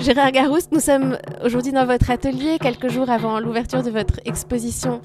Gérard 0.00 0.32
Garouste, 0.32 0.72
nous 0.72 0.80
sommes 0.80 1.18
aujourd'hui 1.44 1.72
dans 1.72 1.84
votre 1.84 2.10
atelier, 2.10 2.56
quelques 2.58 2.88
jours 2.88 3.10
avant 3.10 3.38
l'ouverture 3.38 3.82
de 3.82 3.90
votre 3.90 4.18
exposition 4.24 5.02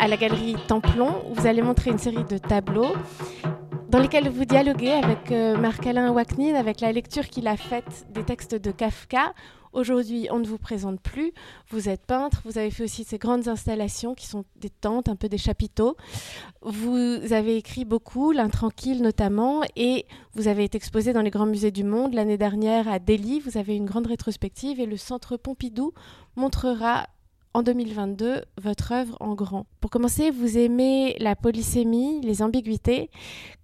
à 0.00 0.08
la 0.08 0.16
galerie 0.16 0.56
Templon. 0.66 1.22
Vous 1.32 1.46
allez 1.46 1.62
montrer 1.62 1.92
une 1.92 1.98
série 1.98 2.24
de 2.24 2.38
tableaux 2.38 2.96
dans 3.90 4.00
lesquels 4.00 4.28
vous 4.28 4.44
dialoguez 4.44 4.90
avec 4.90 5.30
euh, 5.30 5.56
Marc-Alain 5.56 6.10
Waknin, 6.10 6.56
avec 6.56 6.80
la 6.80 6.90
lecture 6.90 7.28
qu'il 7.28 7.46
a 7.46 7.56
faite 7.56 8.06
des 8.10 8.24
textes 8.24 8.56
de 8.56 8.72
Kafka. 8.72 9.32
Aujourd'hui, 9.74 10.28
on 10.30 10.38
ne 10.38 10.46
vous 10.46 10.56
présente 10.56 11.00
plus. 11.00 11.32
Vous 11.68 11.88
êtes 11.88 12.06
peintre, 12.06 12.40
vous 12.44 12.58
avez 12.58 12.70
fait 12.70 12.84
aussi 12.84 13.02
ces 13.02 13.18
grandes 13.18 13.48
installations 13.48 14.14
qui 14.14 14.26
sont 14.26 14.44
des 14.54 14.70
tentes, 14.70 15.08
un 15.08 15.16
peu 15.16 15.28
des 15.28 15.36
chapiteaux. 15.36 15.96
Vous 16.62 17.32
avez 17.32 17.56
écrit 17.56 17.84
beaucoup, 17.84 18.30
l'intranquille 18.30 19.02
notamment, 19.02 19.62
et 19.74 20.06
vous 20.34 20.46
avez 20.46 20.62
été 20.62 20.76
exposé 20.76 21.12
dans 21.12 21.22
les 21.22 21.30
grands 21.30 21.46
musées 21.46 21.72
du 21.72 21.82
monde. 21.82 22.14
L'année 22.14 22.38
dernière 22.38 22.86
à 22.86 23.00
Delhi, 23.00 23.40
vous 23.40 23.58
avez 23.58 23.74
une 23.74 23.84
grande 23.84 24.06
rétrospective 24.06 24.78
et 24.78 24.86
le 24.86 24.96
Centre 24.96 25.36
Pompidou 25.36 25.92
montrera 26.36 27.08
en 27.54 27.62
2022 27.62 28.42
votre 28.60 28.92
œuvre 28.92 29.16
en 29.20 29.34
grand. 29.34 29.66
Pour 29.80 29.90
commencer, 29.90 30.30
vous 30.30 30.58
aimez 30.58 31.16
la 31.20 31.36
polysémie, 31.36 32.20
les 32.20 32.42
ambiguïtés. 32.42 33.10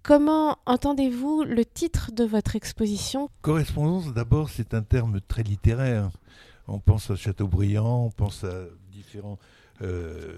Comment 0.01 0.57
entendez-vous 0.65 1.43
le 1.43 1.65
titre 1.65 2.11
de 2.11 2.23
votre 2.23 2.55
exposition? 2.55 3.29
Correspondance, 3.41 4.13
d'abord, 4.13 4.49
c'est 4.49 4.73
un 4.73 4.81
terme 4.81 5.19
très 5.27 5.43
littéraire. 5.43 6.09
On 6.67 6.79
pense 6.79 7.11
à 7.11 7.15
Chateaubriand, 7.15 8.05
on 8.05 8.11
pense 8.11 8.43
à 8.43 8.65
différents... 8.91 9.37
Euh, 9.81 10.37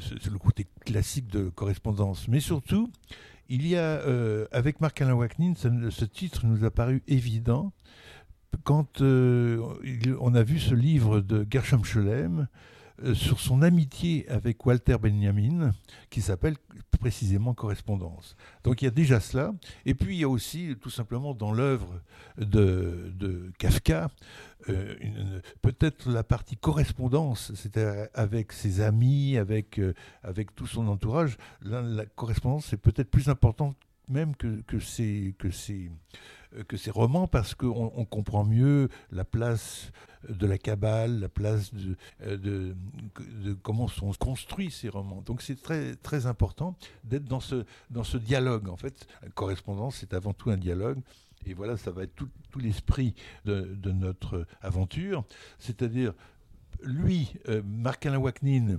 c'est 0.00 0.30
le 0.30 0.38
côté 0.38 0.66
classique 0.84 1.26
de 1.28 1.48
correspondance. 1.48 2.28
Mais 2.28 2.38
surtout, 2.40 2.90
il 3.48 3.66
y 3.66 3.76
a, 3.76 3.80
euh, 3.80 4.46
avec 4.52 4.80
Marc-Alain 4.80 5.14
Waknin, 5.14 5.54
ce 5.56 6.04
titre 6.04 6.44
nous 6.44 6.64
a 6.64 6.70
paru 6.70 7.02
évident 7.08 7.72
quand 8.64 9.00
euh, 9.00 9.62
on 10.20 10.34
a 10.34 10.42
vu 10.42 10.58
ce 10.58 10.74
livre 10.74 11.20
de 11.20 11.46
Gershom 11.50 11.84
Scholem 11.84 12.48
euh, 13.04 13.14
sur 13.14 13.40
son 13.40 13.62
amitié 13.62 14.28
avec 14.28 14.64
Walter 14.66 14.96
Benjamin, 15.00 15.72
qui 16.10 16.20
s'appelle 16.20 16.56
précisément 17.00 17.54
Correspondance. 17.54 18.36
Donc 18.64 18.82
il 18.82 18.86
y 18.86 18.88
a 18.88 18.92
déjà 18.92 19.20
cela. 19.20 19.52
Et 19.86 19.94
puis 19.94 20.16
il 20.16 20.20
y 20.20 20.24
a 20.24 20.28
aussi, 20.28 20.74
tout 20.80 20.90
simplement, 20.90 21.34
dans 21.34 21.52
l'œuvre 21.52 22.00
de, 22.38 23.52
Kafka, 23.58 24.08
euh, 24.68 24.94
peut-être 25.62 26.10
la 26.10 26.24
partie 26.24 26.56
correspondance, 26.56 27.52
c'est-à-dire 27.54 28.08
avec 28.14 28.52
ses 28.52 28.80
amis, 28.80 29.36
avec, 29.36 29.80
avec 30.22 30.54
tout 30.54 30.66
son 30.66 30.88
entourage. 30.88 31.36
la 31.62 32.06
correspondance 32.06 32.72
est 32.72 32.78
peut-être 32.78 33.10
plus 33.10 33.28
importante 33.28 33.76
même 34.08 34.34
que, 34.36 34.60
que, 34.62 34.78
ces, 34.78 35.34
que, 35.38 35.48
euh, 35.48 35.88
que 36.66 36.76
ces 36.76 36.90
romans 36.90 37.26
parce 37.26 37.54
qu'on 37.54 37.92
on 37.94 38.04
comprend 38.04 38.44
mieux 38.44 38.88
la 39.10 39.24
place 39.24 39.92
de 40.28 40.46
la 40.46 40.58
cabale, 40.58 41.20
la 41.20 41.28
place 41.28 41.72
de, 41.72 41.96
euh, 42.22 42.36
de, 42.36 43.54
comment 43.62 43.88
sont 43.88 44.12
construits 44.12 44.70
ces 44.70 44.88
romans. 44.88 45.22
Donc 45.22 45.42
c'est 45.42 45.60
très, 45.60 45.94
très 45.96 46.26
important 46.26 46.76
d'être 47.04 47.24
dans 47.24 47.40
ce, 47.40 47.64
dans 47.90 48.04
ce 48.04 48.18
dialogue. 48.18 48.68
En 48.68 48.76
fait, 48.76 49.06
la 49.22 49.30
correspondance, 49.30 49.96
c'est 49.96 50.14
avant 50.14 50.32
tout 50.32 50.50
un 50.50 50.56
dialogue. 50.56 50.98
Et 51.46 51.54
voilà, 51.54 51.76
ça 51.76 51.90
va 51.90 52.02
être 52.02 52.14
tout, 52.14 52.28
l'esprit 52.58 53.14
de, 53.44 53.92
notre 53.92 54.46
aventure. 54.60 55.24
C'est-à-dire, 55.58 56.12
lui, 56.82 57.32
euh, 57.48 57.62
Marc-Alain 57.64 58.18
Waknin, 58.18 58.68
et 58.70 58.78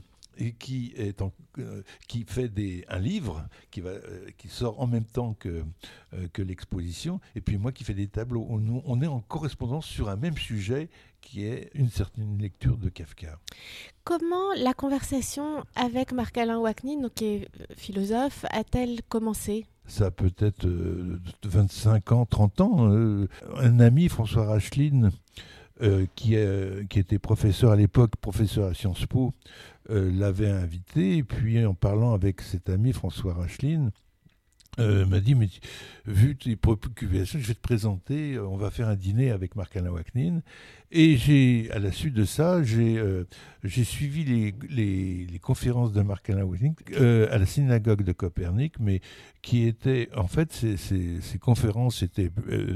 qui, 0.58 0.94
est 0.96 1.22
euh, 1.60 1.82
qui 2.08 2.24
fait 2.28 2.48
des, 2.48 2.86
un 2.88 3.00
livre 3.00 3.46
qui, 3.72 3.82
va, 3.82 3.90
euh, 3.90 4.30
qui 4.38 4.48
sort 4.48 4.80
en 4.80 4.88
même 4.88 5.04
temps 5.04 5.34
que, 5.34 5.64
euh, 6.14 6.28
que 6.32 6.42
l'exposition, 6.42 7.20
et 7.36 7.42
puis 7.42 7.58
moi 7.58 7.72
qui 7.72 7.84
fais 7.84 7.94
des 7.94 8.08
tableaux. 8.08 8.46
On, 8.50 8.82
on, 8.86 9.02
est 9.02 9.08
en 9.08 9.20
correspondance 9.20 9.86
sur 9.86 10.10
un 10.10 10.16
même 10.16 10.38
sujet 10.38 10.90
qui 11.22 11.46
est 11.46 11.70
une 11.74 11.90
certaine 11.90 12.38
lecture 12.38 12.78
de 12.78 12.90
Kafka. 12.90 13.40
Comment 14.04 14.54
la 14.56 14.74
conversation 14.74 15.64
avec 15.76 16.14
Marc-Alain 16.14 16.60
Waknin, 16.60 17.10
qui 17.14 17.26
est 17.26 17.48
philosophe, 17.76 18.46
a-t-elle 18.52 19.02
commencé? 19.10 19.66
Ça 19.88 20.06
a 20.06 20.12
peut-être 20.12 20.68
25 21.44 22.12
ans, 22.12 22.26
30 22.26 22.62
ans. 22.62 22.92
un 23.58 23.80
ami, 23.80 24.08
François 24.08 24.46
Racheline, 24.46 25.12
qui, 26.16 26.36
qui, 26.90 27.00
était 27.00 27.20
professeur 27.20 27.72
à 27.72 27.76
l'époque, 27.76 28.16
professeur 28.18 28.70
à 28.70 28.74
Sciences 28.74 29.06
Po, 29.08 29.34
euh, 29.90 30.12
l'avait 30.12 30.50
invité, 30.50 31.18
et 31.18 31.24
puis 31.24 31.66
en 31.66 31.74
parlant 31.74 32.14
avec 32.14 32.42
cet 32.42 32.70
ami 32.70 32.94
François 32.94 33.34
Racheline, 33.34 33.92
euh, 34.80 35.06
m'a 35.06 35.20
dit, 35.20 35.36
vu 36.06 36.38
tes 36.38 36.56
préoccupations, 36.56 37.40
je 37.40 37.48
vais 37.48 37.54
te 37.54 37.62
présenter, 37.62 38.40
on 38.40 38.56
va 38.56 38.72
faire 38.72 38.88
un 38.88 38.96
dîner 38.96 39.32
avec 39.32 39.56
Marc-Alain 39.56 39.92
Waknin. 39.92 40.42
Et 40.92 41.18
j'ai, 41.18 41.70
à 41.72 41.78
la 41.78 41.92
suite 41.92 42.16
de 42.16 42.26
ça, 42.26 42.64
j'ai, 42.64 42.98
euh, 42.98 43.26
suivi 43.64 44.24
les, 44.70 45.40
conférences 45.40 45.94
de 45.94 46.02
Marc-Alain 46.02 46.44
Waknin 46.44 46.74
à 46.98 47.38
la 47.38 47.46
synagogue 47.46 48.04
de 48.04 48.12
Copernic, 48.12 48.80
mais 48.80 49.02
qui 49.44 49.68
étaient, 49.68 50.10
en 50.16 50.28
fait, 50.28 50.52
ces, 50.52 50.78
ces, 50.78 51.22
ces 51.22 51.38
conférences 51.38 52.02
étaient 52.02 52.32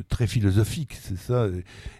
très 0.09 0.27
philosophiques, 0.27 0.93
c'est 0.93 1.17
ça, 1.17 1.47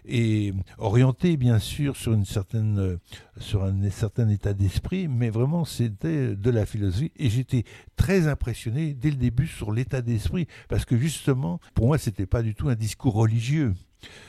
et 0.04 0.52
orientées, 0.78 1.36
bien 1.36 1.58
sûr, 1.58 1.96
sur 1.96 2.12
une 2.12 2.24
certaine, 2.24 2.98
sur 3.38 3.64
un 3.64 3.90
certain 3.90 4.28
état 4.28 4.54
d'esprit, 4.54 5.08
mais 5.08 5.30
vraiment, 5.30 5.64
c'était 5.64 6.36
de 6.36 6.50
la 6.50 6.64
philosophie. 6.64 7.12
Et 7.16 7.28
j'étais 7.28 7.64
très 7.96 8.28
impressionné 8.28 8.94
dès 8.94 9.10
le 9.10 9.16
début 9.16 9.48
sur 9.48 9.72
l'état 9.72 10.00
d'esprit, 10.00 10.46
parce 10.68 10.84
que 10.84 10.96
justement, 10.96 11.60
pour 11.74 11.86
moi, 11.86 11.98
c'était 11.98 12.26
pas 12.26 12.42
du 12.42 12.54
tout 12.54 12.68
un 12.68 12.76
discours 12.76 13.14
religieux. 13.14 13.74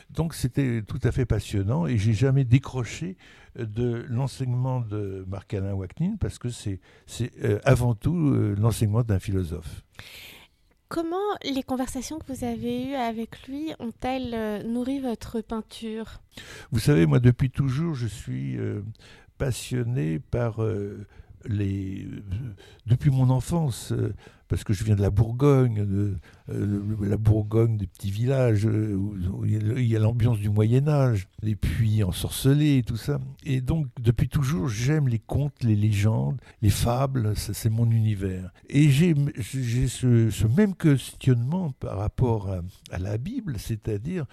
Donc 0.10 0.34
c'était 0.34 0.82
tout 0.82 1.00
à 1.04 1.12
fait 1.12 1.26
passionnant 1.26 1.88
et 1.88 1.98
j'ai 1.98 2.14
jamais 2.14 2.44
décroché 2.46 3.18
de 3.58 4.06
l'enseignement 4.10 4.82
de 4.82 5.26
Marc-Alain 5.28 5.74
Waknin 5.74 6.18
parce 6.20 6.38
que 6.40 6.50
c'est 6.50 6.80
euh, 7.44 7.60
avant 7.64 7.96
tout 7.96 8.16
euh, 8.16 8.56
l'enseignement 8.58 9.04
d'un 9.04 9.20
philosophe. 9.20 9.84
Comment 10.88 11.18
les 11.44 11.64
conversations 11.64 12.20
que 12.20 12.32
vous 12.32 12.44
avez 12.44 12.90
eues 12.90 12.96
avec 12.96 13.48
lui 13.48 13.74
ont-elles 13.80 14.34
euh, 14.34 14.64
nourri 14.64 15.00
votre 15.00 15.42
peinture? 15.42 16.22
Vous 16.72 16.80
savez, 16.80 17.06
moi 17.06 17.20
depuis 17.20 17.50
toujours, 17.50 17.96
je 17.96 18.08
suis 18.08 18.58
passionné 19.38 20.20
par 20.20 20.60
les, 21.46 22.08
depuis 22.86 23.10
mon 23.10 23.30
enfance, 23.30 23.94
parce 24.48 24.64
que 24.64 24.74
je 24.74 24.84
viens 24.84 24.96
de 24.96 25.02
la 25.02 25.10
Bourgogne, 25.10 25.86
de, 25.86 26.18
euh, 26.50 26.82
la 27.02 27.18
Bourgogne 27.18 27.78
des 27.78 27.88
petits 27.88 28.12
villages 28.12 28.66
euh, 28.66 28.94
où, 28.96 29.46
il 29.46 29.86
y 29.86 29.96
a 29.96 30.00
l'ambiance 30.00 30.40
du 30.40 30.50
Moyen 30.50 30.88
Âge, 30.88 31.28
les 31.42 31.56
puits 31.56 32.04
ensorcelés, 32.04 32.84
tout 32.86 32.98
ça. 32.98 33.20
Et 33.44 33.62
donc 33.62 33.88
depuis 34.00 34.30
toujours, 34.30 34.68
j'aime 34.68 35.08
les 35.08 35.20
contes, 35.20 35.64
les 35.64 35.76
légendes, 35.76 36.40
les 36.62 36.70
fables, 36.70 37.34
c'est 37.36 37.70
mon 37.70 37.90
univers. 37.90 38.52
Et 38.70 38.90
j'ai 38.90 39.16
ce, 39.88 40.48
même 40.48 40.76
questionnement 40.76 41.72
par 41.72 41.98
rapport 41.98 42.50
à, 42.50 42.62
à 42.92 43.00
la 43.00 43.18
Bible, 43.18 43.56
c'est-à-dire 43.58 44.26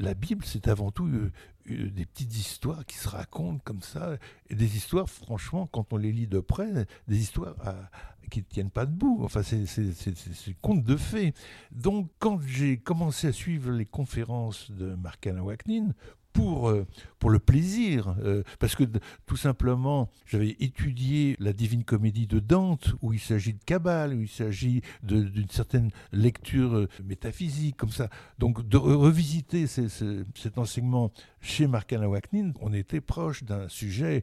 la 0.00 0.14
Bible, 0.14 0.44
c'est 0.46 0.66
avant 0.68 0.90
tout 0.90 1.06
euh, 1.06 1.30
des 1.66 2.06
petites 2.06 2.36
histoires 2.36 2.84
qui 2.86 2.96
se 2.96 3.08
racontent 3.08 3.60
comme 3.64 3.82
ça, 3.82 4.16
et 4.48 4.54
des 4.54 4.76
histoires, 4.76 5.08
franchement, 5.08 5.66
quand 5.66 5.92
on 5.92 5.96
les 5.96 6.12
lit 6.12 6.26
de 6.26 6.40
près, 6.40 6.86
des 7.08 7.18
histoires 7.18 7.54
à, 7.60 7.90
qui 8.30 8.40
ne 8.40 8.44
tiennent 8.44 8.70
pas 8.70 8.86
debout. 8.86 9.20
Enfin, 9.22 9.42
c'est 9.42 10.60
conte 10.62 10.84
de 10.84 10.96
fées. 10.96 11.34
Donc, 11.72 12.10
quand 12.18 12.40
j'ai 12.46 12.78
commencé 12.78 13.26
à 13.26 13.32
suivre 13.32 13.70
les 13.72 13.86
conférences 13.86 14.70
de 14.70 14.94
Marc-Alain 14.94 15.42
Waknin, 15.42 15.92
pour, 16.32 16.68
euh, 16.68 16.86
pour 17.18 17.30
le 17.30 17.38
plaisir, 17.38 18.14
euh, 18.22 18.42
parce 18.58 18.76
que 18.76 18.84
tout 19.26 19.36
simplement, 19.36 20.10
j'avais 20.26 20.56
étudié 20.60 21.36
la 21.38 21.52
Divine 21.52 21.84
Comédie 21.84 22.26
de 22.26 22.38
Dante, 22.38 22.94
où 23.02 23.12
il 23.12 23.20
s'agit 23.20 23.54
de 23.54 23.62
Kabbale, 23.64 24.14
où 24.14 24.22
il 24.22 24.28
s'agit 24.28 24.82
d'une 25.02 25.48
certaine 25.50 25.90
lecture 26.12 26.74
euh, 26.74 26.88
métaphysique, 27.04 27.76
comme 27.76 27.90
ça. 27.90 28.08
Donc 28.38 28.66
de 28.68 28.76
revisiter 28.76 29.66
cet 29.66 30.58
enseignement 30.58 31.12
chez 31.40 31.66
Marc-Alain 31.66 32.06
Waknin, 32.06 32.52
on 32.60 32.72
était 32.72 33.00
proche 33.00 33.44
d'un 33.44 33.68
sujet 33.68 34.22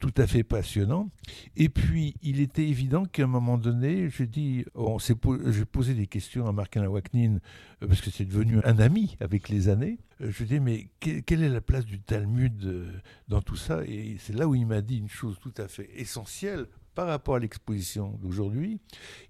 tout 0.00 0.12
à 0.16 0.26
fait 0.26 0.42
passionnant. 0.42 1.10
Et 1.56 1.68
puis, 1.68 2.14
il 2.22 2.40
était 2.40 2.66
évident 2.66 3.04
qu'à 3.04 3.24
un 3.24 3.28
moment 3.28 3.58
donné, 3.58 4.08
j'ai 4.10 5.64
posé 5.64 5.94
des 5.94 6.06
questions 6.06 6.46
à 6.46 6.52
Marc-Alain 6.52 6.88
Waknin, 6.88 7.38
parce 7.80 8.00
que 8.00 8.10
c'est 8.10 8.24
devenu 8.24 8.58
un 8.64 8.78
ami 8.78 9.16
avec 9.20 9.48
les 9.48 9.68
années. 9.68 9.98
Je 10.20 10.26
lui 10.26 10.44
ai 10.44 10.46
dit, 10.46 10.60
mais 10.60 10.88
quelle 11.00 11.42
est 11.42 11.48
la 11.48 11.60
place 11.60 11.84
du 11.84 12.00
Talmud 12.00 12.64
euh, 12.64 12.90
dans 13.28 13.42
tout 13.42 13.56
ça? 13.56 13.84
Et 13.84 14.16
c'est 14.18 14.32
là 14.32 14.48
où 14.48 14.54
il 14.54 14.66
m'a 14.66 14.80
dit 14.80 14.98
une 14.98 15.08
chose 15.08 15.36
tout 15.40 15.52
à 15.58 15.68
fait 15.68 15.90
essentielle 15.94 16.66
par 16.94 17.06
rapport 17.06 17.34
à 17.34 17.38
l'exposition 17.38 18.18
d'aujourd'hui. 18.22 18.80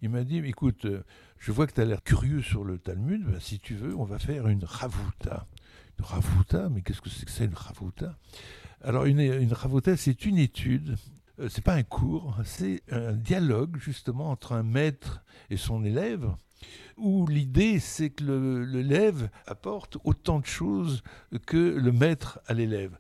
Il 0.03 0.11
m'a 0.11 0.23
dit, 0.23 0.39
écoute, 0.39 0.85
euh, 0.85 1.03
je 1.39 1.51
vois 1.51 1.67
que 1.67 1.73
tu 1.73 1.81
as 1.81 1.85
l'air 1.85 2.03
curieux 2.05 2.43
sur 2.43 2.63
le 2.63 2.79
Talmud, 2.79 3.25
ben, 3.25 3.41
si 3.41 3.59
tu 3.59 3.75
veux, 3.75 3.97
on 3.97 4.05
va 4.05 4.21
faire 4.21 4.47
une 4.47 4.65
ravuta. 4.65 5.49
Une 5.99 6.05
ravuta, 6.05 6.69
mais 6.69 6.83
qu'est-ce 6.83 7.01
que 7.01 7.11
c'est 7.11 7.25
que 7.25 7.33
ça, 7.33 7.45
une 7.45 7.55
ravuta 7.55 8.17
Alors, 8.83 9.07
une, 9.07 9.21
une 9.21 9.53
ravuta, 9.53 9.97
c'est 9.97 10.25
une 10.25 10.39
étude 10.39 10.97
euh, 11.39 11.49
c'est 11.51 11.63
pas 11.63 11.75
un 11.75 11.83
cours, 11.83 12.39
c'est 12.45 12.83
un 12.91 13.13
dialogue 13.13 13.77
justement 13.79 14.31
entre 14.31 14.53
un 14.53 14.63
maître 14.63 15.23
et 15.51 15.57
son 15.57 15.85
élève 15.85 16.35
où 16.97 17.27
l'idée 17.27 17.79
c'est 17.79 18.11
que 18.11 18.25
l'élève 18.65 19.29
apporte 19.47 19.99
autant 20.05 20.41
de 20.41 20.47
choses 20.47 21.03
que 21.47 21.57
le 21.57 21.93
maître 21.93 22.41
à 22.47 22.55
l'élève. 22.55 22.97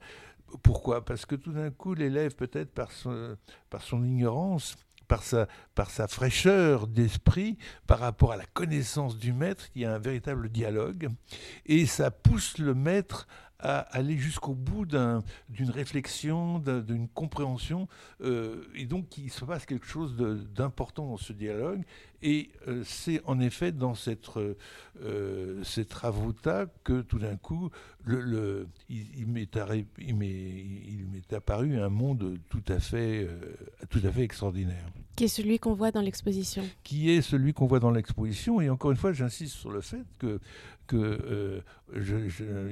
Pourquoi? 0.62 1.04
Parce 1.04 1.26
que 1.26 1.34
tout 1.34 1.52
d'un 1.52 1.70
coup, 1.70 1.94
l'élève, 1.94 2.34
peut-être 2.34 2.72
par 2.72 2.92
son, 2.92 4.04
ignorance, 4.04 4.76
par 5.08 5.22
sa, 5.22 5.48
par 5.74 5.90
sa 5.90 6.08
fraîcheur 6.08 6.86
d'esprit, 6.86 7.58
par 7.86 7.98
rapport 7.98 8.32
à 8.32 8.36
la 8.36 8.46
connaissance 8.46 9.18
du 9.18 9.32
maître, 9.32 9.66
il 9.74 9.82
y 9.82 9.84
a 9.84 9.94
un 9.94 9.98
véritable 9.98 10.48
dialogue, 10.48 11.08
et 11.66 11.86
ça 11.86 12.10
pousse 12.10 12.58
le 12.58 12.74
maître 12.74 13.26
à 13.58 13.78
aller 13.78 14.18
jusqu'au 14.18 14.54
bout 14.54 14.84
d'une 14.84 15.70
réflexion, 15.70 16.58
d'une 16.58 17.08
compréhension, 17.08 17.88
euh, 18.20 18.64
et 18.74 18.84
donc 18.84 19.16
il 19.16 19.30
se 19.30 19.44
passe 19.44 19.64
quelque 19.64 19.86
chose 19.86 20.14
d'important 20.54 21.06
dans 21.06 21.16
ce 21.16 21.32
dialogue. 21.32 21.82
Et 22.22 22.50
euh, 22.68 22.82
c'est 22.84 23.20
en 23.24 23.40
effet 23.40 23.72
dans 23.72 23.94
cette, 23.94 24.28
euh, 24.36 25.62
cette 25.64 25.94
que 26.84 27.02
tout 27.02 27.18
d'un 27.18 27.36
coup, 27.36 27.70
le, 28.04 28.66
il, 28.88 29.26
m'est 29.26 29.56
apparu 31.32 31.78
un 31.78 31.88
monde 31.88 32.38
tout 32.48 32.64
à 32.68 32.78
fait, 32.78 33.28
tout 33.90 34.00
à 34.04 34.10
fait 34.10 34.22
extraordinaire. 34.22 34.86
Qui 35.16 35.24
est 35.24 35.28
celui 35.28 35.58
qu'on 35.58 35.74
voit 35.74 35.90
dans 35.90 36.02
l'exposition. 36.02 36.62
Qui 36.84 37.10
est 37.10 37.22
celui 37.22 37.54
qu'on 37.54 37.66
voit 37.66 37.80
dans 37.80 37.90
l'exposition. 37.90 38.60
Et 38.60 38.68
encore 38.68 38.90
une 38.90 38.98
fois, 38.98 39.12
j'insiste 39.12 39.56
sur 39.56 39.70
le 39.70 39.80
fait 39.80 40.04
que 40.18 40.40
que 40.86 40.96
euh, 40.96 41.60
je, 41.94 42.16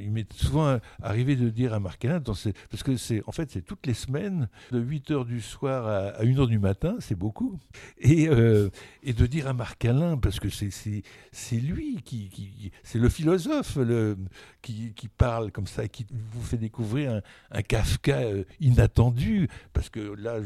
il 0.01 0.11
m'est 0.11 0.33
souvent 0.33 0.79
arrivé 1.03 1.37
de 1.37 1.49
dire 1.49 1.75
à 1.75 1.81
Marc 1.81 2.05
Alain, 2.05 2.21
parce 2.21 2.83
que 2.85 2.97
c'est 2.97 3.23
en 3.27 3.33
fait 3.33 3.51
c'est 3.51 3.63
toutes 3.63 3.87
les 3.87 3.95
semaines, 3.95 4.49
de 4.73 4.81
8 4.81 5.11
h 5.11 5.27
du 5.27 5.41
soir 5.41 5.87
à, 5.87 6.23
1 6.23 6.25
h 6.25 6.49
du 6.49 6.59
matin, 6.59 6.97
c'est 7.01 7.15
beaucoup, 7.15 7.59
et, 7.99 8.29
euh, 8.29 8.71
et 9.03 9.13
de 9.13 9.27
dire 9.27 9.34
à 9.43 9.53
Marc 9.53 9.85
Alain, 9.85 10.17
parce 10.17 10.41
que 10.41 10.49
c'est 10.49 11.57
lui 11.57 12.03
qui, 12.03 12.29
qui 12.29 12.73
c'est 12.83 12.99
le 12.99 13.09
philosophe 13.09 13.77
le, 13.77 14.17
qui, 14.63 14.93
parle 15.17 15.53
comme 15.53 15.67
ça, 15.67 15.89
qui 15.89 16.07
vous 16.11 16.43
fait 16.43 16.57
découvrir 16.57 17.21
un, 17.51 17.63
Kafka 17.63 18.19
euh, 18.19 18.45
inattendu, 18.61 19.49
parce 19.73 19.89
que 19.89 20.01
là, 20.01 20.39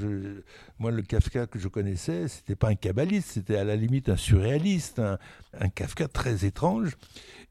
moi 0.79 0.91
le 0.91 1.03
Kafka 1.03 1.47
que 1.47 1.59
je 1.59 1.69
connaissais, 1.69 2.29
c'était 2.29 2.57
pas 2.57 2.69
un 2.69 2.75
kabbaliste, 2.75 3.31
c'était 3.33 3.57
à 3.57 3.65
la 3.65 3.77
limite 3.77 4.09
un 4.09 4.17
surréaliste, 4.17 4.99
un, 4.99 5.19
un 5.59 5.69
Kafka 5.69 6.09
très 6.09 6.45
étrange. 6.45 6.97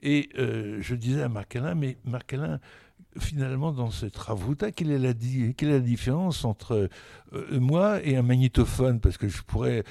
Et 0.02 0.30
euh, 0.38 0.78
je 0.82 0.96
disais 0.96 1.24
à 1.24 1.30
Marc 1.30 1.56
Alain, 1.56 1.76
mais 1.76 1.98
Marc 2.06 2.34
Alain, 2.34 2.60
finalement, 3.20 3.72
dans 3.72 3.92
ce 3.92 4.06
travaux 4.06 4.56
quelle 4.56 4.92
est 4.92 5.00
la, 5.00 5.14
quelle 5.14 5.70
est 5.70 5.74
la 5.74 5.80
différence 5.80 6.46
entre 6.46 6.90
euh, 7.34 7.60
moi 7.60 8.04
et 8.04 8.16
un 8.16 8.22
magnétophone? 8.22 9.00
Parce 9.00 9.18
que 9.18 9.28
je 9.28 9.42
pourrais, 9.42 9.84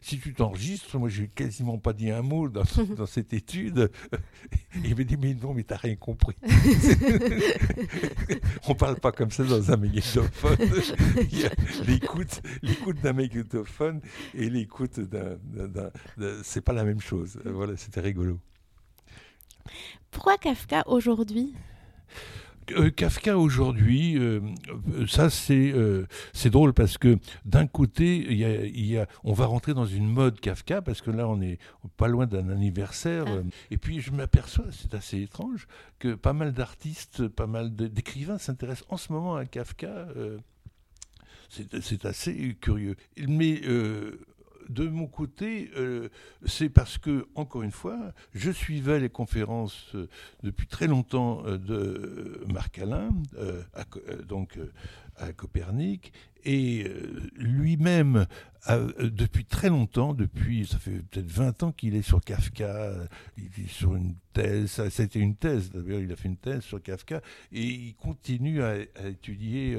si 0.00 0.18
tu 0.18 0.34
t'enregistres, 0.34 0.98
moi, 0.98 1.08
j'ai 1.08 1.28
quasiment 1.28 1.78
pas 1.78 1.92
dit 1.92 2.10
un 2.10 2.22
mot 2.22 2.48
dans, 2.48 2.64
dans 2.96 3.06
cette 3.06 3.32
étude. 3.32 3.90
il 4.84 4.96
me 4.96 5.04
dit, 5.04 5.16
mais 5.16 5.34
non, 5.34 5.54
mais 5.54 5.62
t'as 5.62 5.76
rien 5.76 5.96
compris. 5.96 6.36
On 8.68 8.74
parle 8.74 8.96
pas 8.96 9.12
comme 9.12 9.30
ça 9.30 9.44
dans 9.44 9.70
un 9.70 9.76
magnétophone. 9.76 10.56
l'écoute, 11.86 12.42
l'écoute 12.62 13.00
d'un 13.00 13.12
magnétophone 13.12 14.00
et 14.34 14.50
l'écoute 14.50 15.00
d'un, 15.00 15.38
c'est 16.42 16.62
pas 16.62 16.72
la 16.72 16.84
même 16.84 17.00
chose. 17.00 17.38
Voilà, 17.44 17.76
c'était 17.76 18.00
rigolo. 18.00 18.40
Pourquoi 20.10 20.38
Kafka 20.38 20.82
aujourd'hui? 20.86 21.54
Euh, 22.72 22.90
Kafka 22.90 23.38
aujourd'hui, 23.38 24.18
euh, 24.18 24.40
ça 25.06 25.30
c'est 25.30 25.72
euh, 25.72 26.06
c'est 26.32 26.50
drôle 26.50 26.72
parce 26.72 26.98
que 26.98 27.18
d'un 27.44 27.66
côté, 27.66 28.16
il 28.30 28.86
y 28.86 28.98
a, 28.98 29.06
on 29.22 29.32
va 29.32 29.46
rentrer 29.46 29.74
dans 29.74 29.86
une 29.86 30.08
mode 30.08 30.40
Kafka 30.40 30.82
parce 30.82 31.00
que 31.00 31.10
là 31.10 31.28
on 31.28 31.40
est 31.40 31.58
pas 31.96 32.08
loin 32.08 32.26
d'un 32.26 32.48
anniversaire. 32.48 33.24
Ah. 33.28 33.42
et 33.70 33.78
puis 33.78 34.00
je 34.00 34.10
m'aperçois, 34.12 34.66
c'est 34.70 34.94
assez 34.94 35.20
étrange, 35.22 35.66
que 35.98 36.14
pas 36.14 36.32
mal 36.32 36.52
d'artistes, 36.52 37.28
pas 37.28 37.46
mal 37.46 37.74
d'écrivains 37.74 38.38
s'intéressent 38.38 38.86
en 38.90 38.96
ce 38.96 39.12
moment 39.12 39.36
à 39.36 39.44
Kafka. 39.44 40.08
c'est 41.48 42.04
assez 42.04 42.56
curieux. 42.60 42.96
Mais 43.28 43.60
de 44.68 44.88
mon 44.88 45.06
côté, 45.06 45.70
euh, 45.76 46.08
c'est 46.46 46.68
parce 46.68 46.98
que, 46.98 47.26
encore 47.34 47.62
une 47.62 47.70
fois, 47.70 48.12
je 48.34 48.50
suivais 48.50 49.00
les 49.00 49.08
conférences 49.08 49.92
euh, 49.94 50.08
depuis 50.42 50.66
très 50.66 50.86
longtemps 50.86 51.42
euh, 51.44 51.58
de 51.58 52.44
Marc 52.52 52.78
Alain, 52.78 53.10
donc 54.28 54.58
à 55.16 55.32
Copernic, 55.32 56.12
et 56.44 56.86
lui-même, 57.36 58.26
depuis 58.68 59.44
très 59.44 59.68
longtemps, 59.68 60.12
depuis, 60.12 60.66
ça 60.66 60.78
fait 60.78 61.02
peut-être 61.10 61.30
20 61.30 61.62
ans 61.62 61.72
qu'il 61.72 61.94
est 61.94 62.02
sur 62.02 62.20
Kafka, 62.20 62.92
il 63.38 63.64
est 63.64 63.68
sur 63.68 63.94
une 63.94 64.14
thèse, 64.32 64.70
ça, 64.70 64.82
a 64.84 65.02
été 65.02 65.20
une 65.20 65.36
thèse, 65.36 65.70
d'ailleurs 65.70 66.00
il 66.00 66.12
a 66.12 66.16
fait 66.16 66.28
une 66.28 66.36
thèse 66.36 66.62
sur 66.62 66.82
Kafka, 66.82 67.22
et 67.52 67.62
il 67.62 67.94
continue 67.94 68.62
à, 68.62 68.76
étudier 69.06 69.78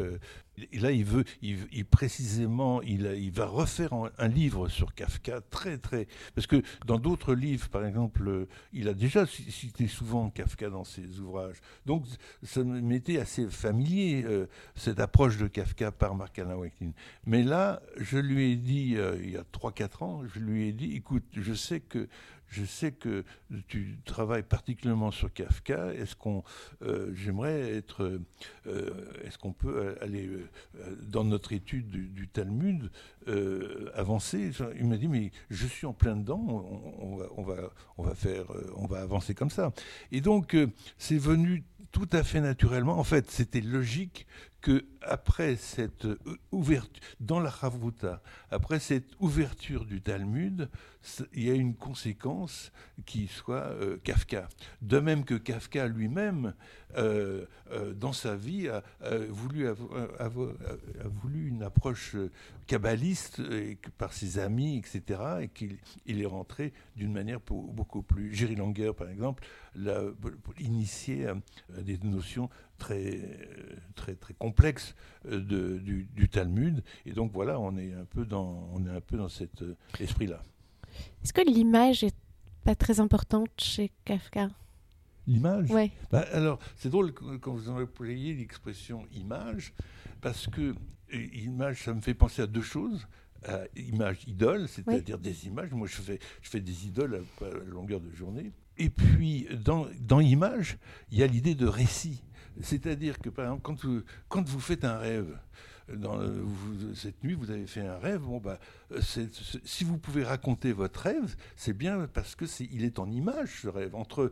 et 0.72 0.80
là, 0.80 0.92
il 0.92 1.04
veut, 1.04 1.24
il, 1.42 1.86
précisément, 1.86 2.81
il, 2.81 3.31
va 3.31 3.46
refaire 3.46 3.92
un, 3.94 4.28
livre 4.28 4.69
sur 4.69 4.94
Kafka 4.94 5.42
très, 5.50 5.78
très. 5.78 6.07
Parce 6.34 6.48
que 6.48 6.62
dans 6.86 6.98
d'autres 6.98 7.34
livres, 7.34 7.68
par 7.69 7.86
exemple, 7.86 8.48
il 8.74 8.88
a 8.88 8.94
déjà 8.94 9.25
cité 9.25 9.88
souvent 9.88 10.30
Kafka 10.30 10.69
dans 10.69 10.84
ses 10.84 11.19
ouvrages. 11.19 11.57
Donc, 11.86 12.06
ça 12.44 12.63
m'était 12.63 13.19
assez 13.19 13.50
familier, 13.50 14.24
euh, 14.25 14.48
cette 14.75 15.00
approche 15.00 15.38
de 15.38 15.48
Kafka 15.48 15.92
par 15.92 16.16
Marc-Alain 16.16 16.56
Wakelin. 16.56 16.92
Mais 17.25 17.44
là, 17.44 17.81
je 17.98 18.18
lui 18.18 18.51
ai 18.51 18.56
dit, 18.56 18.96
euh, 18.98 19.18
il 19.22 19.31
y 19.31 19.38
a 19.38 19.44
3-4 19.44 20.04
ans, 20.04 20.24
je 20.34 20.40
lui 20.40 20.68
ai 20.68 20.74
dit 20.74 20.96
écoute, 20.96 21.24
je 21.34 21.54
sais 21.54 21.80
que 21.80 22.08
je 22.48 22.64
sais 22.64 22.92
que 22.92 23.24
tu 23.68 23.98
travailles 24.06 24.44
particulièrement 24.44 25.12
sur 25.12 25.32
Kafka. 25.34 25.94
Est-ce 25.94 26.16
qu'on, 26.16 26.44
euh, 26.82 27.12
j'aimerais 27.14 27.76
être, 27.76 28.20
euh, 28.68 29.14
est-ce 29.24 29.38
qu'on 29.38 29.54
peut 29.54 29.96
aller 30.02 30.28
euh, 30.28 30.96
dans 31.04 31.24
notre 31.24 31.54
étude 31.54 31.90
du, 31.90 32.28
Talmud 32.28 32.92
avancer? 33.94 34.52
Il 34.78 34.88
m'a 34.88 34.98
dit 34.98 35.08
mais 35.08 35.32
je 35.50 35.68
suis 35.68 35.86
en 35.86 35.94
plein 35.94 36.16
dedans. 36.16 36.44
On, 37.00 37.16
va, 37.18 37.26
on 37.38 37.44
va, 37.44 37.56
on 37.98 38.04
va 38.04 38.16
faire, 38.16 38.46
on 38.76 38.86
va 38.88 39.02
avancer 39.02 39.34
comme 39.34 39.50
ça. 39.50 39.74
Et 40.12 40.22
donc 40.22 40.56
c'est 40.98 41.18
venu 41.18 41.64
tout 41.92 42.10
à 42.12 42.24
fait 42.24 42.42
naturellement. 42.42 43.00
En 43.00 43.06
fait, 43.06 43.32
c'était 43.32 43.62
logique 43.62 44.28
que 44.66 44.84
après 45.04 45.58
cette 45.58 46.08
ouverture 46.52 47.00
dans 47.20 47.40
la 47.40 47.52
Chavruta, 47.52 48.24
après 48.50 48.80
cette 48.80 49.12
ouverture 49.20 49.86
du 49.86 50.02
Talmud, 50.02 50.72
il 51.34 51.44
y 51.44 51.52
a 51.52 51.54
une 51.54 51.76
conséquence 51.76 52.72
qui 53.06 53.28
soit 53.28 53.68
euh, 53.68 53.98
Kafka. 54.04 54.50
De 54.82 55.00
même 55.00 55.24
que 55.24 55.36
Kafka 55.36 55.88
lui-même, 55.88 56.56
euh, 56.98 57.46
euh, 57.72 57.94
dans 57.94 58.12
sa 58.12 58.36
vie, 58.36 58.68
a, 58.68 58.82
voulu, 59.30 59.68
une 61.48 61.62
approche 61.62 62.16
kabbaliste 62.66 63.44
par 64.00 64.13
ses 64.13 64.39
amis, 64.39 64.78
etc., 64.78 65.22
et 65.42 65.48
qu'il 65.50 65.78
il 66.08 66.24
est 66.24 66.25
rentré 66.25 66.74
d'une 66.96 67.13
manière 67.13 67.39
beaucoup 67.39 68.01
plus. 68.01 68.34
Jerry 68.34 68.56
Langer, 68.56 68.94
par 68.98 69.10
exemple, 69.10 69.46
l'a 69.75 70.01
initié 70.60 71.28
à, 71.28 71.36
des 71.82 72.00
notions 72.00 72.50
très, 72.77 73.22
très, 73.96 74.15
très 74.15 74.34
complexes 74.34 74.96
de, 75.25 75.77
du, 75.77 76.08
du, 76.13 76.29
Talmud. 76.29 76.84
Et 77.05 77.12
donc 77.12 77.32
voilà, 77.32 77.60
on 77.60 77.77
est 77.77 77.94
un 77.94 78.05
peu 78.05 78.25
dans, 78.25 78.70
on 78.74 78.86
est 78.86 78.89
un 78.89 79.01
peu 79.01 79.17
dans 79.17 79.29
cet 79.29 79.63
esprit-là. 80.00 80.44
Est-ce 81.24 81.34
que 81.34 81.41
l'image 81.41 82.03
est 82.03 82.15
pas 82.63 82.75
très 82.75 83.00
importante 83.00 83.50
chez 83.58 83.91
Kafka? 84.05 84.50
L'image? 85.27 85.70
Oui. 85.72 85.91
Bah, 86.12 86.25
alors, 86.34 86.60
c'est 86.75 86.89
drôle 86.89 87.13
quand 87.13 87.53
vous 87.53 87.70
employez 87.70 88.34
l'expression 88.34 89.08
image, 89.12 89.74
parce 90.22 90.48
que 90.48 90.75
image, 91.12 91.84
ça 91.84 91.94
me 91.94 92.01
fait 92.01 92.13
penser 92.13 92.41
à 92.41 92.48
deux 92.48 92.62
choses. 92.62 93.08
À 93.44 93.62
image 93.75 94.24
idole, 94.25 94.67
c'est-à-dire 94.67 95.20
des 95.20 95.46
images. 95.46 95.72
Moi, 95.72 95.88
je 95.88 96.01
fais, 96.01 96.20
je 96.41 96.50
fais 96.50 96.60
des 96.60 96.88
idoles 96.88 97.24
à, 97.41 97.46
longueur 97.67 98.00
de 98.00 98.10
journée. 98.12 98.51
Et 98.77 98.89
puis, 98.89 99.48
dans, 99.63 99.86
dans 100.00 100.20
image, 100.20 100.77
il 101.12 101.20
y 101.20 101.24
a 101.24 101.27
l'idée 101.27 101.53
de 101.53 101.67
récit. 101.67 102.24
C'est-à-dire 102.62 103.20
que, 103.20 103.30
par 103.30 103.46
exemple, 103.46 103.62
quand 103.64 103.86
quand 104.30 104.48
vous 104.48 104.60
faites 104.60 104.86
un 104.86 104.98
rêve, 104.98 105.38
cette 106.96 107.24
nuit, 107.24 107.34
vous 107.34 107.51
avez 107.51 107.68
fait 107.68 107.86
un 107.86 107.98
rêve. 107.98 108.22
Bon, 108.22 108.39
bah, 108.39 108.60
si 109.01 109.84
vous 109.84 109.98
pouvez 109.98 110.24
raconter 110.24 110.74
votre 110.74 111.00
rêve, 111.01 111.36
c'est 111.56 111.74
bien 111.74 112.08
parce 112.08 112.36
que 112.36 112.46
est, 112.46 112.70
il 112.72 112.84
est 112.84 112.98
en 112.98 113.10
image 113.12 113.62
ce 113.62 113.68
rêve. 113.68 113.96
Entre 113.96 114.32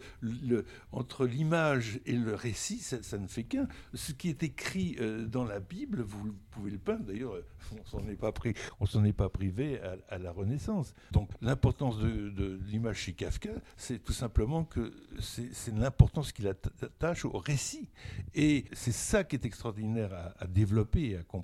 l'image 1.25 1.99
et 2.05 2.13
le 2.13 2.33
récit, 2.33 2.79
ça, 2.79 3.17
ne 3.17 3.27
fait 3.27 3.43
qu'un. 3.43 3.67
Ce 3.93 4.11
qui 4.13 4.29
est 4.29 4.41
écrit 4.43 4.95
euh, 4.99 5.25
dans 5.25 5.43
la 5.43 5.59
Bible, 5.59 6.01
vous 6.01 6.33
pouvez 6.51 6.71
le 6.71 6.79
peindre. 6.79 7.05
D'ailleurs, 7.05 7.35
on 7.71 7.85
s'en 7.85 8.07
est 8.07 8.15
pas 8.15 8.31
pris, 8.31 8.53
on 8.79 8.85
s'en 8.85 9.03
est 9.03 9.13
pas 9.13 9.29
privé 9.29 9.79
à, 10.09 10.17
la 10.17 10.31
Renaissance. 10.31 10.93
Donc, 11.11 11.29
l'importance 11.41 11.99
de, 11.99 12.59
l'image 12.67 12.97
chez 12.97 13.13
Kafka, 13.13 13.51
c'est 13.77 14.03
tout 14.03 14.13
simplement 14.13 14.63
que 14.63 14.91
c'est 15.19 15.75
l'importance 15.75 16.31
qu'il 16.31 16.47
attache 16.47 17.25
au 17.25 17.37
récit. 17.37 17.89
Et 18.33 18.65
c'est 18.73 18.91
ça 18.91 19.23
qui 19.23 19.35
est 19.35 19.45
extraordinaire 19.45 20.13
à, 20.13 20.43
à 20.43 20.47
développer 20.47 21.09
et 21.09 21.17
à 21.17 21.23
comprendre 21.23 21.42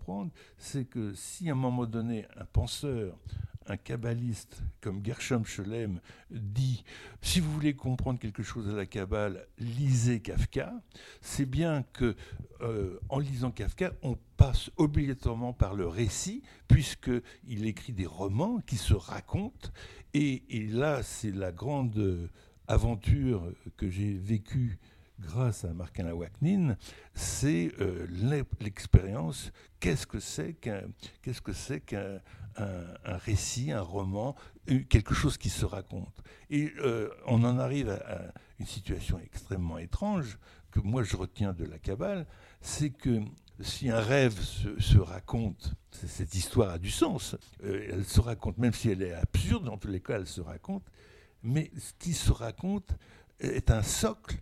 c'est 0.57 0.85
que 0.85 1.13
si 1.13 1.49
à 1.49 1.53
un 1.53 1.55
moment 1.55 1.85
donné, 1.85 2.25
un 2.37 2.45
penseur, 2.45 3.17
un 3.69 3.77
kabbaliste 3.77 4.63
comme 4.81 5.05
Gershom 5.05 5.45
Scholem 5.45 5.99
dit 6.31 6.83
si 7.21 7.39
vous 7.39 7.51
voulez 7.51 7.75
comprendre 7.75 8.19
quelque 8.19 8.43
chose 8.43 8.67
à 8.67 8.73
la 8.73 8.85
Kabbale, 8.85 9.47
lisez 9.59 10.21
Kafka, 10.21 10.73
c'est 11.21 11.45
bien 11.45 11.83
que 11.93 12.15
euh, 12.61 12.99
en 13.09 13.19
lisant 13.19 13.51
Kafka, 13.51 13.93
on 14.01 14.17
passe 14.37 14.71
obligatoirement 14.77 15.53
par 15.53 15.75
le 15.75 15.87
récit, 15.87 16.41
puisqu'il 16.67 17.65
écrit 17.65 17.93
des 17.93 18.05
romans 18.05 18.59
qui 18.65 18.77
se 18.77 18.93
racontent. 18.93 19.69
Et, 20.13 20.43
et 20.49 20.67
là, 20.67 21.03
c'est 21.03 21.31
la 21.31 21.51
grande 21.51 22.29
aventure 22.67 23.51
que 23.77 23.89
j'ai 23.89 24.13
vécue 24.13 24.79
grâce 25.19 25.65
à 25.65 25.73
Marc-Alain 25.73 26.13
Waknin, 26.13 26.77
c'est 27.13 27.71
euh, 27.79 28.07
l'expérience. 28.59 29.51
Qu'est-ce 29.79 30.07
que 30.07 30.19
c'est 30.19 30.53
qu'un 30.53 32.21
récit, 33.03 33.71
un 33.71 33.81
roman, 33.81 34.35
quelque 34.89 35.13
chose 35.13 35.37
qui 35.37 35.49
se 35.49 35.65
raconte. 35.65 36.21
Et 36.49 36.71
euh, 36.79 37.09
on 37.25 37.43
en 37.43 37.57
arrive 37.59 37.89
à, 37.89 38.33
une 38.59 38.65
situation 38.65 39.19
extrêmement 39.19 39.77
étrange 39.77 40.37
que 40.71 40.79
moi 40.79 41.03
je 41.03 41.15
retiens 41.15 41.53
de 41.53 41.65
la 41.65 41.79
Kabbale, 41.79 42.27
c'est 42.61 42.89
que 42.89 43.21
si 43.61 43.89
un 43.89 43.99
rêve 43.99 44.39
se, 44.39 44.97
raconte, 44.97 45.73
cette 45.91 46.35
histoire 46.35 46.71
a 46.71 46.77
du 46.77 46.91
sens. 46.91 47.35
Euh, 47.63 47.87
elle 47.91 48.05
se 48.05 48.21
raconte, 48.21 48.57
même 48.57 48.73
si 48.73 48.89
elle 48.89 49.01
est 49.01 49.13
absurde, 49.13 49.65
dans 49.65 49.77
tous 49.77 49.89
les 49.89 49.99
cas, 49.99 50.15
elle 50.15 50.27
se 50.27 50.41
raconte. 50.41 50.83
Mais 51.43 51.71
ce 51.77 51.93
qui 51.97 52.13
se 52.13 52.31
raconte 52.31 52.91
est 53.39 53.71
un 53.71 53.83
socle 53.83 54.37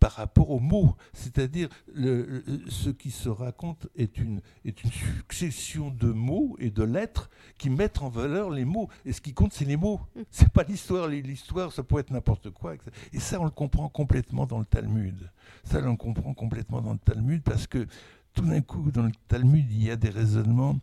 par 0.00 0.12
rapport 0.12 0.50
aux 0.50 0.60
mots. 0.60 0.96
C'est-à-dire, 1.12 1.68
ce 1.94 2.90
qui 2.90 3.10
se 3.10 3.28
raconte 3.28 3.88
est 3.96 4.18
une, 4.18 4.40
est 4.64 4.82
une 4.82 4.90
succession 4.90 5.90
de 5.90 6.08
mots 6.08 6.56
et 6.58 6.70
de 6.70 6.82
lettres 6.82 7.30
qui 7.58 7.70
mettent 7.70 8.02
en 8.02 8.08
valeur 8.08 8.50
les 8.50 8.64
mots. 8.64 8.88
Et 9.04 9.12
ce 9.12 9.20
qui 9.20 9.34
compte, 9.34 9.52
c'est 9.52 9.64
les 9.64 9.76
mots. 9.76 10.00
Mm. 10.14 10.20
C'est 10.30 10.48
pas 10.50 10.62
l'histoire. 10.62 11.08
L'histoire, 11.08 11.72
ça 11.72 11.82
peut 11.82 11.98
être 11.98 12.10
n'importe 12.10 12.50
quoi. 12.50 12.74
Et 13.12 13.20
ça, 13.20 13.40
on 13.40 13.44
le 13.44 13.50
comprend 13.50 13.88
complètement 13.88 14.46
dans 14.46 14.58
le 14.58 14.64
Talmud. 14.64 15.30
Ça, 15.64 15.80
on 15.82 15.90
le 15.90 15.96
comprend 15.96 16.34
complètement 16.34 16.80
dans 16.80 16.92
le 16.92 16.98
Talmud 16.98 17.42
parce 17.42 17.66
que 17.66 17.86
tout 18.34 18.44
d'un 18.44 18.60
coup, 18.60 18.90
dans 18.90 19.02
le 19.02 19.12
Talmud, 19.26 19.66
il 19.70 19.84
y 19.84 19.90
a 19.90 19.96
des 19.96 20.10
raisonnements 20.10 20.78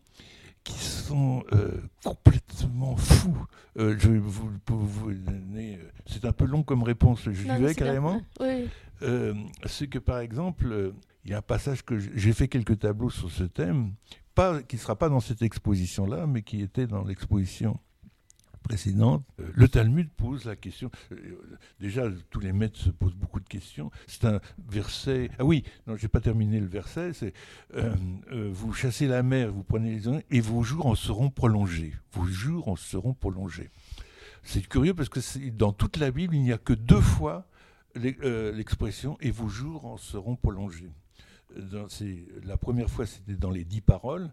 qui 0.66 0.84
sont 0.84 1.44
euh, 1.54 1.80
complètement 2.04 2.98
fous. 2.98 3.46
Euh, 3.78 3.96
je 4.00 4.10
vais 4.10 4.18
vous, 4.18 4.50
vous 4.68 5.14
donner. 5.14 5.76
Euh, 5.76 5.92
c'est 6.08 6.26
un 6.26 6.32
peu 6.32 6.46
long 6.46 6.64
comme 6.64 6.84
réponse. 6.84 7.22
Je 7.24 7.30
vais 7.30 7.76
carrément. 7.76 8.22
Oui. 8.40 8.68
C'est 9.66 9.88
que 9.88 10.00
par 10.00 10.20
exemple, 10.20 10.94
il 11.24 11.32
y 11.32 11.34
a 11.34 11.40
un 11.40 11.42
passage 11.42 11.84
que 11.84 11.98
j'ai 11.98 12.34
fait 12.34 12.48
quelques 12.48 12.80
tableaux 12.80 13.10
sur 13.10 13.32
ce 13.32 13.44
thème, 13.44 13.94
pas 14.36 14.62
qui 14.62 14.76
ne 14.76 14.82
sera 14.82 14.96
pas 14.96 15.10
dans 15.10 15.22
cette 15.22 15.42
exposition-là, 15.42 16.28
mais 16.28 16.42
qui 16.42 16.62
était 16.62 16.88
dans 16.88 17.04
l'exposition 17.04 17.80
précédente, 18.66 19.24
euh, 19.40 19.48
le 19.54 19.68
Talmud 19.68 20.10
pose 20.10 20.46
la 20.46 20.56
question. 20.56 20.90
Euh, 21.12 21.38
déjà, 21.80 22.10
tous 22.32 22.40
les 22.40 22.52
maîtres 22.52 22.80
se 22.80 22.90
posent 22.90 23.16
beaucoup 23.16 23.40
de 23.40 23.48
questions. 23.48 23.92
C'est 24.08 24.26
un 24.26 24.40
verset. 24.68 25.30
Ah 25.38 25.46
oui, 25.46 25.64
non, 25.86 25.96
j'ai 25.96 26.08
pas 26.08 26.20
terminé 26.20 26.60
le 26.60 26.66
verset. 26.66 27.14
C'est 27.14 27.34
euh, 27.76 27.94
vous 28.52 28.74
chassez 28.74 29.08
la 29.08 29.22
mer, 29.24 29.52
vous 29.52 29.64
prenez 29.64 29.92
les 29.92 30.08
hommes, 30.08 30.22
et 30.32 30.42
vos 30.42 30.64
jours 30.64 30.88
en 30.88 30.96
seront 30.96 31.30
prolongés. 31.30 31.94
Vos 32.14 32.26
jours 32.26 32.68
en 32.68 32.76
seront 32.76 33.14
prolongés. 33.14 33.70
C'est 34.44 34.68
curieux 34.68 34.94
parce 34.94 35.10
que 35.10 35.50
dans 35.50 35.72
toute 35.72 35.98
la 35.98 36.12
Bible, 36.12 36.36
il 36.36 36.42
n'y 36.42 36.52
a 36.52 36.58
que 36.58 36.74
deux 36.74 37.02
fois 37.02 37.48
l'expression 37.96 39.18
et 39.22 39.32
vos 39.32 39.48
jours 39.48 39.86
en 39.86 39.98
seront 39.98 40.36
prolongés. 40.36 40.92
la 42.44 42.58
première 42.58 42.90
fois, 42.90 43.06
c'était 43.06 43.36
dans 43.36 43.52
les 43.52 43.64
dix 43.64 43.82
paroles. 43.82 44.32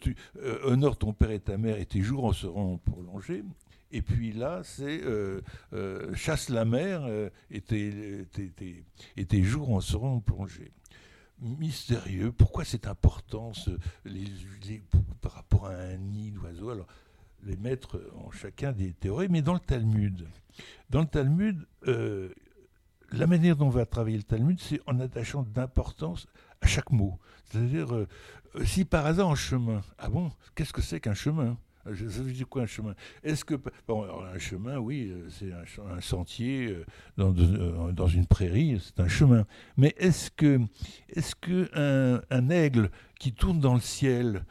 Tu, 0.00 0.16
honore 0.64 0.96
ton 0.96 1.12
père 1.12 1.30
et 1.30 1.40
ta 1.40 1.56
mère, 1.56 1.78
et 1.78 1.86
tes 1.86 2.02
jours 2.02 2.24
en 2.24 2.32
seront 2.32 2.78
prolongés. 2.78 3.44
Et 3.94 4.02
puis 4.02 4.32
là, 4.32 4.60
c'est 4.64 5.04
euh, 5.04 5.40
euh, 5.72 6.12
chasse 6.16 6.48
la 6.48 6.64
mer 6.64 7.04
euh, 7.04 7.30
et, 7.48 7.60
tes, 7.60 9.42
jours 9.44 9.70
en 9.70 9.80
seront 9.80 10.18
plongés. 10.18 10.72
Mystérieux, 11.40 12.32
pourquoi 12.32 12.64
c'est 12.64 12.88
important 12.88 13.52
par 15.20 15.32
rapport 15.34 15.66
à 15.66 15.74
un 15.74 15.96
nid 15.96 16.32
d'oiseaux? 16.32 16.70
Alors, 16.70 16.88
les 17.44 17.56
maîtres 17.56 18.00
ont 18.16 18.32
chacun 18.32 18.72
des 18.72 18.94
théories, 18.94 19.28
mais 19.28 19.42
dans 19.42 19.54
le 19.54 19.60
Talmud, 19.60 20.26
dans 20.90 21.02
le 21.02 21.06
Talmud, 21.06 21.64
la 23.14 23.26
manière 23.26 23.56
dont 23.56 23.66
on 23.66 23.70
va 23.70 23.86
travailler 23.86 24.16
le 24.16 24.22
Talmud, 24.22 24.58
c'est 24.60 24.80
en 24.86 25.00
attachant 25.00 25.42
d'importance 25.42 26.26
à 26.60 26.66
chaque 26.66 26.90
mot. 26.90 27.18
C'est-à-dire, 27.46 28.06
si 28.64 28.84
par 28.84 29.06
hasard 29.06 29.28
en 29.28 29.34
chemin, 29.34 29.82
ah 29.98 30.08
bon, 30.08 30.30
qu'est-ce 30.54 30.72
que 30.72 30.82
c'est 30.82 31.00
qu'un 31.00 31.14
chemin? 31.14 31.56
Je, 31.90 32.04
veux 32.04 32.32
dire 32.32 32.48
quoi 32.48 32.62
un 32.62 32.66
chemin? 32.66 32.94
Est-ce 33.22 33.44
que 33.44 33.54
bon, 33.86 34.04
un 34.04 34.38
chemin, 34.38 34.78
oui, 34.78 35.10
euh, 35.10 35.28
c'est 35.30 35.52
un, 35.52 36.00
sentier 36.00 36.68
euh, 36.68 36.84
dans, 37.16 37.34
euh, 37.36 37.92
dans, 37.92 38.08
une 38.08 38.26
prairie, 38.26 38.80
c'est 38.82 39.00
un 39.00 39.08
chemin. 39.08 39.44
Mais 39.76 39.94
est-ce 39.98 40.30
que 40.30 40.60
est-ce 41.08 41.34
que 41.34 41.70
un, 42.30 42.50
aigle 42.50 42.90
qui 43.18 43.32
tourne 43.32 43.60
dans 43.60 43.74
le 43.74 43.80
ciel, 43.80 44.44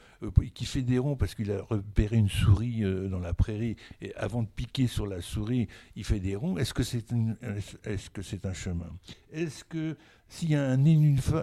qui 0.55 0.65
fait 0.65 0.81
des 0.81 0.97
ronds 0.97 1.15
parce 1.15 1.35
qu'il 1.35 1.51
a 1.51 1.61
repéré 1.61 2.17
une 2.17 2.29
souris 2.29 2.81
dans 3.09 3.19
la 3.19 3.33
prairie 3.33 3.75
et 4.01 4.15
avant 4.15 4.41
de 4.41 4.47
piquer 4.47 4.87
sur 4.87 5.05
la 5.05 5.21
souris, 5.21 5.67
il 5.95 6.03
fait 6.03 6.19
des 6.19 6.35
ronds. 6.35 6.57
Est-ce 6.57 6.73
que 6.73 6.83
c'est 6.83 7.05
est-ce 7.83 8.09
que 8.09 8.21
c'est 8.21 8.45
un 8.45 8.53
chemin? 8.53 8.89
Est-ce 9.31 9.63
que 9.63 9.95
s'il 10.27 10.51
y 10.51 10.55
a 10.55 10.71
un 10.71 10.77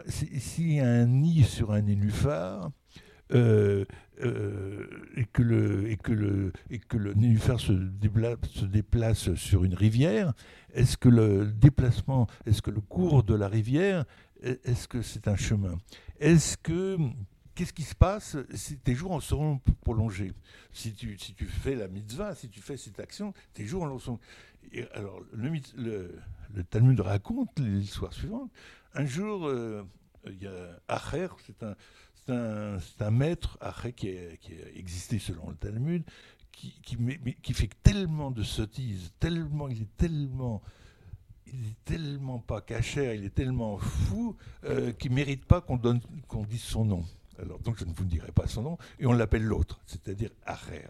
s'il 0.08 0.72
y 0.72 0.80
a 0.80 0.88
un 0.88 1.06
nid 1.06 1.44
sur 1.44 1.72
un 1.72 1.82
nénuphar 1.82 2.70
euh, 3.32 3.84
euh, 4.22 4.86
et, 5.16 5.24
que 5.24 5.42
le, 5.42 5.90
et, 5.90 5.96
que 5.96 6.12
le, 6.12 6.52
et 6.70 6.78
que 6.78 6.96
le 6.96 7.14
nénuphar 7.14 7.58
se 7.58 7.72
déplace, 7.72 8.38
se 8.50 8.64
déplace 8.64 9.34
sur 9.34 9.64
une 9.64 9.74
rivière, 9.74 10.32
est-ce 10.74 10.96
que 10.96 11.08
le 11.08 11.46
déplacement, 11.46 12.26
est-ce 12.46 12.60
que 12.60 12.70
le 12.70 12.80
cours 12.80 13.22
de 13.22 13.34
la 13.34 13.48
rivière, 13.48 14.04
est-ce 14.42 14.88
que 14.88 15.02
c'est 15.02 15.28
un 15.28 15.36
chemin? 15.36 15.78
Est-ce 16.18 16.56
que 16.56 16.98
qu'est-ce 17.54 17.72
qui 17.72 17.82
se 17.82 17.94
passe 17.94 18.36
si 18.54 18.78
tes 18.78 18.94
jours 18.94 19.12
en 19.12 19.20
seront 19.20 19.60
prolongés? 19.82 20.32
Si 20.72 20.92
tu, 20.92 21.18
si 21.18 21.34
tu 21.34 21.46
fais 21.46 21.74
la 21.74 21.88
mitzvah, 21.88 22.34
si 22.34 22.48
tu 22.48 22.60
fais 22.60 22.76
cette 22.76 23.00
action, 23.00 23.32
tes 23.54 23.66
jours 23.66 23.82
en 23.84 23.98
seront. 23.98 24.20
Et 24.72 24.84
alors, 24.92 25.20
le, 25.32 25.50
le, 26.54 26.64
Talmud 26.64 27.00
raconte 27.00 27.58
l'histoire 27.58 28.12
suivante. 28.12 28.50
Un 28.94 29.06
jour, 29.06 29.46
euh, 29.46 29.82
il 30.26 30.42
y 30.42 30.46
a 30.46 30.80
Acher, 30.88 31.28
c'est 31.46 31.62
un, 31.62 31.74
c'est 32.26 33.02
un, 33.02 33.10
maître, 33.10 33.58
qui, 33.96 34.08
a, 34.08 34.36
qui 34.36 34.52
a 34.52 34.78
existé 34.78 35.18
selon 35.18 35.50
le 35.50 35.56
Talmud, 35.56 36.04
qui, 36.52 37.54
fait 37.54 37.70
tellement 37.82 38.30
de 38.30 38.42
sottises, 38.42 39.12
tellement, 39.18 39.68
il 39.68 39.82
est 39.82 39.96
tellement 39.96 40.62
il 41.52 41.66
est 41.66 41.84
tellement 41.84 42.38
pas 42.38 42.60
cachère, 42.60 43.12
il 43.14 43.24
est 43.24 43.34
tellement 43.34 43.76
fou 43.78 44.36
euh, 44.64 44.92
qu'il 44.92 45.12
mérite 45.12 45.44
pas 45.44 45.60
qu'on 45.60 46.44
dise 46.44 46.62
son 46.62 46.84
nom. 46.84 47.04
Alors 47.40 47.58
donc 47.58 47.78
je 47.78 47.84
ne 47.84 47.92
vous 47.92 48.04
dirai 48.04 48.30
pas 48.32 48.46
son 48.46 48.62
nom 48.62 48.78
et 48.98 49.06
on 49.06 49.12
l'appelle 49.12 49.42
l'autre, 49.42 49.80
c'est-à-dire 49.86 50.30
Acher. 50.44 50.86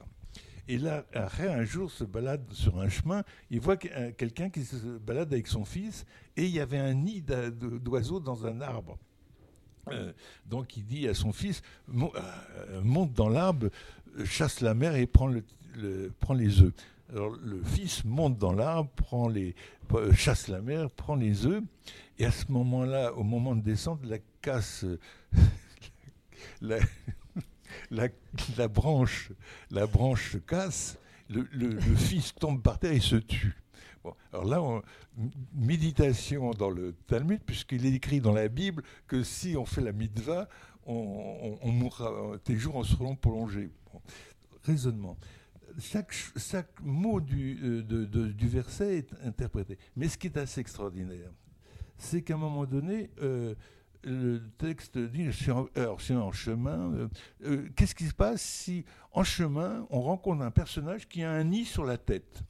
Et 0.68 0.78
là, 0.78 1.06
Acher 1.14 1.48
un 1.48 1.64
jour 1.64 1.90
se 1.90 2.04
balade 2.04 2.44
sur 2.52 2.78
un 2.78 2.88
chemin, 2.88 3.24
il 3.50 3.60
voit 3.60 3.78
euh, 3.96 4.12
quelqu'un 4.12 4.50
qui 4.50 4.64
se 4.64 4.98
balade 4.98 5.32
avec 5.32 5.46
son 5.46 5.64
fils 5.64 6.04
et 6.36 6.44
il 6.44 6.50
y 6.50 6.60
avait 6.60 6.78
un 6.78 6.94
nid 6.94 7.22
d'oiseaux 7.22 8.20
dans 8.20 8.46
un 8.46 8.60
arbre. 8.60 8.98
Euh, 9.92 10.12
donc 10.46 10.76
il 10.76 10.84
dit 10.84 11.08
à 11.08 11.14
son 11.14 11.32
fils, 11.32 11.62
euh, 11.88 12.80
monte 12.82 13.12
dans 13.12 13.28
l'arbre, 13.28 13.68
chasse 14.24 14.60
la 14.60 14.74
mer 14.74 14.96
et 14.96 15.06
prends, 15.06 15.28
le, 15.28 15.42
prend 16.20 16.34
les 16.34 16.62
œufs. 16.62 16.72
Alors 17.10 17.30
le 17.42 17.62
fils 17.64 18.04
monte 18.04 18.38
dans 18.38 18.52
l'arbre, 18.52 18.90
prend 18.90 19.28
les, 19.28 19.54
chasse 20.14 20.48
la 20.48 20.60
mer, 20.60 20.90
prend 20.90 21.16
les 21.16 21.46
œufs, 21.46 21.62
et 22.18 22.24
à 22.24 22.30
ce 22.30 22.50
moment-là, 22.52 23.12
au 23.14 23.24
moment 23.24 23.56
de 23.56 23.62
descendre, 23.62 24.00
la 24.04 24.18
casse, 24.40 24.84
la, 26.60 26.78
branche, 28.68 29.32
la 29.70 29.86
branche 29.86 30.32
se 30.32 30.38
casse, 30.38 30.98
le, 31.28 31.80
fils 31.96 32.34
tombe 32.34 32.62
par 32.62 32.78
terre 32.78 32.92
et 32.92 33.00
se 33.00 33.16
tue 33.16 33.56
alors 34.32 34.44
là, 34.44 34.82
méditation 35.54 36.52
dans 36.52 36.70
le 36.70 36.94
Talmud, 37.06 37.40
puisqu'il 37.44 37.86
est 37.86 37.92
écrit 37.92 38.20
dans 38.20 38.32
la 38.32 38.48
Bible 38.48 38.82
que 39.06 39.22
si 39.22 39.56
on 39.56 39.66
fait 39.66 39.82
la 39.82 39.92
mitzvah, 39.92 40.48
on, 40.86 41.70
mourra, 41.70 42.38
tes 42.42 42.56
jours 42.56 42.76
en 42.76 42.84
seront 42.84 43.14
prolongés. 43.14 43.70
raisonnement. 44.64 45.16
Chaque, 45.78 46.12
mot 46.82 47.20
du, 47.20 47.58
euh, 47.62 47.82
du, 47.82 48.48
verset 48.48 48.98
est 48.98 49.14
interprété. 49.24 49.78
Mais 49.96 50.08
ce 50.08 50.18
qui 50.18 50.26
est 50.26 50.36
assez 50.36 50.60
extraordinaire, 50.60 51.30
c'est 51.96 52.22
qu'à 52.22 52.34
un 52.34 52.38
moment 52.38 52.66
donné, 52.66 53.10
euh, 53.22 53.54
le 54.02 54.40
texte 54.58 54.98
dit, 54.98 55.28
alors 55.76 56.00
c'est 56.00 56.14
en 56.14 56.32
chemin, 56.32 57.08
euh, 57.44 57.68
qu'est-ce 57.76 57.94
qui 57.94 58.06
se 58.06 58.14
passe 58.14 58.42
si 58.42 58.84
en 59.12 59.22
chemin 59.22 59.86
on 59.90 60.00
rencontre 60.00 60.42
un 60.42 60.50
personnage 60.50 61.06
qui 61.06 61.22
a 61.22 61.30
un 61.30 61.44
nid 61.44 61.64
sur 61.64 61.84
la 61.84 61.98
tête? 61.98 62.42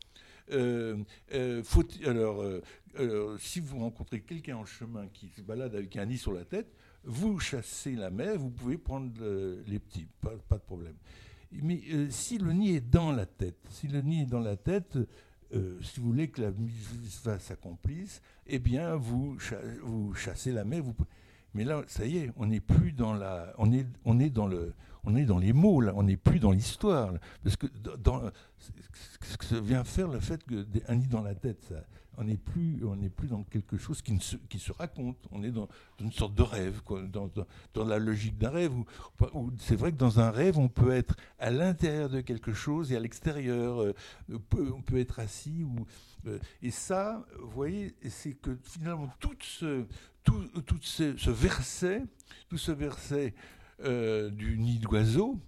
Euh, 0.53 0.97
euh, 1.33 1.63
alors, 2.07 2.43
euh, 2.43 2.63
alors, 2.99 3.39
si 3.39 3.61
vous 3.61 3.79
rencontrez 3.79 4.21
quelqu'un 4.21 4.57
en 4.57 4.65
chemin 4.65 5.07
qui 5.09 5.29
se 5.29 5.43
balade 5.43 5.75
avec 5.75 5.97
un 5.97 6.07
nid 6.07 6.19
sur 6.19 6.33
la 6.33 6.45
tête, 6.45 6.73
vous 7.05 7.39
chassez 7.39 7.95
la 7.95 8.11
mère, 8.11 8.39
vous 8.39 8.51
pouvez 8.51 8.79
prendre 8.79 9.11
les 9.67 9.79
petits, 9.79 10.07
pas, 10.21 10.35
de 10.35 10.63
problème. 10.63 10.97
Mais 11.53 11.81
si 12.11 12.39
le 12.39 12.53
nid 12.53 12.77
est 12.77 12.91
dans 12.91 13.13
la 13.13 13.27
tête, 13.27 13.59
si 13.71 13.89
le 13.89 14.03
nid 14.03 14.23
est 14.23 14.27
dans 14.27 14.41
la 14.41 14.57
tête, 14.57 14.99
si 15.51 16.01
vous 16.01 16.07
voulez 16.07 16.29
que 16.29 16.43
la 16.43 16.51
mise 16.51 16.89
s'accomplisse, 17.39 18.21
eh 18.47 18.59
bien, 18.59 18.97
vous, 18.97 19.39
chassez 20.15 20.53
la. 20.53 20.63
Vous... 20.63 20.95
Mais 21.55 21.65
là, 21.65 21.83
ça 21.87 22.05
y 22.05 22.19
est, 22.19 22.31
on 22.37 22.47
n'est 22.47 22.61
plus 22.61 22.93
dans 22.93 23.15
la, 23.15 23.55
on 23.57 23.73
est, 23.73 23.87
on 24.05 24.21
est 24.21 24.31
dans 24.31 24.47
le, 24.47 24.75
on 25.05 25.17
est 25.17 25.25
dans 25.25 25.39
les 25.39 25.53
mots, 25.53 25.81
là, 25.81 25.93
on 25.97 26.03
n'est 26.03 26.17
plus 26.17 26.41
dans 26.41 26.53
l'histoire. 26.53 27.15
Parce 27.43 27.57
que 27.57 27.67
ce 29.23 29.37
que 29.37 29.55
vient 29.57 29.85
faire 29.85 30.09
le 30.09 30.21
fait 30.21 30.43
qu'un 30.45 30.95
nid 30.95 31.07
dans 31.07 31.23
la 31.23 31.35
tête, 31.35 31.63
ça, 31.69 31.85
on 32.19 32.25
n'est 32.25 32.37
plus, 32.37 32.79
plus 33.17 33.29
dans 33.29 33.45
quelque 33.45 33.79
chose 33.79 34.03
qui, 34.03 34.19
se, 34.19 34.73
raconte. 34.73 35.17
On 35.31 35.43
est 35.43 35.51
dans, 35.51 35.69
une 36.01 36.13
sorte 36.13 36.35
de 36.35 36.43
rêve, 36.43 36.83
dans, 37.73 37.85
la 37.85 37.99
logique 37.99 38.37
d'un 38.37 38.51
rêve. 38.51 38.73
Où, 39.33 39.51
c'est 39.59 39.77
vrai 39.77 39.93
que 39.93 39.97
dans 39.97 40.21
un 40.21 40.31
rêve, 40.31 40.59
on 40.59 40.69
peut 40.69 40.93
être 40.93 41.17
à 41.39 41.51
l'intérieur 41.51 42.11
de 42.11 42.21
quelque 42.21 42.53
chose 42.53 42.93
et 42.93 42.97
à 42.97 43.01
l'extérieur. 43.01 43.81
Euh, 43.81 43.95
on 44.31 44.83
peut 44.83 44.99
être 44.99 45.19
assis. 45.19 45.65
Ou, 45.65 45.87
euh, 46.27 46.39
et 46.63 46.71
ça, 46.71 47.25
vous 47.39 47.51
voyez, 47.51 47.95
c'est 48.11 48.35
que 48.35 48.59
finalement, 48.65 49.09
tout 49.19 49.37
ce, 49.41 49.87
tout, 50.23 50.47
tout 50.67 50.79
ce, 50.83 51.31
verset, 51.31 52.05
tout 52.49 52.59
ce 52.59 52.73
verset 52.73 53.35
euh, 53.85 54.31
du 54.31 54.59
nid 54.59 54.79
d'oiseau, 54.79 55.39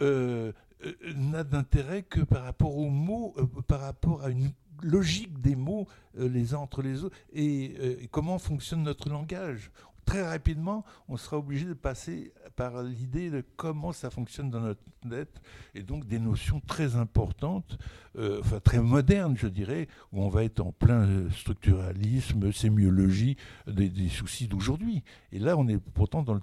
n'a 0.00 1.44
d'intérêt 1.44 2.02
que 2.02 2.20
par 2.20 2.44
rapport 2.44 2.76
aux 2.76 2.90
mots, 2.90 3.34
par 3.66 3.80
rapport 3.80 4.22
à 4.22 4.30
une 4.30 4.50
logique 4.82 5.40
des 5.40 5.56
mots 5.56 5.86
euh, 6.18 6.28
les 6.28 6.54
uns 6.54 6.58
entre 6.58 6.82
les 6.82 7.04
autres 7.04 7.16
euh, 7.36 7.96
et, 8.00 8.08
comment 8.10 8.38
fonctionne 8.38 8.82
notre 8.82 9.08
langage? 9.08 9.70
Très 10.04 10.22
rapidement, 10.22 10.84
on 11.08 11.16
sera 11.16 11.38
obligé 11.38 11.64
de 11.64 11.74
passer 11.74 12.32
par 12.56 12.82
l'idée 12.82 13.30
de 13.30 13.44
comment 13.56 13.92
ça 13.92 14.10
fonctionne 14.10 14.50
dans 14.50 14.60
notre 14.60 14.80
tête, 15.08 15.40
et 15.74 15.82
donc 15.82 16.06
des 16.06 16.18
notions 16.18 16.60
très 16.66 16.96
importantes, 16.96 17.78
euh, 18.18 18.40
enfin 18.40 18.60
très 18.60 18.80
modernes, 18.80 19.36
je 19.36 19.46
dirais, 19.46 19.88
où 20.12 20.22
on 20.22 20.28
va 20.28 20.44
être 20.44 20.60
en 20.60 20.72
plein 20.72 21.30
structuralisme, 21.30 22.50
sémiologie, 22.52 23.36
des, 23.66 24.08
soucis 24.08 24.48
d'aujourd'hui. 24.48 25.04
Et 25.32 25.38
là, 25.38 25.56
on 25.56 25.68
est 25.68 25.78
pourtant 25.78 26.22
dans 26.22 26.34
le, 26.34 26.40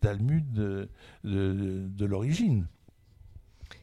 Talmud 0.00 0.52
de 0.52 2.04
l'origine. 2.04 2.66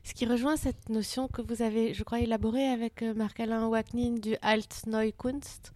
Ce 0.03 0.13
qui 0.13 0.25
rejoint 0.25 0.57
cette 0.57 0.89
notion 0.89 1.27
que 1.27 1.41
vous 1.41 1.61
avez, 1.61 1.93
je 1.93 2.03
crois, 2.03 2.19
élaborée 2.19 2.67
avec 2.67 3.01
euh, 3.01 3.13
Marc-Alain 3.13 3.67
Wacknin 3.67 4.15
du 4.15 4.35
Altneukunst. 4.41 5.73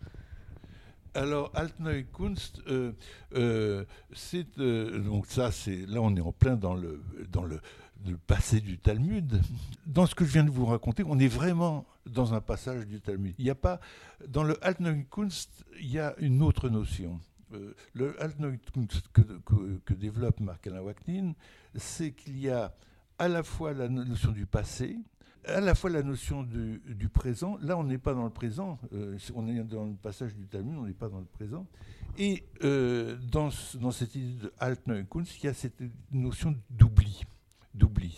Alors, 1.15 1.49
Altneukunst, 1.53 2.61
euh, 2.67 2.91
euh, 3.35 3.85
c'est 4.13 4.59
donc 4.59 5.27
ça, 5.27 5.49
c'est 5.49 5.85
là 5.85 6.01
on 6.01 6.13
est 6.15 6.21
en 6.21 6.33
plein 6.33 6.57
dans 6.57 6.73
le 6.75 7.01
dans 7.31 7.45
le, 7.45 7.61
passé 8.27 8.59
du 8.59 8.77
Talmud. 8.77 9.41
Dans 9.85 10.05
ce 10.05 10.13
que 10.13 10.25
je 10.25 10.31
viens 10.33 10.43
de 10.43 10.49
vous 10.49 10.65
raconter, 10.65 11.03
on 11.07 11.17
est 11.17 11.29
vraiment 11.29 11.85
dans 12.05 12.33
un 12.33 12.41
passage 12.41 12.85
du 12.85 12.99
Talmud. 12.99 13.33
Il 13.39 13.45
n'y 13.45 13.49
a 13.49 13.55
pas 13.55 13.79
dans 14.27 14.43
le 14.43 14.63
Altneukunst, 14.63 15.65
il 15.79 15.89
y 15.89 15.99
a 15.99 16.13
une 16.19 16.41
autre 16.41 16.67
notion. 16.69 17.19
le 17.93 18.21
Altneukunst 18.21 19.07
que, 19.13 19.21
que, 19.21 19.79
que 19.85 19.93
développe 19.93 20.41
Marc-Alain 20.41 20.81
Wacknin, 20.81 21.33
c'est 21.75 22.11
qu'il 22.11 22.37
y 22.39 22.49
a 22.49 22.75
à 23.17 23.29
la 23.29 23.41
fois 23.43 23.73
la 23.73 23.87
notion 23.87 24.31
du 24.31 24.45
passé, 24.45 24.97
à 25.47 25.61
la 25.61 25.75
fois 25.75 25.89
la 25.89 26.03
notion 26.03 26.43
du, 26.43 27.09
présent. 27.09 27.57
Là, 27.61 27.77
on 27.77 27.83
n'est 27.83 27.97
pas 27.97 28.13
dans 28.13 28.23
le 28.23 28.29
présent. 28.29 28.79
Euh, 28.93 29.17
on 29.35 29.47
est 29.47 29.63
dans 29.63 29.85
le 29.85 29.95
passage 29.95 30.35
du 30.35 30.47
Talmud, 30.47 30.75
on 30.77 30.85
n'est 30.85 30.93
pas 30.93 31.09
dans 31.09 31.19
le 31.19 31.25
présent. 31.25 31.65
Et 32.17 32.43
euh, 32.63 33.17
dans, 33.31 33.51
cette 33.51 34.15
idée 34.15 34.35
de 34.39 35.01
Kunz, 35.03 35.37
il 35.41 35.45
y 35.45 35.49
a 35.49 35.53
cette 35.53 35.81
notion 36.11 36.55
d'oubli 36.69 37.23
d'oubli, 37.75 38.17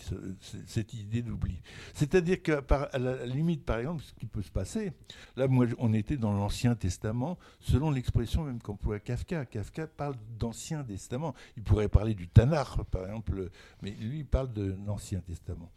cette 0.66 0.94
idée 0.94 1.22
d'oubli. 1.22 1.60
C'est-à-dire 1.94 2.42
qu'à 2.42 2.62
la 2.98 3.26
limite, 3.26 3.64
par 3.64 3.78
exemple, 3.78 4.02
ce 4.02 4.14
qui 4.14 4.26
peut 4.26 4.42
se 4.42 4.50
passer, 4.50 4.92
là, 5.36 5.48
moi, 5.48 5.66
on 5.78 5.92
était 5.92 6.16
dans 6.16 6.32
l'Ancien 6.32 6.74
Testament, 6.74 7.38
selon 7.60 7.90
l'expression 7.90 8.44
même 8.44 8.60
qu'emploie 8.60 9.00
Kafka. 9.00 9.46
Kafka 9.46 9.86
parle 9.86 10.14
d'Ancien 10.38 10.84
Testament. 10.84 11.34
Il 11.56 11.64
pourrait 11.64 11.88
parler 11.88 12.14
du 12.14 12.28
Tanar, 12.28 12.84
par 12.86 13.06
exemple, 13.06 13.50
mais 13.82 13.90
lui, 13.90 14.20
il 14.20 14.26
parle 14.26 14.52
de 14.52 14.76
l'Ancien 14.86 15.20
Testament. 15.20 15.70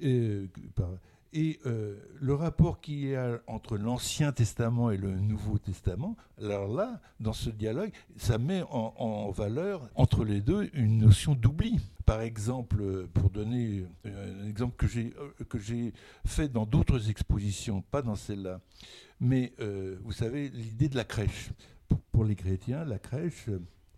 Et, 0.00 0.48
et 1.32 1.60
euh, 1.64 1.96
le 2.20 2.34
rapport 2.34 2.80
qu'il 2.80 3.06
y 3.06 3.14
a 3.14 3.40
entre 3.46 3.76
l'Ancien 3.76 4.32
Testament 4.32 4.90
et 4.90 4.96
le 4.96 5.14
Nouveau 5.14 5.58
Testament, 5.58 6.16
alors 6.40 6.66
là, 6.66 7.00
dans 7.20 7.32
ce 7.32 7.50
dialogue, 7.50 7.92
ça 8.16 8.38
met 8.38 8.62
en, 8.70 9.30
valeur 9.30 9.88
entre 9.94 10.24
les 10.24 10.40
deux 10.40 10.68
une 10.74 10.98
notion 10.98 11.34
d'oubli. 11.34 11.78
Par 12.04 12.20
exemple, 12.20 13.06
pour 13.14 13.30
donner 13.30 13.84
un 14.04 14.44
exemple 14.48 14.74
que 14.76 14.88
j'ai, 14.88 15.14
euh, 15.20 15.90
fait 16.26 16.48
dans 16.48 16.66
d'autres 16.66 17.10
expositions, 17.10 17.82
pas 17.82 18.02
dans 18.02 18.16
celle-là, 18.16 18.60
mais 19.20 19.52
euh, 19.60 19.98
vous 20.02 20.12
savez, 20.12 20.48
l'idée 20.48 20.88
de 20.88 20.96
la 20.96 21.04
crèche. 21.04 21.50
Pour, 22.12 22.24
les 22.24 22.36
chrétiens, 22.36 22.84
la 22.84 22.98
crèche, 22.98 23.48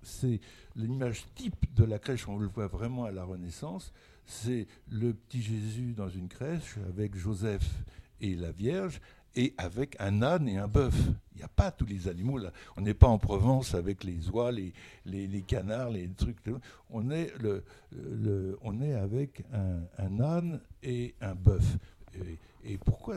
c'est 0.03 0.41
l'image 0.77 1.25
type 1.35 1.67
de 1.75 1.85
la 1.85 1.99
crèche, 1.99 2.29
on 2.29 2.39
le 2.39 2.47
voit 2.47 2.67
vraiment 2.67 3.05
à 3.05 3.11
la 3.11 3.25
Renaissance, 3.25 3.93
c'est 4.27 4.67
le 4.91 5.13
petit 5.13 5.43
Jésus 5.43 5.95
dans 5.97 6.09
une 6.09 6.29
crèche 6.29 6.79
avec 6.89 7.17
Joseph 7.17 7.69
et 8.21 8.35
la 8.35 8.53
Vierge 8.53 9.01
et 9.35 9.55
avec 9.57 9.97
un 9.99 10.23
âne 10.23 10.49
et 10.49 10.59
un 10.59 10.69
bœuf. 10.69 10.95
Il 11.35 11.39
n'y 11.39 11.43
a 11.43 11.49
pas 11.49 11.71
tous 11.71 11.87
les 11.87 12.09
animaux 12.09 12.39
là. 12.39 12.53
On 12.77 12.83
n'est 12.83 12.95
pas 12.95 13.09
en 13.09 13.19
Provence 13.19 13.75
avec 13.75 14.05
les 14.05 14.29
oies, 14.29 14.53
les, 14.53 14.73
les, 15.07 15.43
canards, 15.43 15.91
les 15.91 16.09
trucs. 16.09 16.39
On 16.91 17.11
est, 17.11 17.33
le, 17.41 18.59
on 18.63 18.81
est 18.83 18.95
avec 18.95 19.45
un, 19.99 20.21
âne 20.21 20.61
et 20.83 21.15
un 21.21 21.35
bœuf. 21.35 21.79
Et, 22.65 22.79
pourquoi, 22.79 23.17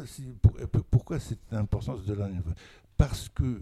pourquoi 0.89 1.19
cette 1.19 1.53
importance 1.53 2.05
de 2.05 2.13
l'âne 2.13 2.41
Parce 2.97 3.29
que 3.29 3.61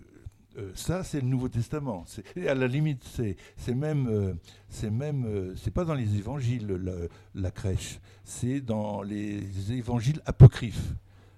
euh, 0.57 0.71
ça, 0.75 1.03
c'est 1.03 1.21
le 1.21 1.27
Nouveau 1.27 1.49
Testament. 1.49 2.05
À 2.35 2.53
la 2.53 2.67
limite, 2.67 3.03
c'est 3.05 3.75
même, 3.75 4.07
euh, 4.07 4.33
c'est 4.69 4.91
même, 4.91 5.25
euh, 5.25 5.55
c'est 5.55 5.71
pas 5.71 5.83
dans 5.83 5.95
les 5.95 6.15
évangiles 6.15 6.67
la, 7.33 7.51
crèche, 7.51 7.99
c'est 8.23 8.61
dans 8.61 9.01
les 9.01 9.71
évangiles 9.71 10.21
apocryphes. 10.25 10.93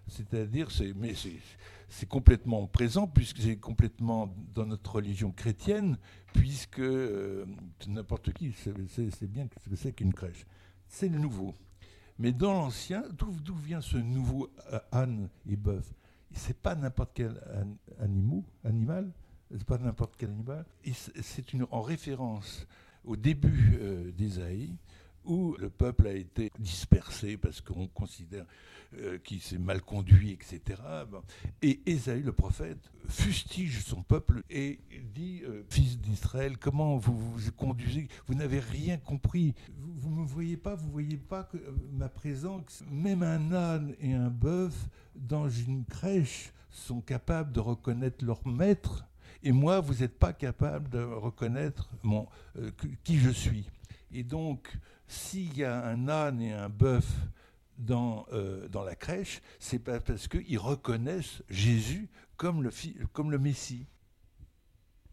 C'est-à-dire, 0.08 0.70
c'est, 0.70 0.94
mais 0.96 1.14
c'est 1.90 2.08
complètement 2.08 2.68
présent 2.68 3.08
puisque 3.08 3.40
c'est 3.40 3.58
complètement 3.58 4.36
dans 4.54 4.66
notre 4.66 4.96
religion 4.96 5.32
chrétienne, 5.32 5.98
puisque 6.34 6.82
n'importe 7.88 8.34
qui 8.34 8.52
sait 8.52 8.72
bien 9.28 9.48
ce 9.64 9.70
que 9.70 9.76
c'est 9.76 9.94
qu'une 9.94 10.14
crèche. 10.14 10.46
C'est 10.88 11.10
le 11.10 11.18
nouveau. 11.18 11.56
Mais 12.20 12.32
dans 12.32 12.54
l'ancien, 12.54 13.04
d'où 13.18 13.56
vient 13.56 13.82
ce 13.82 13.98
nouveau 13.98 14.50
âne 14.92 15.30
et 15.50 15.56
bœuf? 15.56 15.92
C'est 16.36 16.58
pas 16.58 16.76
n'importe 16.76 17.12
quel 17.14 17.42
animal, 18.00 18.44
animal 18.64 19.12
c'est 19.52 19.64
pas 19.64 19.78
n'importe 19.78 20.16
quel 20.18 20.30
animal. 20.30 20.66
C'est 20.94 21.46
en 21.72 21.82
référence 21.82 22.68
au 23.04 23.16
début 23.16 23.78
euh, 23.80 24.12
d'Ésaïe, 24.12 24.76
où 25.24 25.56
le 25.60 25.70
peuple 25.70 26.08
a 26.08 26.14
été 26.14 26.52
dispersé 26.60 27.38
parce 27.38 27.62
qu'on 27.62 27.88
considère 27.88 28.46
euh, 29.00 29.18
qu'il 29.18 29.42
s'est 29.42 29.58
mal 29.58 29.82
conduit, 29.82 30.32
etc. 30.32 30.62
Et 31.62 31.82
Ésaïe, 31.86 32.22
le 32.22 32.32
prophète, 32.32 32.92
fustige 33.08 33.84
son 33.84 34.04
peuple 34.04 34.44
et 34.50 34.80
dit 35.14 35.42
euh, 35.44 35.64
Fils 35.70 36.00
d'Israël, 36.00 36.58
comment 36.58 36.98
vous 36.98 37.18
vous 37.18 37.52
conduisez? 37.52 38.08
Vous 38.28 38.36
n'avez 38.36 38.60
rien 38.60 38.98
compris. 38.98 39.54
Vous 39.78 40.10
ne 40.10 40.22
me 40.22 40.26
voyez 40.26 40.58
pas, 40.58 40.76
vous 40.76 40.88
ne 40.88 40.92
voyez 40.92 41.18
pas 41.18 41.44
que 41.44 41.58
euh, 41.58 41.72
ma 41.92 42.10
présence, 42.10 42.84
même 42.90 43.24
un 43.24 43.52
âne 43.54 43.96
et 44.00 44.14
un 44.14 44.30
bœuf 44.30 44.90
dans 45.16 45.50
une 45.50 45.86
crèche 45.86 46.52
sont 46.70 47.02
capables 47.02 47.52
de 47.52 47.60
reconnaître 47.60 48.24
leur 48.24 48.46
maître. 48.48 49.06
Et 49.44 49.52
moi, 49.52 49.80
vous 49.80 49.96
n'êtes 49.96 50.18
pas 50.18 50.34
capable 50.34 50.90
de 50.90 51.02
reconnaître 51.02 51.90
mon, 52.04 52.28
qui 53.04 53.18
je 53.18 53.30
suis. 53.30 53.70
Et 54.12 54.24
donc, 54.24 54.78
s'il 55.08 55.58
y 55.58 55.64
a 55.64 55.86
un 55.86 56.08
âne 56.08 56.42
et 56.42 56.54
un 56.54 56.70
bœuf 56.70 57.06
dans, 57.78 58.26
euh, 58.34 58.68
dans 58.70 58.84
la 58.84 58.96
crèche, 58.96 59.42
c'est 59.60 59.80
pas 59.80 60.00
parce 60.00 60.28
qu'ils 60.28 60.58
reconnaissent 60.58 61.44
Jésus 61.50 62.10
comme 62.38 62.64
le, 62.64 62.72
comme 63.14 63.32
le 63.32 63.38
Messie. 63.38 63.86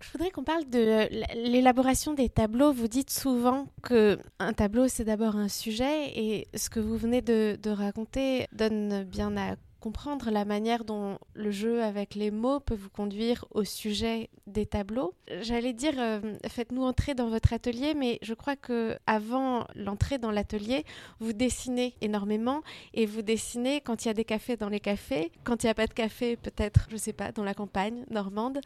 Je 0.01 0.11
voudrais 0.13 0.31
qu'on 0.31 0.43
parle 0.43 0.69
de 0.69 1.09
l'élaboration 1.49 2.13
des 2.13 2.29
tableaux. 2.29 2.73
Vous 2.73 2.89
dites 2.89 3.11
souvent 3.11 3.69
que 3.83 4.19
un 4.41 4.53
tableau, 4.53 4.89
c'est 4.89 5.05
d'abord 5.05 5.37
un 5.37 5.49
sujet, 5.49 6.19
et 6.19 6.49
ce 6.57 6.71
que 6.71 6.81
vous 6.81 6.97
venez 6.97 7.23
de 7.23 7.71
raconter 7.71 8.49
donne 8.53 9.05
bien 9.05 9.37
à 9.37 9.55
comprendre 9.83 10.31
la 10.31 10.45
manière 10.45 10.85
dont 10.85 11.19
le 11.35 11.51
jeu 11.51 11.83
avec 11.83 12.15
les 12.15 12.31
mots 12.31 12.61
peut 12.61 12.77
vous 12.77 12.89
conduire 12.89 13.45
au 13.51 13.65
sujet 13.65 14.31
des 14.47 14.65
tableaux. 14.65 15.13
J'allais 15.41 15.73
dire, 15.73 15.95
euh, 15.99 16.21
faites-nous 16.47 16.85
entrer 16.85 17.15
dans 17.15 17.29
votre 17.29 17.53
atelier, 17.53 17.93
mais 17.95 18.21
je 18.23 18.33
crois 18.33 18.55
que 18.55 18.97
avant 19.09 19.67
l'entrée 19.75 20.19
dans 20.19 20.31
l'atelier, 20.31 20.85
vous 21.19 21.33
dessinez 21.33 21.97
énormément 22.01 22.63
et 22.95 23.07
vous 23.07 23.23
dessinez 23.23 23.81
quand 23.81 24.05
il 24.05 24.09
y 24.09 24.11
a 24.13 24.15
des 24.15 24.25
cafés 24.25 24.57
dans 24.57 24.69
les 24.69 24.79
cafés, 24.79 25.33
quand 25.43 25.65
il 25.65 25.67
n'y 25.67 25.71
a 25.71 25.75
pas 25.75 25.89
de 25.89 25.95
café, 25.95 26.37
peut-être, 26.37 26.87
je 26.89 26.95
ne 26.95 27.01
sais 27.01 27.13
pas, 27.13 27.33
dans 27.33 27.43
la 27.43 27.55
campagne 27.55 28.05
normande. 28.09 28.61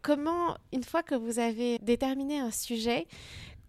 Comment, 0.00 0.56
une 0.72 0.84
fois 0.84 1.02
que 1.02 1.14
vous 1.14 1.38
avez 1.38 1.78
déterminé 1.80 2.40
un 2.40 2.50
sujet, 2.50 3.06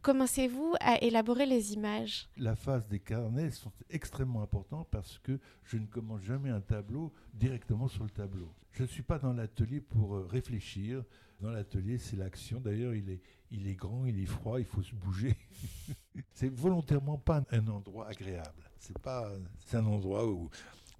commencez-vous 0.03 0.75
à 0.81 1.01
élaborer 1.01 1.45
les 1.45 1.73
images? 1.73 2.27
La 2.37 2.55
phase 2.55 2.87
des 2.87 2.99
carnets 2.99 3.49
sont 3.49 3.71
extrêmement 3.89 4.43
importants 4.43 4.85
parce 4.91 5.17
que 5.17 5.39
je 5.63 5.77
ne 5.77 5.87
commence 5.87 6.21
jamais 6.21 6.49
un 6.49 6.61
tableau 6.61 7.11
directement 7.33 7.87
sur 7.87 8.03
le 8.03 8.09
tableau. 8.09 8.53
Je 8.73 8.83
ne 8.83 8.87
suis 8.87 9.01
pas 9.01 9.17
dans 9.17 9.33
l'atelier 9.33 9.79
pour 9.79 10.15
euh, 10.15 10.27
réfléchir. 10.29 11.03
Dans 11.39 11.51
l'atelier, 11.51 11.97
c'est 11.97 12.17
l'action. 12.17 12.59
D'ailleurs, 12.59 12.93
il 12.93 13.09
est, 13.09 13.21
il 13.49 13.67
est 13.67 13.75
grand, 13.75 14.05
il 14.05 14.19
est 14.19 14.25
froid, 14.25 14.59
il 14.59 14.65
faut 14.65 14.81
se 14.81 14.93
bouger. 14.93 15.35
c'est 16.33 16.53
volontairement 16.53 17.17
pas 17.17 17.43
un 17.51 17.67
endroit 17.67 18.07
agréable. 18.07 18.69
C'est 18.79 18.99
pas, 18.99 19.31
c'est 19.65 19.77
un 19.77 19.85
endroit 19.85 20.27
où 20.27 20.49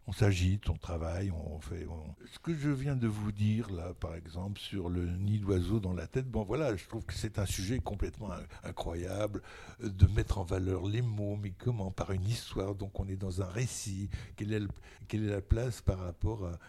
on 0.06 0.12
s'agite, 0.12 0.70
on 0.70 0.76
travaille, 0.76 1.32
on 1.32 1.60
fait. 1.60 1.88
Ce 2.32 2.40
que 2.40 2.54
je 2.54 2.70
viens 2.70 2.96
de 2.96 3.08
vous 3.08 3.32
dire 3.32 3.72
là, 3.72 3.94
par 3.94 4.16
exemple, 4.16 4.60
sur 4.60 4.90
le 4.90 5.06
nid 5.06 5.40
d'oiseau 5.40 5.80
dans 5.80 5.94
la 5.94 6.08
tête, 6.08 6.30
bon 6.30 6.44
voilà, 6.44 6.76
je 6.76 6.86
trouve 6.88 7.06
que 7.06 7.14
c'est 7.14 7.40
un 7.40 7.46
sujet 7.46 7.80
complètement 7.80 8.30
incroyable 8.64 9.42
euh, 9.82 9.90
de 9.90 10.08
mettre 10.08 10.40
en 10.40 10.44
valeur 10.44 10.86
les 10.88 11.02
mots, 11.02 11.38
mais 11.42 11.52
comment 11.52 11.92
Par 11.92 12.12
une 12.12 12.28
histoire. 12.28 12.76
Donc 12.76 13.00
on 13.00 13.08
est 13.08 13.16
dans 13.16 13.42
un 13.42 13.48
récit. 13.48 14.10
Quelle 14.36 14.54
est, 14.54 14.62
quelle 15.08 15.24
est 15.24 15.32
la 15.32 15.42
place 15.42 15.82
par 15.82 16.00
rapport 16.00 16.46
à, 16.46 16.60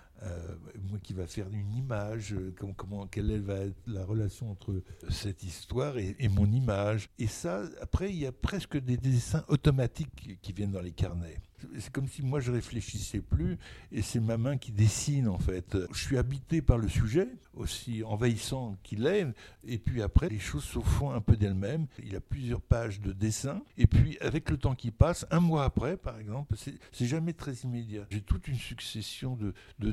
moi 0.88 0.98
qui 1.02 1.12
va 1.12 1.26
faire 1.26 1.46
une 1.50 1.74
image, 1.74 2.34
euh, 2.34 2.54
comment, 2.76 3.06
quelle 3.06 3.40
va 3.40 3.56
être 3.56 3.76
la 3.86 4.04
relation 4.04 4.50
entre 4.50 4.82
cette 5.10 5.42
histoire 5.42 5.98
et, 5.98 6.16
mon 6.28 6.50
image. 6.50 7.08
Et 7.18 7.26
ça, 7.26 7.62
après, 7.80 8.10
il 8.10 8.18
y 8.18 8.26
a 8.26 8.32
presque 8.32 8.78
des 8.78 8.96
dessins 8.96 9.44
automatiques 9.48 10.38
qui 10.40 10.52
viennent 10.52 10.72
dans 10.72 10.80
les 10.80 10.92
carnets. 10.92 11.40
C'est 11.78 11.92
comme 11.92 12.08
si 12.08 12.22
moi 12.22 12.40
je 12.40 12.52
réfléchissais 12.52 13.20
plus 13.20 13.58
et 13.90 14.02
c'est 14.02 14.20
ma 14.20 14.36
main 14.36 14.56
qui 14.56 14.72
dessine 14.72 15.28
en 15.28 15.38
fait. 15.38 15.76
Je 15.92 15.98
suis 15.98 16.18
habité 16.18 16.62
par 16.62 16.78
le 16.78 16.88
sujet, 16.88 17.28
aussi 17.54 18.02
envahissant 18.04 18.76
qu'il 18.82 19.06
est, 19.06 19.26
et 19.64 19.78
puis 19.78 20.02
après 20.02 20.28
les 20.28 20.38
choses 20.38 20.64
se 20.64 20.78
font 20.80 21.10
un 21.10 21.20
peu 21.20 21.36
d'elles-mêmes. 21.36 21.86
Il 22.00 22.12
y 22.12 22.16
a 22.16 22.20
plusieurs 22.20 22.60
pages 22.60 23.00
de 23.00 23.12
dessin 23.12 23.62
et 23.76 23.86
puis 23.86 24.18
avec 24.20 24.50
le 24.50 24.56
temps 24.56 24.74
qui 24.74 24.90
passe, 24.90 25.26
un 25.30 25.40
mois 25.40 25.64
après 25.64 25.96
par 25.96 26.18
exemple, 26.18 26.56
c'est 26.92 27.06
jamais 27.06 27.32
très 27.32 27.54
immédiat. 27.54 28.06
J'ai 28.10 28.20
toute 28.20 28.48
une 28.48 28.56
succession 28.56 29.36
de, 29.36 29.54
de, 29.78 29.92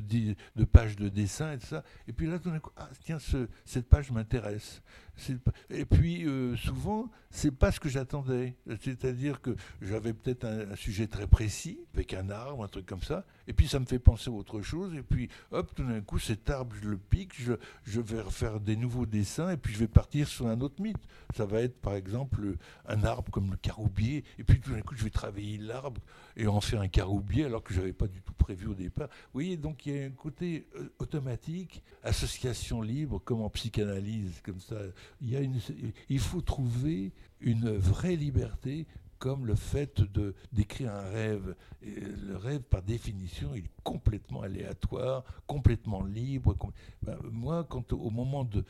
de, 0.55 0.65
pages 0.65 0.95
de 0.95 1.09
dessin 1.09 1.53
et 1.53 1.57
tout 1.57 1.67
ça. 1.67 1.83
Et 2.07 2.13
puis 2.13 2.27
là, 2.27 2.39
tout 2.39 2.49
d'un 2.51 2.59
coup, 2.59 2.71
ah, 2.77 2.89
tiens, 3.03 3.19
ce, 3.19 3.47
cette 3.65 3.87
page 3.87 4.11
m'intéresse. 4.11 4.81
Et 5.69 5.85
puis, 5.85 6.25
euh, 6.25 6.55
souvent, 6.55 7.09
c'est 7.29 7.51
pas 7.51 7.71
ce 7.71 7.79
que 7.79 7.89
j'attendais. 7.89 8.55
C'est-à-dire 8.81 9.41
que 9.41 9.55
j'avais 9.81 10.13
peut-être 10.13 10.45
un, 10.45 10.75
sujet 10.75 11.07
très 11.07 11.27
précis, 11.27 11.79
avec 11.93 12.13
un 12.13 12.29
arbre, 12.29 12.63
un 12.63 12.67
truc 12.67 12.85
comme 12.85 13.03
ça, 13.03 13.25
et 13.51 13.53
puis 13.53 13.67
ça 13.67 13.81
me 13.81 13.85
fait 13.85 13.99
penser 13.99 14.29
à 14.29 14.33
autre 14.33 14.61
chose, 14.61 14.95
et 14.95 15.03
puis, 15.03 15.27
hop, 15.51 15.75
tout 15.75 15.83
d'un 15.83 15.99
coup, 15.99 16.17
cet 16.19 16.49
arbre, 16.49 16.73
je 16.81 16.87
le 16.87 16.97
pique, 16.97 17.33
je, 17.37 17.99
vais 17.99 18.23
faire 18.29 18.61
des 18.61 18.77
nouveaux 18.77 19.05
dessins, 19.05 19.49
et 19.49 19.57
puis 19.57 19.73
je 19.73 19.79
vais 19.79 19.89
partir 19.89 20.25
sur 20.25 20.47
un 20.47 20.61
autre 20.61 20.81
mythe. 20.81 21.05
Ça 21.35 21.45
va 21.45 21.59
être, 21.59 21.75
par 21.81 21.95
exemple, 21.95 22.55
un 22.87 23.03
arbre 23.03 23.29
comme 23.29 23.51
le 23.51 23.57
caroubier, 23.57 24.23
et 24.39 24.45
puis 24.45 24.61
tout 24.61 24.71
d'un 24.71 24.79
coup, 24.79 24.95
je 24.95 25.03
vais 25.03 25.09
travailler 25.09 25.57
l'arbre 25.57 25.99
et 26.37 26.47
en 26.47 26.61
faire 26.61 26.79
un 26.79 26.87
caroubier, 26.87 27.43
alors 27.43 27.61
que 27.61 27.73
je 27.73 27.81
n'avais 27.81 27.91
pas 27.91 28.07
du 28.07 28.21
tout 28.21 28.31
prévu 28.31 28.67
au 28.67 28.73
départ. 28.73 29.09
Vous 29.09 29.33
voyez, 29.33 29.57
donc 29.57 29.85
il 29.85 29.97
y 29.97 30.01
a 30.01 30.05
un 30.05 30.11
côté 30.11 30.69
euh, 30.77 30.93
automatique, 30.99 31.83
association 32.03 32.81
libre, 32.81 33.19
comme 33.19 33.41
en 33.41 33.49
psychanalyse, 33.49 34.39
comme 34.45 34.61
ça 34.61 34.77
il 35.19 36.19
faut 36.19 36.41
trouver 36.41 37.11
une 37.41 37.75
vraie 37.75 38.15
liberté 38.15 38.87
comme 39.21 39.45
le 39.45 39.53
fait 39.53 40.01
de 40.01 40.33
d'écrire 40.51 40.91
un 40.91 41.09
rêve. 41.11 41.55
le 41.83 42.35
rêve, 42.35 42.61
par 42.63 42.81
définition, 42.81 43.51
il 43.53 43.65
est 43.65 43.81
complètement 43.83 44.41
aléatoire, 44.41 45.23
complètement 45.45 46.03
libre. 46.03 46.57
Ben, 47.03 47.15
moi, 47.31 47.63
quand 47.69 47.93
au 47.93 48.09
moment 48.09 48.43
de, 48.43 48.65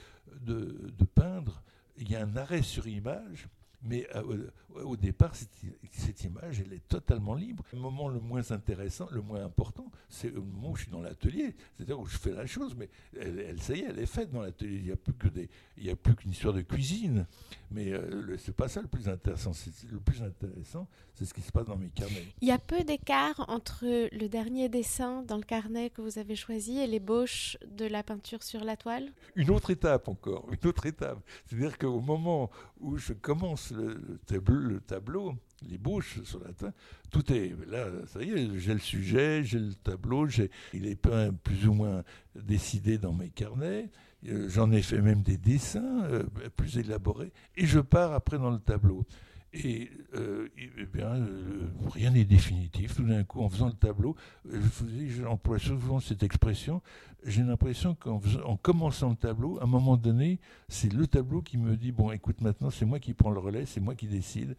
peindre, 1.16 1.64
il 1.98 2.12
y 2.12 2.18
a 2.18 2.22
un 2.22 2.36
arrêt 2.36 2.64
sur 2.64 2.86
image 2.86 3.48
mais 3.84 4.08
euh, 4.16 4.50
au 4.84 4.96
départ, 4.96 5.34
cette, 5.36 6.24
image, 6.24 6.62
elle 6.62 6.74
est 6.74 6.88
totalement 6.88 7.34
libre. 7.34 7.64
Le 7.74 7.80
moment 7.80 8.10
le 8.10 8.20
moins 8.20 8.52
intéressant, 8.52 9.08
le 9.12 9.22
moins 9.22 9.44
important, 9.44 9.92
c'est 10.08 10.30
le 10.30 10.42
moment 10.42 10.72
où 10.72 10.76
je 10.76 10.84
suis 10.84 10.92
dans 10.92 11.02
l'atelier, 11.02 11.56
c'est-à-dire 11.76 12.00
où 12.00 12.06
je 12.06 12.18
fais 12.18 12.32
la 12.32 12.46
chose, 12.46 12.76
mais 12.78 12.90
elle, 13.20 13.62
ça 13.62 13.74
y 13.74 13.80
est, 13.80 13.86
elle 13.90 14.00
est 14.00 14.06
faite 14.06 14.32
dans 14.32 14.42
l'atelier. 14.42 14.78
Il 14.78 14.86
n'y 14.86 14.92
a 14.92 14.96
plus 14.96 15.14
que 15.14 15.28
des, 15.28 15.50
il 15.78 15.86
y 15.86 15.90
a 15.90 15.96
plus 15.96 16.16
qu'une 16.16 16.32
histoire 16.32 16.54
de 16.54 16.62
cuisine. 16.62 17.26
Mais 17.72 17.92
euh, 17.92 18.38
c'est 18.38 18.56
pas 18.56 18.68
ça 18.68 18.82
le 18.82 18.88
plus 18.88 19.08
intéressant. 19.08 19.52
le 19.90 20.00
plus 20.00 20.22
intéressant, 20.22 20.88
c'est 21.14 21.26
ce 21.26 21.34
qui 21.34 21.42
se 21.42 21.52
passe 21.52 21.66
dans 21.66 21.78
mes 21.78 21.90
carnets. 21.90 22.26
Il 22.42 22.48
y 22.48 22.52
a 22.52 22.60
peu 22.60 22.84
d'écart 22.84 23.46
entre 23.48 23.86
le 23.86 24.28
dernier 24.28 24.70
dessin 24.70 25.24
dans 25.24 25.38
le 25.38 25.44
carnet 25.44 25.90
que 25.90 26.02
vous 26.02 26.20
avez 26.20 26.36
choisi 26.36 26.80
et 26.80 26.88
l'ébauche 26.88 27.58
de 27.68 27.86
la 27.86 28.04
peinture 28.04 28.44
sur 28.44 28.64
la 28.64 28.78
toile? 28.78 29.12
Une 29.36 29.50
autre 29.50 29.72
étape 29.72 30.08
encore, 30.08 30.48
une 30.52 30.70
autre 30.70 30.86
étape. 30.86 31.20
C'est-à-dire 31.46 31.78
qu'au 31.78 32.02
moment 32.02 32.50
où 32.82 32.98
je 32.98 33.14
commence 33.14 33.72
le, 33.72 34.20
tableau, 34.26 34.60
le 34.60 34.80
tableau, 34.80 35.36
les 35.70 35.78
bouches 35.78 36.22
sur 36.24 36.44
la 36.44 36.54
toile, 36.54 36.74
tout 37.12 37.32
est 37.32 37.56
là, 37.68 37.88
ça 38.08 38.22
y 38.22 38.32
est, 38.32 38.60
j'ai 38.60 38.74
le 38.74 38.80
sujet, 38.80 39.44
j'ai 39.44 39.60
le 39.60 39.74
tableau, 39.74 40.28
il 40.74 40.88
est 40.88 40.96
peint 40.96 41.32
plus 41.32 41.68
ou 41.68 41.74
moins 41.74 42.04
décidé 42.36 42.98
dans 42.98 43.14
mes 43.14 43.30
carnets, 43.30 43.90
euh, 44.28 44.50
j'en 44.50 44.72
ai 44.72 44.82
fait 44.82 45.02
même 45.02 45.22
des 45.22 45.38
dessins 45.38 46.04
euh, 46.06 46.24
plus 46.56 46.78
élaborés, 46.78 47.32
et 47.56 47.66
je 47.66 47.80
pars 47.80 48.14
après 48.14 48.38
dans 48.38 48.52
le 48.52 48.60
tableau. 48.60 49.06
Et, 49.54 49.92
euh, 50.16 50.48
eh 50.58 50.86
bien, 50.86 51.12
rien 51.94 52.12
n'est 52.12 52.24
définitif. 52.24 52.96
Tout 52.96 53.04
d'un 53.04 53.24
coup, 53.24 53.42
en 53.42 53.50
faisant 53.50 53.68
le 53.68 53.74
tableau, 53.74 54.16
j'emploie 55.08 55.60
souvent 55.60 56.00
cette 56.00 56.24
expression, 56.24 56.82
j'ai 57.26 57.44
l'impression 57.44 57.96
qu'en 57.96 58.20
commençant 58.62 59.10
le 59.10 59.16
tableau, 59.16 59.60
à 59.60 59.64
un 59.64 59.68
moment 59.68 59.98
donné, 59.98 60.40
c'est 60.70 60.92
le 60.92 61.06
tableau 61.06 61.42
qui 61.42 61.58
me 61.58 61.76
dit 61.76 61.92
bon, 61.92 62.12
écoute, 62.12 62.40
maintenant 62.42 62.70
c'est 62.70 62.86
moi 62.86 63.00
qui 63.00 63.14
prends 63.14 63.30
le 63.30 63.40
relais, 63.40 63.66
c'est 63.66 63.82
moi 63.82 63.94
qui 63.94 64.08
décide. 64.08 64.56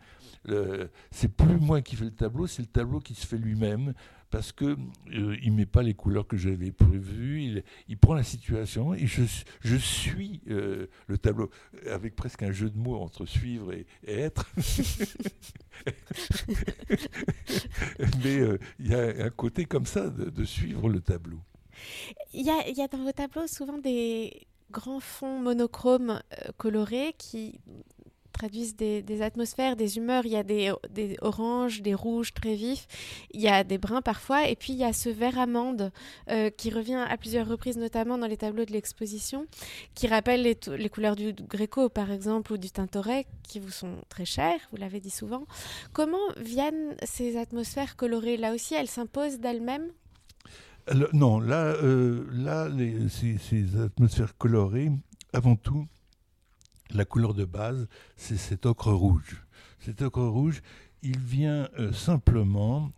c'est 1.11 1.35
plus 1.35 1.59
moi 1.59 1.81
qui 1.81 1.97
fais 1.97 2.05
le 2.05 2.11
tableau, 2.11 2.47
c'est 2.47 2.63
le 2.63 2.69
tableau 2.69 3.01
qui 3.01 3.15
se 3.15 3.27
fait 3.27 3.39
lui-même 3.39 3.95
parce 4.33 4.51
que 4.51 4.77
euh, 5.13 5.37
il 5.43 5.53
met 5.53 5.67
pas 5.67 5.83
les 5.83 5.93
couleurs 5.95 6.27
que 6.27 6.39
j'avais 6.39 6.73
prévues. 6.73 7.63
Il, 7.87 7.99
prend 7.99 8.15
la 8.15 8.25
situation 8.25 8.95
et 8.95 9.07
je, 9.07 9.77
suis 9.77 10.41
euh, 10.49 10.87
le 11.07 11.19
tableau 11.19 11.51
avec 11.89 12.17
presque 12.17 12.43
un 12.43 12.51
jeu 12.51 12.71
de 12.71 12.79
mots 12.79 12.97
entre 12.97 13.27
suivre 13.27 13.73
et, 13.75 13.87
être. 14.07 14.51
Mais 18.25 18.39
euh, 18.39 18.59
il 18.81 18.89
y 18.89 18.95
a 18.95 19.25
un 19.27 19.31
côté 19.31 19.67
comme 19.67 19.87
ça 19.87 20.09
de, 20.09 20.45
suivre 20.45 20.89
le 20.89 21.01
tableau. 21.01 21.39
Il 22.33 22.47
y 22.47 22.51
a, 22.51 22.89
dans 22.89 23.05
vos 23.05 23.13
tableaux 23.13 23.47
souvent 23.47 23.77
des 23.79 24.47
grands 24.71 25.01
fonds 25.01 25.41
monochromes 25.41 26.23
euh, 26.33 26.53
colorés 26.57 27.15
qui 27.19 27.61
traduisent 28.33 28.77
des, 28.77 29.23
atmosphères, 29.23 29.77
des 29.77 29.99
humeurs. 29.99 30.27
Il 30.27 30.33
y 30.33 30.37
a 30.37 30.43
des, 30.43 30.73
oranges, 31.21 31.83
des 31.83 31.95
rouges 31.95 32.35
très 32.35 32.55
vifs, 32.55 32.87
il 33.31 33.41
y 33.41 33.49
a 33.49 33.65
des 33.65 33.79
bruns 33.79 34.03
parfois, 34.03 34.49
et 34.49 34.57
puis 34.57 34.73
il 34.73 34.79
y 34.79 34.85
a 34.85 34.93
ce 34.93 35.09
vert 35.09 35.39
amande 35.39 35.93
euh, 36.31 36.51
qui 36.51 36.71
revient 36.71 37.05
à 37.09 37.17
plusieurs 37.17 37.47
reprises, 37.47 37.77
notamment 37.77 38.19
dans 38.19 38.27
les 38.27 38.37
tableaux 38.37 38.65
de 38.65 38.73
l'exposition, 38.73 39.47
qui 39.95 40.07
rappelle 40.07 40.43
les, 40.43 40.89
couleurs 40.89 41.17
du 41.17 41.33
Gréco, 41.33 41.89
par 41.89 42.11
exemple, 42.11 42.53
ou 42.53 42.59
du 42.59 42.71
Tintoret, 42.71 43.27
qui 43.43 43.61
vous 43.61 43.71
sont 43.71 43.97
très 44.09 44.25
chères, 44.25 44.61
vous 44.71 44.79
l'avez 44.79 45.01
dit 45.01 45.11
souvent. 45.11 45.47
Comment 45.93 46.17
viennent 46.37 46.97
ces 47.03 47.37
atmosphères 47.37 47.97
colorées? 47.97 48.37
Là 48.37 48.55
aussi, 48.55 48.75
elles 48.75 48.89
s'imposent 48.89 49.39
d'elles-mêmes? 49.39 49.89
Non, 51.13 51.39
là, 51.39 51.77
euh, 51.83 52.27
là 52.33 52.69
ces, 53.09 53.77
atmosphères 53.81 54.37
colorées, 54.37 54.91
avant 55.33 55.57
tout, 55.57 55.87
la 56.95 57.05
couleur 57.05 57.35
de 57.35 57.45
base, 57.45 57.89
c'est 58.17 58.37
cet 58.37 58.67
ocre 58.67 58.93
rouge. 58.93 59.45
Cet 59.81 60.03
ocre 60.03 60.23
rouge, 60.23 60.63
il 61.03 61.19
vient 61.19 61.69
euh, 61.79 61.93
simplement 61.93 62.93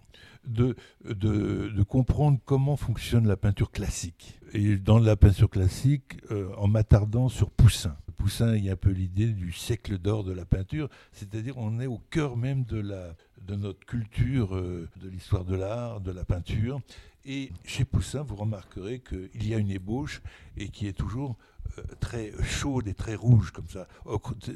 de, 0.44 0.76
de, 1.04 1.82
comprendre 1.84 2.38
comment 2.44 2.76
fonctionne 2.76 3.26
la 3.26 3.36
peinture 3.36 3.70
classique. 3.70 4.38
Et 4.52 4.76
dans 4.76 4.98
la 4.98 5.16
peinture 5.16 5.48
classique, 5.48 6.18
euh, 6.30 6.50
en 6.58 6.68
m'attardant 6.68 7.30
sur 7.30 7.50
Poussin. 7.50 7.96
Poussin, 8.16 8.54
il 8.54 8.64
y 8.64 8.68
a 8.68 8.72
un 8.72 8.76
peu 8.76 8.90
l'idée 8.90 9.28
du 9.28 9.52
siècle 9.52 9.98
d'or 9.98 10.22
de 10.22 10.32
la 10.32 10.44
peinture, 10.44 10.88
c'est-à-dire 11.12 11.56
on 11.56 11.80
est 11.80 11.86
au 11.86 11.98
cœur 12.10 12.36
même 12.36 12.64
de, 12.64 12.78
la, 12.78 13.14
de 13.40 13.54
notre 13.54 13.84
culture, 13.86 14.54
de 14.54 15.08
l'histoire 15.08 15.44
de 15.44 15.56
l'art, 15.56 16.00
de 16.00 16.12
la 16.12 16.24
peinture. 16.24 16.80
Et 17.26 17.52
chez 17.64 17.84
Poussin, 17.84 18.22
vous 18.22 18.36
remarquerez 18.36 19.00
qu'il 19.00 19.48
y 19.48 19.54
a 19.54 19.58
une 19.58 19.70
ébauche 19.70 20.20
et 20.56 20.68
qui 20.68 20.86
est 20.86 20.92
toujours 20.92 21.36
euh, 21.78 21.82
très 22.00 22.32
chaude 22.42 22.86
et 22.86 22.94
très 22.94 23.14
rouge 23.14 23.50
comme 23.50 23.68
ça. 23.68 23.88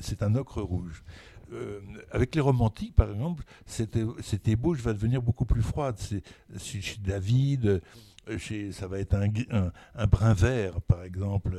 C'est 0.00 0.22
un 0.22 0.34
ocre 0.34 0.60
rouge. 0.60 1.02
Euh, 1.50 1.80
avec 2.10 2.34
les 2.34 2.42
romantiques, 2.42 2.94
par 2.94 3.10
exemple, 3.10 3.44
cette, 3.64 3.96
ébauche 4.46 4.80
va 4.80 4.92
devenir 4.92 5.22
beaucoup 5.22 5.46
plus 5.46 5.62
froide. 5.62 5.96
C'est 5.98 6.22
chez 6.82 6.98
David, 6.98 7.80
chez, 8.36 8.70
ça 8.72 8.86
va 8.86 8.98
être 8.98 9.14
un, 9.14 9.72
un, 9.94 10.06
brun 10.06 10.34
vert, 10.34 10.82
par 10.82 11.04
exemple. 11.04 11.58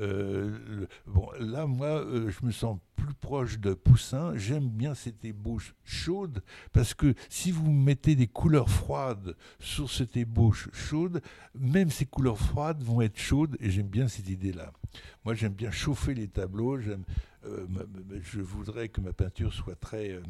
Euh, 0.00 0.86
bon, 1.06 1.28
là, 1.38 1.66
moi, 1.66 2.04
je 2.12 2.44
me 2.44 2.50
sens 2.50 2.78
plus 3.00 3.14
proche 3.14 3.58
de 3.58 3.74
Poussin. 3.74 4.36
J'aime 4.36 4.68
bien 4.68 4.94
cette 4.94 5.24
ébauche 5.24 5.74
chaude 5.84 6.42
parce 6.72 6.94
que 6.94 7.14
si 7.28 7.50
vous 7.50 7.70
mettez 7.70 8.14
des 8.14 8.26
couleurs 8.26 8.68
froides 8.68 9.36
sur 9.58 9.90
cette 9.90 10.16
ébauche 10.16 10.68
chaude, 10.72 11.22
même 11.54 11.90
ces 11.90 12.06
couleurs 12.06 12.38
froides 12.38 12.82
vont 12.82 13.00
être 13.00 13.18
chaudes 13.18 13.56
et 13.60 13.70
j'aime 13.70 13.88
bien 13.88 14.08
cette 14.08 14.28
idée-là. 14.28 14.72
Moi, 15.24 15.34
j'aime 15.34 15.52
bien 15.52 15.70
chauffer 15.70 16.14
les 16.14 16.28
tableaux. 16.28 16.78
Euh, 16.78 17.66
je 18.22 18.40
voudrais 18.40 18.88
que 18.88 19.00
ma 19.00 19.12
peinture 19.12 19.52
soit 19.52 19.76
très 19.76 20.10
euh, 20.10 20.22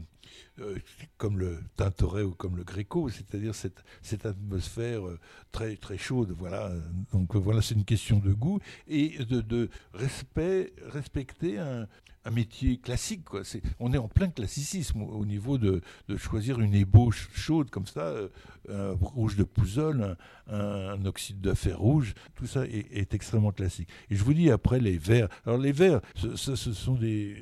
euh, 0.61 0.78
comme 1.16 1.38
le 1.38 1.59
Tintoret 1.76 2.22
ou 2.22 2.35
comme 2.35 2.56
le 2.56 2.64
Gréco, 2.64 3.09
c'est-à-dire 3.09 3.54
cette, 3.54 4.26
atmosphère 4.26 5.02
très 5.50 5.76
très 5.76 5.98
chaude. 5.98 6.35
Voilà. 6.37 6.72
Donc 7.12 7.35
voilà, 7.35 7.62
c'est 7.62 7.74
une 7.74 7.85
question 7.85 8.18
de 8.18 8.33
goût 8.33 8.61
et 8.87 9.24
de, 9.24 9.40
de 9.40 9.70
respect, 9.92 10.72
respecter 10.87 11.59
un 11.59 12.30
métier 12.30 12.60
classique. 12.83 13.25
Quoi. 13.25 13.42
on 13.79 13.92
est 13.92 13.99
en 13.99 14.09
plein 14.09 14.29
classicisme 14.29 15.03
au, 15.03 15.25
niveau 15.25 15.59
de, 15.59 15.83
choisir 16.16 16.61
une 16.61 16.75
ébauche 16.75 17.31
chaude 17.35 17.70
comme 17.70 17.87
ça, 17.87 18.01
euh, 18.01 18.29
un 18.68 18.92
rouge 19.01 19.37
de 19.37 19.44
Pouzol, 19.44 20.16
un, 20.51 21.05
oxyde 21.07 21.40
de 21.40 21.55
fer 21.55 21.79
rouge, 21.79 22.14
tout 22.35 22.46
ça 22.46 22.64
est, 22.66 23.14
extrêmement 23.14 23.53
classique. 23.53 23.88
Et 24.11 24.16
je 24.16 24.25
vous 24.25 24.35
dis 24.35 24.51
après 24.51 24.81
les 24.81 24.99
verts. 24.99 25.29
Alors 25.46 25.59
les 25.59 25.73
verts, 25.73 26.01
ce, 26.14 26.55
sont 26.57 26.94
des 26.94 27.37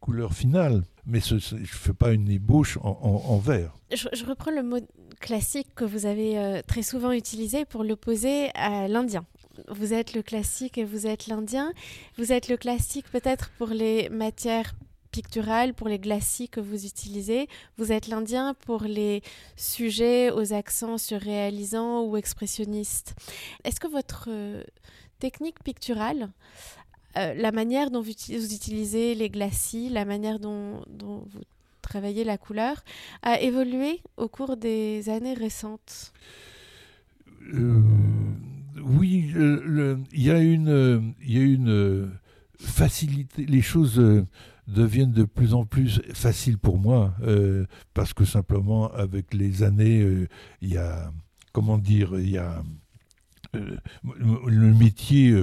couleurs 0.00 0.32
finales, 0.32 0.82
mais 1.06 1.20
je 1.20 1.34
ne 1.34 1.64
fais 1.64 1.94
pas 1.94 2.12
une 2.12 2.28
ébauche 2.28 2.78
en, 2.82 3.38
vert. 3.38 3.74
Je, 3.92 4.24
reprends 4.24 4.50
le 4.50 4.62
mot 4.62 4.80
classique 5.20 5.68
que 5.74 5.84
vous 5.84 6.06
avez 6.06 6.38
euh, 6.38 6.62
très 6.66 6.82
souvent 6.82 7.12
utilisé 7.12 7.64
pour 7.64 7.82
l'opposer 7.84 8.50
à 8.54 8.88
l'indien 8.88 9.24
vous 9.68 9.92
êtes 9.92 10.14
le 10.14 10.22
classique 10.22 10.78
et 10.78 10.84
vous 10.84 11.06
êtes 11.06 11.26
l'indien. 11.26 11.72
Vous 12.16 12.32
êtes 12.32 12.48
le 12.48 12.56
classique 12.56 13.10
peut-être 13.10 13.50
pour 13.58 13.68
les 13.68 14.08
matières 14.08 14.74
picturales, 15.10 15.74
pour 15.74 15.88
les 15.88 15.98
glacis 15.98 16.48
que 16.48 16.60
vous 16.60 16.86
utilisez. 16.86 17.48
Vous 17.76 17.92
êtes 17.92 18.08
l'indien 18.08 18.54
pour 18.54 18.82
les 18.82 19.22
sujets 19.56 20.30
aux 20.30 20.52
accents 20.52 20.98
surréalisants 20.98 22.04
ou 22.04 22.16
expressionnistes. 22.16 23.14
Est-ce 23.64 23.80
que 23.80 23.88
votre 23.88 24.26
euh, 24.28 24.62
technique 25.18 25.62
picturale, 25.62 26.30
euh, 27.16 27.34
la 27.34 27.52
manière 27.52 27.90
dont 27.90 28.00
vous, 28.00 28.10
utilisez 28.10 29.14
les 29.14 29.30
glacis, 29.30 29.88
la 29.88 30.04
manière 30.04 30.38
dont, 30.38 30.82
vous 30.86 31.40
travaillez 31.82 32.24
la 32.24 32.38
couleur, 32.38 32.84
a 33.22 33.40
évolué 33.40 34.02
au 34.16 34.28
cours 34.28 34.56
des 34.56 35.08
années 35.08 35.34
récentes? 35.34 36.12
Euh, 37.54 37.80
oui, 38.84 39.32
il 40.12 40.22
y 40.22 40.30
a 40.30 40.40
une, 40.40 41.14
y 41.24 41.38
a 41.38 41.42
une 41.42 42.10
facilité. 42.60 43.46
Les 43.46 43.62
choses 43.62 43.98
euh, 43.98 44.26
deviennent 44.66 45.12
de 45.12 45.24
plus 45.24 45.54
en 45.54 45.64
plus 45.64 46.02
faciles 46.12 46.58
pour 46.58 46.78
moi 46.78 47.14
euh, 47.22 47.66
parce 47.94 48.12
que 48.12 48.24
simplement 48.24 48.92
avec 48.92 49.32
les 49.34 49.62
années, 49.62 50.02
euh, 50.02 50.28
il 50.60 50.70
y 50.70 50.76
a, 50.76 51.12
comment 51.52 51.78
dire, 51.78 52.18
il 52.18 52.30
y 52.30 52.38
a 52.38 52.62
le 53.54 54.74
métier 54.74 55.34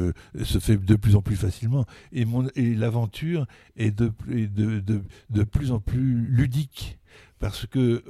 se 0.43 0.59
fait 0.59 0.77
de 0.77 0.95
plus 0.95 1.15
en 1.15 1.23
plus 1.23 1.35
facilement 1.35 1.85
et, 2.11 2.23
et 2.55 2.75
l'aventure 2.75 3.47
est 3.77 3.89
de, 3.89 4.13
de, 4.27 4.79
de, 4.79 5.01
de, 5.31 5.43
plus 5.43 5.71
en 5.71 5.79
plus 5.79 6.23
ludique 6.27 6.99
parce 7.39 7.65
que 7.65 8.03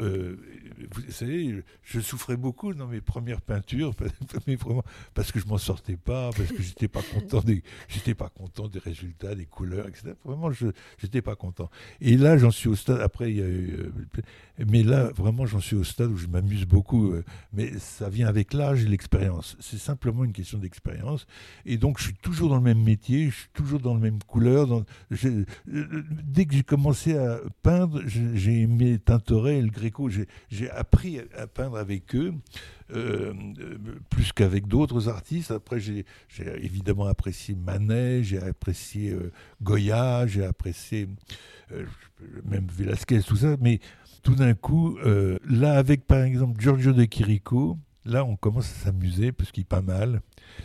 vous 0.91 1.11
savez, 1.11 1.63
je 1.83 1.99
souffrais 1.99 2.37
beaucoup 2.37 2.73
dans 2.73 2.87
mes 2.87 3.01
premières 3.01 3.41
peintures, 3.41 3.93
parce 5.13 5.31
que 5.31 5.39
je 5.39 5.47
m'en 5.47 5.57
sortais 5.57 5.97
pas, 5.97 6.31
parce 6.31 6.51
que 6.51 6.61
j'étais 6.61 6.87
pas 6.87 7.01
content 7.01 7.41
des, 7.41 7.63
j'étais 7.87 8.13
pas 8.13 8.29
content 8.29 8.67
des 8.67 8.79
résultats, 8.79 9.35
des 9.35 9.45
couleurs, 9.45 9.87
etc. 9.87 10.13
Vraiment, 10.23 10.51
je 10.51 10.67
j'étais 10.97 11.21
pas 11.21 11.35
content. 11.35 11.69
Et 12.01 12.17
là, 12.17 12.37
j'en 12.37 12.51
suis 12.51 12.69
au 12.69 12.75
stade. 12.75 13.01
Après, 13.01 13.31
il 13.31 13.37
y 13.37 13.41
a 13.41 13.47
eu, 13.47 13.73
euh, 13.77 14.21
mais 14.67 14.83
là, 14.83 15.11
vraiment, 15.15 15.45
j'en 15.45 15.59
suis 15.59 15.75
au 15.75 15.83
stade 15.83 16.11
où 16.11 16.17
je 16.17 16.27
m'amuse 16.27 16.65
beaucoup. 16.65 17.11
Euh, 17.11 17.23
mais 17.53 17.77
ça 17.79 18.09
vient 18.09 18.27
avec 18.27 18.53
l'âge 18.53 18.83
et 18.83 18.87
l'expérience. 18.87 19.57
C'est 19.59 19.79
simplement 19.79 20.23
une 20.23 20.33
question 20.33 20.57
d'expérience. 20.57 21.25
Et 21.65 21.77
donc, 21.77 21.99
je 21.99 22.05
suis 22.05 22.15
toujours 22.15 22.49
dans 22.49 22.57
le 22.57 22.61
même 22.61 22.81
métier, 22.81 23.29
je 23.29 23.35
suis 23.35 23.49
toujours 23.53 23.79
dans 23.79 23.93
la 23.93 23.99
même 23.99 24.19
couleur. 24.23 24.83
Euh, 25.25 25.45
dès 25.67 26.45
que 26.45 26.55
j'ai 26.55 26.63
commencé 26.63 27.17
à 27.17 27.39
peindre, 27.61 28.01
j'ai 28.05 28.61
aimé 28.61 28.99
Tintoret 28.99 29.14
le 29.17 29.69
Gréco. 29.69 30.09
J'ai 30.49 30.69
appris 30.69 31.19
à 31.37 31.47
peindre 31.47 31.77
avec 31.77 32.15
eux, 32.15 32.33
euh, 32.93 33.33
plus 34.09 34.31
qu'avec 34.31 34.67
d'autres 34.67 35.09
artistes. 35.09 35.51
Après, 35.51 35.79
j'ai 35.79 36.05
évidemment 36.61 37.05
apprécié 37.05 37.55
Manet, 37.55 38.23
j'ai 38.23 38.39
apprécié 38.39 39.11
euh, 39.11 39.31
Goya, 39.61 40.27
j'ai 40.27 40.45
apprécié 40.45 41.07
euh, 41.71 41.85
même 42.43 42.67
Velasquez, 42.71 43.21
tout 43.21 43.37
ça. 43.37 43.55
Mais 43.59 43.79
tout 44.23 44.35
d'un 44.35 44.53
coup, 44.53 44.97
là, 45.47 45.77
avec 45.77 46.07
par 46.07 46.23
exemple 46.23 46.59
Giorgio 46.59 46.93
de 46.93 47.05
Chirico, 47.05 47.77
là, 48.05 48.23
on 48.23 48.35
commence 48.35 48.69
à 48.71 48.85
s'amuser 48.85 49.31
parce 49.31 49.51
qu'il 49.51 49.65
pas 49.65 49.81
mal. 49.81 50.21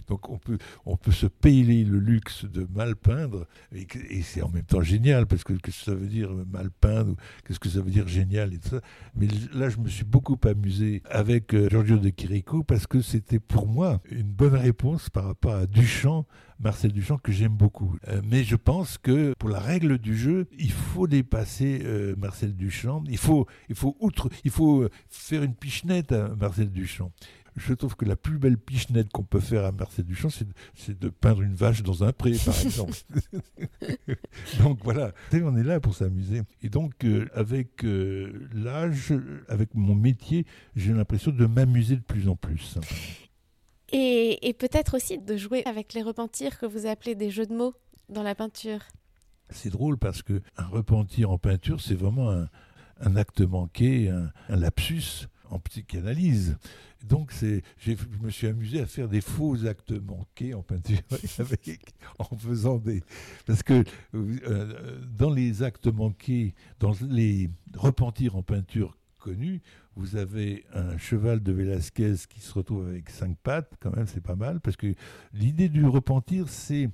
Donc 0.07 0.29
on 0.29 0.39
peut, 0.39 0.59
on 0.85 0.97
peut 0.97 1.13
se 1.13 1.27
payer 1.27 1.85
le 1.85 1.99
luxe 1.99 2.45
de 2.45 2.67
mal 2.73 2.97
peindre, 2.97 3.47
et, 3.73 3.87
c'est 4.23 4.43
en 4.43 4.51
même 4.51 4.65
temps 4.65 4.83
génial, 4.83 5.27
parce 5.27 5.43
que 5.43 5.55
qu'est-ce 5.55 5.79
que 5.79 5.85
ça 5.91 5.95
veut 5.95 6.07
dire 6.07 6.31
mal 6.51 6.71
peindre, 6.71 7.17
qu'est-ce 7.45 7.59
que 7.59 7.69
ça 7.69 7.81
veut 7.81 7.91
dire 7.91 8.07
génial 8.07 8.53
et 8.55 8.59
tout 8.59 8.69
ça. 8.69 8.81
Mais 9.15 9.27
là, 9.55 9.69
je 9.69 9.79
me 9.79 9.89
suis 9.89 10.05
beaucoup 10.05 10.39
amusé 10.45 11.03
avec 11.09 11.55
euh, 11.55 11.69
Giorgio 11.69 11.99
de 11.99 12.11
Chirico, 12.11 12.63
parce 12.63 12.87
que 12.87 13.01
c'était 13.01 13.41
pour 13.41 13.67
moi 13.67 14.01
une 14.11 14.31
bonne 14.31 14.55
réponse 14.55 15.11
par 15.11 15.25
rapport 15.25 15.55
à 15.55 15.67
Duchamp, 15.67 16.27
Marcel 16.61 16.93
Duchamp, 16.93 17.19
que 17.19 17.33
j'aime 17.33 17.57
beaucoup. 17.57 17.97
Euh, 18.09 18.21
mais 18.25 18.45
je 18.45 18.57
pense 18.57 18.99
que 18.99 19.35
pour 19.39 19.49
la 19.49 19.61
règle 19.61 19.99
du 19.99 20.17
jeu, 20.17 20.47
il 20.59 20.73
faut 20.73 21.07
dépasser 21.07 21.81
euh, 21.85 22.15
Marcel 22.17 22.55
Duchamp. 22.55 23.03
Il 23.09 23.19
faut, 23.19 23.47
il 23.69 23.75
faut 23.75 23.97
outre, 24.01 24.29
il 24.45 24.51
faut 24.51 24.89
faire 25.09 25.43
une 25.43 25.55
pichenette 25.55 26.13
à 26.13 26.29
Marcel 26.37 26.71
Duchamp 26.71 27.13
je 27.57 27.75
trouve 27.75 27.97
que 27.97 28.05
la 28.05 28.17
plus 28.17 28.39
belle 28.39 28.59
pichenette 28.59 29.11
qu'on 29.11 29.23
peut 29.23 29.41
faire 29.41 29.65
à 29.65 29.73
Marcel 29.73 30.05
Duchamp, 30.05 30.31
c'est 30.31 30.99
de, 30.99 31.09
peindre 31.09 31.43
une 31.43 31.55
vache 31.55 31.83
dans 31.83 32.05
un 32.05 32.13
pré, 32.13 32.33
par 32.45 32.59
exemple. 32.61 32.97
donc 34.63 34.79
voilà, 34.83 35.13
on 35.33 35.57
est 35.57 35.63
là 35.63 35.81
pour 35.81 35.95
s'amuser. 35.95 36.43
Et 36.63 36.69
donc, 36.69 37.05
euh, 37.05 37.27
avec 37.35 37.85
euh, 37.85 38.49
l'âge, 38.55 39.13
avec 39.49 39.75
mon 39.75 39.95
métier, 39.95 40.47
j'ai 40.77 40.93
l'impression 40.93 41.31
de 41.33 41.47
m'amuser 41.47 41.97
de 41.97 42.03
plus 42.03 42.29
en 42.29 42.37
plus. 42.37 42.79
Et, 43.93 44.55
peut-être 44.59 44.97
aussi 44.97 45.19
de 45.19 45.37
jouer 45.37 45.63
avec 45.67 45.95
les 45.95 46.03
repentirs 46.03 46.59
que 46.59 46.67
vous 46.67 46.87
appelez 46.87 47.15
des 47.15 47.31
jeux 47.31 47.47
de 47.47 47.55
mots 47.55 47.75
dans 48.09 48.23
la 48.23 48.35
peinture. 48.35 48.81
C'est 49.51 49.71
drôle 49.71 49.99
parce 49.99 50.23
que 50.23 50.43
un 50.57 50.67
repentir 50.67 51.31
en 51.31 51.39
peinture, 51.39 51.81
c'est 51.81 51.95
vraiment 51.95 52.31
un, 52.31 53.17
acte 53.17 53.41
manqué, 53.41 54.09
un, 54.09 54.57
lapsus 54.57 55.27
en 55.51 55.59
psychanalyse. 55.59 56.57
Donc 57.03 57.33
c'est, 57.33 57.63
je 57.79 57.95
me 58.21 58.31
suis 58.31 58.47
amusé 58.47 58.81
à 58.81 58.87
faire 58.87 59.09
des 59.09 59.23
faux 59.23 59.67
actes 59.67 59.93
manqués 59.93 60.55
en 60.55 60.63
peinture, 60.63 61.01
en 62.19 62.37
faisant 62.37 62.77
des... 62.77 63.03
Parce 63.47 63.63
que 63.63 63.83
euh, 64.15 65.01
dans 65.11 65.31
les 65.31 65.63
actes 65.63 65.87
manqués, 65.87 66.55
dans 66.79 66.93
les 67.09 67.51
repentirs 67.75 68.37
en 68.37 68.43
peinture 68.43 68.97
connus, 69.19 69.63
vous 70.01 70.17
avez 70.17 70.65
un 70.73 70.97
cheval 70.97 71.43
de 71.43 71.53
Velázquez 71.53 72.15
qui 72.29 72.41
se 72.41 72.55
retrouve 72.55 72.89
avec 72.89 73.11
cinq 73.11 73.37
pattes, 73.43 73.71
quand 73.81 73.95
même 73.95 74.07
c'est 74.07 74.23
pas 74.23 74.35
mal, 74.35 74.59
parce 74.61 74.77
que 74.77 74.95
l'idée 75.35 75.69
du 75.69 75.85
repentir, 75.85 76.49
c'est 76.49 76.89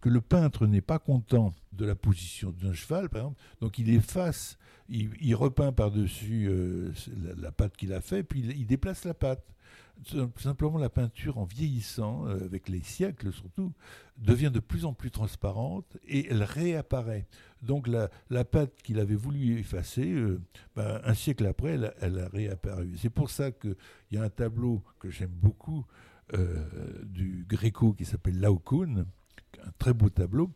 que 0.00 0.08
le 0.08 0.20
peintre 0.20 0.66
n'est 0.66 0.80
pas 0.80 0.98
content 0.98 1.54
de 1.72 1.86
la 1.86 1.94
position 1.94 2.52
d'un 2.60 2.72
cheval, 2.72 3.08
par 3.08 3.20
exemple, 3.20 3.40
donc 3.60 3.78
il 3.78 3.88
efface 3.90 4.58
il, 4.88 5.34
repeint 5.34 5.72
par-dessus 5.72 6.46
euh, 6.48 6.92
la, 7.36 7.52
pâte 7.52 7.76
qu'il 7.76 7.92
a 7.92 8.00
fait, 8.00 8.22
puis 8.22 8.40
il, 8.40 8.66
déplace 8.66 9.04
la 9.04 9.14
pâte. 9.14 9.44
Simplement, 10.36 10.78
la 10.78 10.88
peinture, 10.88 11.38
en 11.38 11.44
vieillissant, 11.44 12.26
euh, 12.26 12.44
avec 12.44 12.68
les 12.68 12.82
siècles 12.82 13.32
surtout, 13.32 13.72
devient 14.16 14.50
de 14.52 14.60
plus 14.60 14.84
en 14.84 14.92
plus 14.92 15.10
transparente 15.10 15.96
et 16.06 16.28
elle 16.30 16.42
réapparaît. 16.42 17.26
Donc 17.62 17.88
la, 17.88 18.44
pâte 18.44 18.80
qu'il 18.82 19.00
avait 19.00 19.16
voulu 19.16 19.58
effacer, 19.58 20.12
euh, 20.12 20.40
ben, 20.76 21.00
un 21.04 21.14
siècle 21.14 21.46
après, 21.46 21.78
elle, 22.00 22.18
a 22.18 22.28
réapparu. 22.28 22.94
C'est 22.96 23.10
pour 23.10 23.30
ça 23.30 23.50
qu'il 23.50 23.76
y 24.12 24.16
a 24.16 24.22
un 24.22 24.30
tableau 24.30 24.82
que 24.98 25.10
j'aime 25.10 25.32
beaucoup 25.32 25.84
du 27.06 27.46
Gréco 27.48 27.94
qui 27.94 28.04
s'appelle 28.04 28.38
Laocoon, 28.38 29.06
un 29.64 29.70
très 29.78 29.94
beau 29.94 30.10
tableau. 30.10 30.50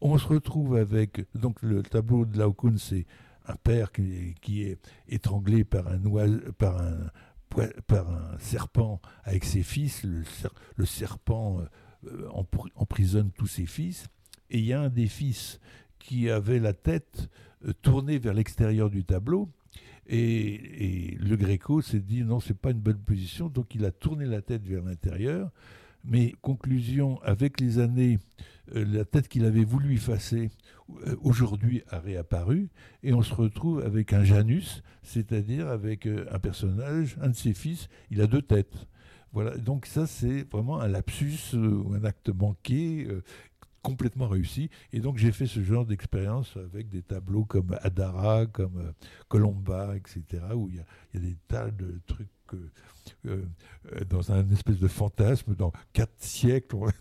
On 0.00 0.16
se 0.16 0.26
retrouve 0.26 0.76
avec, 0.76 1.26
donc 1.34 1.60
le 1.60 1.82
tableau 1.82 2.24
de 2.24 2.38
Laocoon, 2.38 2.78
c'est 2.78 3.04
un 3.48 3.56
père 3.56 3.90
qui, 3.92 4.62
est 4.62 4.78
étranglé 5.08 5.64
par 5.64 5.88
un, 5.88 5.98
par 6.58 6.80
un, 6.80 7.10
par 7.86 8.10
un 8.10 8.38
serpent 8.38 9.00
avec 9.24 9.44
ses 9.44 9.62
fils, 9.62 10.04
le, 10.04 10.84
serpent 10.84 11.60
euh, 12.06 12.28
emprisonne 12.76 13.30
tous 13.36 13.46
ses 13.46 13.66
fils, 13.66 14.08
et 14.50 14.58
il 14.58 14.64
y 14.64 14.72
a 14.72 14.80
un 14.80 14.88
des 14.88 15.06
fils 15.06 15.60
qui 15.98 16.30
avait 16.30 16.60
la 16.60 16.72
tête 16.72 17.28
euh, 17.66 17.72
tournée 17.82 18.18
vers 18.18 18.34
l'extérieur 18.34 18.90
du 18.90 19.04
tableau, 19.04 19.48
et, 20.06 21.16
le 21.20 21.36
Gréco 21.36 21.82
s'est 21.82 22.00
dit 22.00 22.22
non, 22.22 22.40
c'est 22.40 22.56
pas 22.56 22.70
une 22.70 22.80
bonne 22.80 23.00
position, 23.00 23.48
donc 23.48 23.74
il 23.74 23.84
a 23.84 23.90
tourné 23.90 24.24
la 24.24 24.40
tête 24.40 24.64
vers 24.64 24.82
l'intérieur, 24.82 25.50
Mais 26.04 26.34
conclusion, 26.40 27.20
avec 27.22 27.60
les 27.60 27.78
années, 27.78 28.18
euh, 28.74 28.84
la 28.84 29.04
tête 29.04 29.28
qu'il 29.28 29.44
avait 29.44 29.64
voulu 29.64 29.94
effacer 29.94 30.50
euh, 31.06 31.16
aujourd'hui 31.22 31.82
a 31.88 31.98
réapparu 31.98 32.70
et 33.02 33.12
on 33.12 33.22
se 33.22 33.34
retrouve 33.34 33.80
avec 33.80 34.12
un 34.12 34.24
Janus, 34.24 34.82
c'est-à-dire 35.02 35.68
avec 35.68 36.06
euh, 36.06 36.26
un 36.30 36.38
personnage, 36.38 37.16
un 37.20 37.30
de 37.30 37.36
ses 37.36 37.54
fils, 37.54 37.88
il 38.10 38.20
a 38.20 38.26
deux 38.26 38.42
têtes. 38.42 38.86
Voilà, 39.32 39.56
donc 39.56 39.86
ça 39.86 40.06
c'est 40.06 40.50
vraiment 40.50 40.80
un 40.80 40.88
lapsus 40.88 41.54
ou 41.54 41.92
un 41.94 42.04
acte 42.04 42.30
manqué 42.30 43.06
complètement 43.82 44.26
réussi. 44.26 44.70
Et 44.94 45.00
donc 45.00 45.18
j'ai 45.18 45.32
fait 45.32 45.46
ce 45.46 45.62
genre 45.62 45.84
d'expérience 45.84 46.56
avec 46.56 46.88
des 46.88 47.02
tableaux 47.02 47.44
comme 47.44 47.76
Adara, 47.82 48.46
comme 48.46 48.94
Colomba, 49.28 49.96
etc., 49.96 50.24
où 50.54 50.70
il 50.70 50.76
y, 50.76 50.80
a, 50.80 51.20
des 51.20 51.36
tas 51.46 51.70
de 51.70 52.00
trucs 52.06 52.30
dans 54.08 54.32
un 54.32 54.50
espèce 54.50 54.78
de 54.78 54.88
fantasme, 54.88 55.54
dans 55.54 55.72
quatre 55.92 56.14
siècles, 56.18 56.76
on 56.76 56.88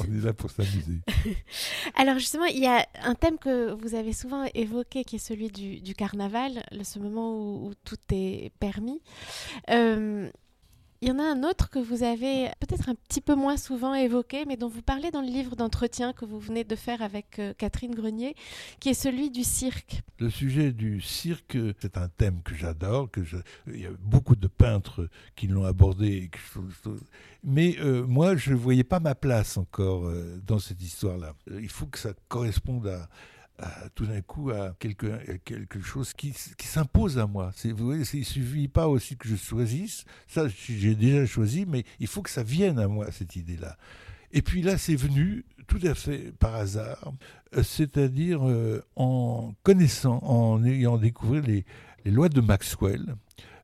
On 0.00 0.04
est 0.04 0.24
là 0.24 0.32
pour 0.32 0.50
s'amuser. 0.50 1.00
Alors 1.94 2.18
justement, 2.18 2.44
il 2.44 2.58
y 2.58 2.66
a 2.66 2.86
un 3.02 3.14
thème 3.14 3.38
que 3.38 3.72
vous 3.72 3.94
avez 3.94 4.12
souvent 4.12 4.44
évoqué 4.54 5.04
qui 5.04 5.16
est 5.16 5.18
celui 5.18 5.48
du, 5.48 5.94
carnaval, 5.94 6.62
ce 6.82 6.98
moment 6.98 7.64
où, 7.64 7.72
tout 7.84 7.96
est 8.12 8.52
permis. 8.60 9.00
Euh, 9.70 10.30
il 11.00 11.08
y 11.08 11.12
en 11.12 11.18
a 11.18 11.22
un 11.22 11.44
autre 11.44 11.70
que 11.70 11.78
vous 11.78 12.02
avez 12.02 12.48
peut-être 12.58 12.88
un 12.88 12.94
petit 12.94 13.20
peu 13.20 13.34
moins 13.36 13.56
souvent 13.56 13.94
évoqué, 13.94 14.44
mais 14.46 14.56
dont 14.56 14.68
vous 14.68 14.82
parlez 14.82 15.10
dans 15.10 15.20
le 15.20 15.28
livre 15.28 15.54
d'entretien 15.54 16.12
que 16.12 16.24
vous 16.24 16.40
venez 16.40 16.64
de 16.64 16.74
faire 16.74 17.02
avec 17.02 17.38
euh, 17.38 17.54
Catherine 17.56 17.94
Grenier, 17.94 18.34
qui 18.80 18.88
est 18.88 18.94
celui 18.94 19.30
du 19.30 19.44
cirque. 19.44 20.02
Le 20.18 20.28
sujet 20.28 20.72
du 20.72 21.00
cirque, 21.00 21.56
c'est 21.80 21.96
un 21.96 22.08
thème 22.08 22.42
que 22.42 22.54
j'adore, 22.54 23.10
que 23.10 23.20
il 23.68 23.80
y 23.80 23.86
a 23.86 23.90
beaucoup 24.00 24.34
de 24.34 24.48
peintres 24.48 25.08
qui 25.36 25.46
l'ont 25.46 25.64
abordé, 25.64 26.30
mais 27.44 27.76
euh, 27.78 28.04
moi, 28.04 28.34
je 28.36 28.50
ne 28.50 28.56
voyais 28.56 28.84
pas 28.84 28.98
ma 28.98 29.14
place 29.14 29.56
encore 29.56 30.06
euh, 30.06 30.40
dans 30.44 30.58
cette 30.58 30.82
histoire-là. 30.82 31.34
Il 31.60 31.68
faut 31.68 31.86
que 31.86 31.98
ça 31.98 32.12
corresponde 32.28 32.88
à, 32.88 33.08
tout 33.94 34.06
d'un 34.06 34.20
coup 34.20 34.50
à 34.50 34.74
quelque, 34.78 35.38
quelque 35.44 35.80
chose 35.80 36.12
qui, 36.12 36.32
qui 36.56 36.66
s'impose 36.66 37.18
à 37.18 37.26
moi. 37.26 37.52
Vous 37.64 37.86
voyez, 37.86 38.04
il 38.12 38.20
ne 38.20 38.24
suffit 38.24 38.68
pas 38.68 38.88
aussi 38.88 39.16
que 39.16 39.28
je 39.28 39.36
choisisse, 39.36 40.04
ça 40.26 40.46
j'ai 40.48 40.94
déjà 40.94 41.26
choisi, 41.26 41.66
mais 41.66 41.84
il 41.98 42.06
faut 42.06 42.22
que 42.22 42.30
ça 42.30 42.42
vienne 42.42 42.78
à 42.78 42.88
moi, 42.88 43.10
cette 43.10 43.36
idée-là. 43.36 43.76
Et 44.32 44.42
puis 44.42 44.62
là, 44.62 44.76
c'est 44.76 44.96
venu 44.96 45.44
tout 45.66 45.80
à 45.82 45.94
fait 45.94 46.32
par 46.38 46.54
hasard, 46.54 47.12
euh, 47.56 47.62
c'est-à-dire 47.62 48.46
euh, 48.46 48.84
en 48.96 49.54
connaissant, 49.62 50.18
en 50.22 50.64
ayant 50.64 50.98
découvert 50.98 51.42
les, 51.42 51.64
les, 52.04 52.10
lois 52.10 52.28
de 52.28 52.40
Maxwell, 52.40 53.16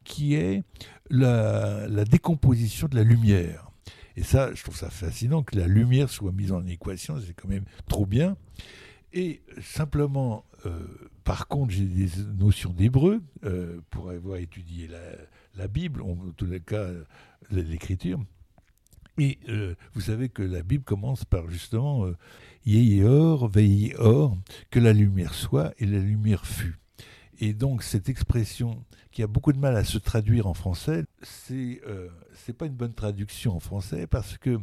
qui 0.04 0.34
est 0.34 0.62
la, 1.10 1.86
la 1.88 2.04
décomposition 2.04 2.88
de 2.88 2.96
la 2.96 3.04
lumière. 3.04 3.70
Et 4.16 4.22
ça, 4.22 4.54
je 4.54 4.62
trouve 4.62 4.76
ça 4.76 4.90
fascinant 4.90 5.42
que 5.42 5.56
la 5.58 5.66
lumière 5.66 6.08
soit 6.08 6.32
mise 6.32 6.52
en 6.52 6.64
équation, 6.66 7.20
c'est 7.20 7.34
quand 7.34 7.48
même 7.48 7.64
trop 7.88 8.06
bien. 8.06 8.36
Et 9.14 9.42
simplement, 9.62 10.44
euh, 10.66 10.86
par 11.22 11.46
contre, 11.46 11.72
j'ai 11.72 11.84
des 11.84 12.08
notions 12.36 12.72
d'hébreu 12.72 13.22
euh, 13.44 13.80
pour 13.90 14.10
avoir 14.10 14.38
étudié 14.38 14.88
la, 15.56 15.68
Bible, 15.68 16.02
en 16.02 16.16
tous 16.36 16.46
les 16.46 16.60
cas 16.60 16.88
l'écriture. 17.52 18.20
Et 19.16 19.38
euh, 19.48 19.76
vous 19.92 20.00
savez 20.00 20.28
que 20.28 20.42
la 20.42 20.64
Bible 20.64 20.82
commence 20.82 21.24
par 21.24 21.48
justement 21.48 22.00
or, 23.04 23.48
veillez 23.48 23.94
or, 23.96 24.36
que 24.72 24.80
la 24.80 24.92
lumière 24.92 25.32
soit 25.32 25.72
et 25.78 25.86
la 25.86 26.00
lumière 26.00 26.44
fut. 26.44 26.76
Et 27.38 27.52
donc 27.52 27.84
cette 27.84 28.08
expression 28.08 28.84
qui 29.12 29.22
a 29.22 29.28
beaucoup 29.28 29.52
de 29.52 29.58
mal 29.58 29.76
à 29.76 29.84
se 29.84 29.98
traduire 29.98 30.48
en 30.48 30.54
français, 30.54 31.04
c'est 31.22 31.80
c'est 32.32 32.52
pas 32.52 32.66
une 32.66 32.74
bonne 32.74 32.94
traduction 32.94 33.54
en 33.54 33.60
français 33.60 34.08
parce 34.08 34.38
que 34.38 34.58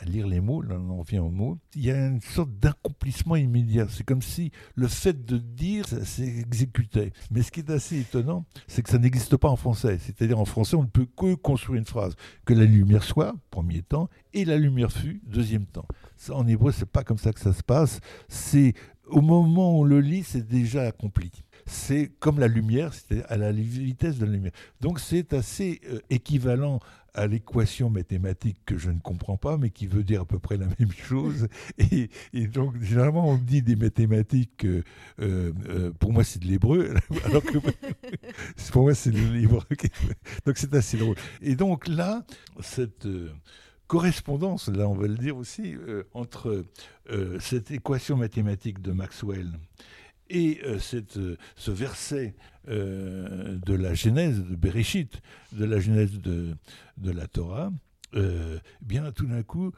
à 0.00 0.04
lire 0.04 0.26
les 0.26 0.40
mots, 0.40 0.62
là 0.62 0.76
on 0.76 0.98
revient 0.98 1.18
aux 1.18 1.30
mots, 1.30 1.58
il 1.74 1.84
y 1.84 1.90
a 1.90 2.06
une 2.06 2.20
sorte 2.20 2.50
d'accomplissement 2.58 3.36
immédiat. 3.36 3.86
C'est 3.88 4.04
comme 4.04 4.22
si 4.22 4.50
le 4.74 4.88
fait 4.88 5.24
de 5.24 5.38
dire 5.38 5.86
s'exécutait. 5.86 7.12
Mais 7.30 7.42
ce 7.42 7.50
qui 7.50 7.60
est 7.60 7.70
assez 7.70 8.00
étonnant, 8.00 8.44
c'est 8.66 8.82
que 8.82 8.90
ça 8.90 8.98
n'existe 8.98 9.36
pas 9.36 9.48
en 9.48 9.56
français. 9.56 9.98
C'est-à-dire 9.98 10.38
en 10.38 10.44
français, 10.44 10.76
on 10.76 10.82
ne 10.82 10.88
peut 10.88 11.06
que 11.16 11.34
construire 11.34 11.78
une 11.78 11.86
phrase. 11.86 12.14
Que 12.44 12.54
la 12.54 12.64
lumière 12.64 13.04
soit, 13.04 13.34
premier 13.50 13.82
temps, 13.82 14.08
et 14.32 14.44
la 14.44 14.56
lumière 14.56 14.92
fut, 14.92 15.22
deuxième 15.26 15.66
temps. 15.66 15.86
Ça, 16.16 16.34
en 16.34 16.46
hébreu, 16.46 16.72
c'est 16.72 16.90
pas 16.90 17.04
comme 17.04 17.18
ça 17.18 17.32
que 17.32 17.40
ça 17.40 17.52
se 17.52 17.62
passe. 17.62 18.00
C'est 18.28 18.74
au 19.06 19.20
moment 19.20 19.76
où 19.76 19.80
on 19.82 19.84
le 19.84 20.00
lit, 20.00 20.24
c'est 20.24 20.46
déjà 20.46 20.82
accompli 20.82 21.30
c'est 21.66 22.12
comme 22.20 22.38
la 22.38 22.48
lumière, 22.48 22.92
c'est 22.92 23.24
à 23.26 23.36
la 23.36 23.52
vitesse 23.52 24.18
de 24.18 24.26
la 24.26 24.32
lumière. 24.32 24.52
Donc 24.80 25.00
c'est 25.00 25.32
assez 25.32 25.80
euh, 25.90 26.00
équivalent 26.10 26.80
à 27.14 27.26
l'équation 27.26 27.90
mathématique 27.90 28.58
que 28.66 28.76
je 28.76 28.90
ne 28.90 28.98
comprends 28.98 29.36
pas, 29.36 29.56
mais 29.56 29.70
qui 29.70 29.86
veut 29.86 30.02
dire 30.02 30.22
à 30.22 30.24
peu 30.24 30.38
près 30.38 30.56
la 30.56 30.66
même 30.78 30.92
chose. 30.92 31.48
Et, 31.78 32.08
donc, 32.48 32.80
généralement, 32.82 33.28
on 33.28 33.36
dit 33.36 33.62
des 33.62 33.76
mathématiques, 33.76 34.64
euh, 34.64 34.82
euh, 35.20 35.92
pour 36.00 36.12
moi, 36.12 36.24
c'est 36.24 36.40
de 36.40 36.46
l'hébreu, 36.46 36.92
alors 37.24 37.42
que 37.44 37.58
pour 38.72 38.82
moi, 38.82 38.94
c'est 38.94 39.12
de 39.12 39.32
l'hébreu. 39.32 39.62
donc, 40.44 40.58
c'est 40.58 40.74
assez 40.74 40.96
drôle. 40.96 41.14
Et 41.40 41.54
donc, 41.54 41.86
là, 41.86 42.24
cette 42.60 43.06
correspondance, 43.86 44.68
là, 44.68 44.88
on 44.88 44.94
va 44.94 45.06
le 45.06 45.16
dire 45.16 45.36
aussi, 45.36 45.76
entre 46.14 46.64
cette 47.38 47.70
équation 47.70 48.16
mathématique 48.16 48.82
de 48.82 48.90
Maxwell 48.90 49.52
et 50.30 50.60
euh, 50.64 50.78
euh, 51.16 51.36
ce 51.56 51.70
verset 51.70 52.34
euh, 52.68 53.58
de 53.64 53.74
la 53.74 53.94
Genèse, 53.94 54.42
de 54.42 54.56
Bereshit, 54.56 55.20
de 55.52 55.64
la 55.64 55.80
Genèse 55.80 56.18
de, 56.20 56.56
la 57.02 57.26
Torah, 57.26 57.72
bien 58.80 59.10
tout 59.12 59.26
d'un 59.26 59.42
coup, 59.42 59.72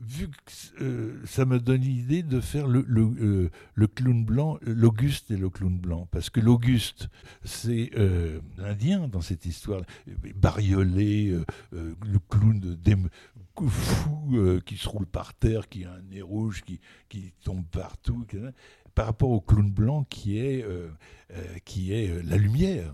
vu 0.00 0.28
que 0.28 1.22
ça 1.24 1.44
me 1.44 1.60
donne 1.60 1.80
l'idée 1.80 2.22
de 2.22 2.40
faire 2.40 2.66
le 2.66 3.86
clown 3.86 4.24
blanc, 4.24 4.58
l'Auguste 4.62 5.30
et 5.30 5.36
le 5.36 5.48
clown 5.48 5.78
blanc. 5.78 6.08
Parce 6.10 6.30
que 6.30 6.40
l'Auguste, 6.40 7.08
c'est 7.44 7.90
l'Indien 8.58 9.08
dans 9.08 9.20
cette 9.20 9.46
histoire. 9.46 9.82
Bariolé, 10.34 11.38
le 11.72 12.18
clown 12.28 12.58
de, 12.58 12.96
fou 13.68 14.60
qui 14.66 14.76
se 14.76 14.88
roule 14.88 15.06
par 15.06 15.32
terre, 15.34 15.68
qui 15.68 15.84
a 15.84 15.92
un 15.92 16.02
nez 16.02 16.22
rouge, 16.22 16.62
qui, 16.62 16.80
qui 17.14 17.32
tombe 17.44 17.64
partout 17.70 18.26
par 18.94 19.06
rapport 19.06 19.30
au 19.30 19.40
clown 19.40 19.70
blanc 19.70 20.04
qui 20.04 20.38
est, 20.38 20.62
euh, 20.62 20.88
euh, 21.32 21.42
qui 21.64 21.92
est 21.92 22.08
euh, 22.08 22.22
la 22.24 22.36
lumière. 22.36 22.92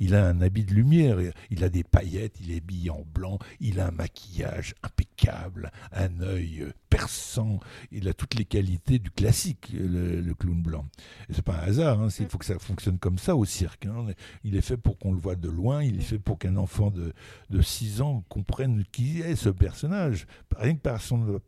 il 0.00 0.14
a 0.14 0.26
un 0.26 0.40
habit 0.40 0.64
de 0.64 0.74
lumière, 0.74 1.18
il 1.50 1.64
a 1.64 1.68
des 1.68 1.84
paillettes, 1.84 2.36
il 2.40 2.52
est 2.52 2.58
habillé 2.58 2.90
en 2.90 3.04
blanc, 3.04 3.38
il 3.60 3.80
a 3.80 3.88
un 3.88 3.90
maquillage 3.92 4.74
impeccable, 4.82 5.70
un 5.92 6.20
œil 6.20 6.66
perçant, 6.90 7.60
il 7.92 8.08
a 8.08 8.14
toutes 8.14 8.34
les 8.34 8.44
qualités 8.44 8.98
du 8.98 9.10
classique, 9.10 9.72
le, 9.72 10.34
clown 10.34 10.62
blanc. 10.62 10.86
C'est 11.30 11.44
pas 11.44 11.60
un 11.60 11.68
hasard, 11.68 12.00
hein, 12.00 12.08
il 12.18 12.28
faut 12.28 12.38
que 12.38 12.44
ça 12.44 12.58
fonctionne 12.58 12.98
comme 12.98 13.18
ça 13.18 13.36
au 13.36 13.44
cirque. 13.44 13.86
Hein. 13.86 14.06
Il 14.44 14.56
est 14.56 14.60
fait 14.60 14.76
pour 14.76 14.98
qu'on 14.98 15.12
le 15.12 15.18
voit 15.18 15.36
de 15.36 15.48
loin, 15.48 15.82
il 15.82 15.98
est 15.98 16.04
fait 16.04 16.18
pour 16.18 16.38
qu'un 16.38 16.56
enfant 16.56 16.90
de, 16.90 17.12
de 17.50 17.62
6 17.62 18.00
ans 18.00 18.24
comprenne 18.28 18.84
qui 18.92 19.20
est 19.20 19.36
ce 19.36 19.48
personnage, 19.48 20.26
rien 20.56 20.74
que 20.74 20.80
par 20.80 21.00
son 21.00 21.40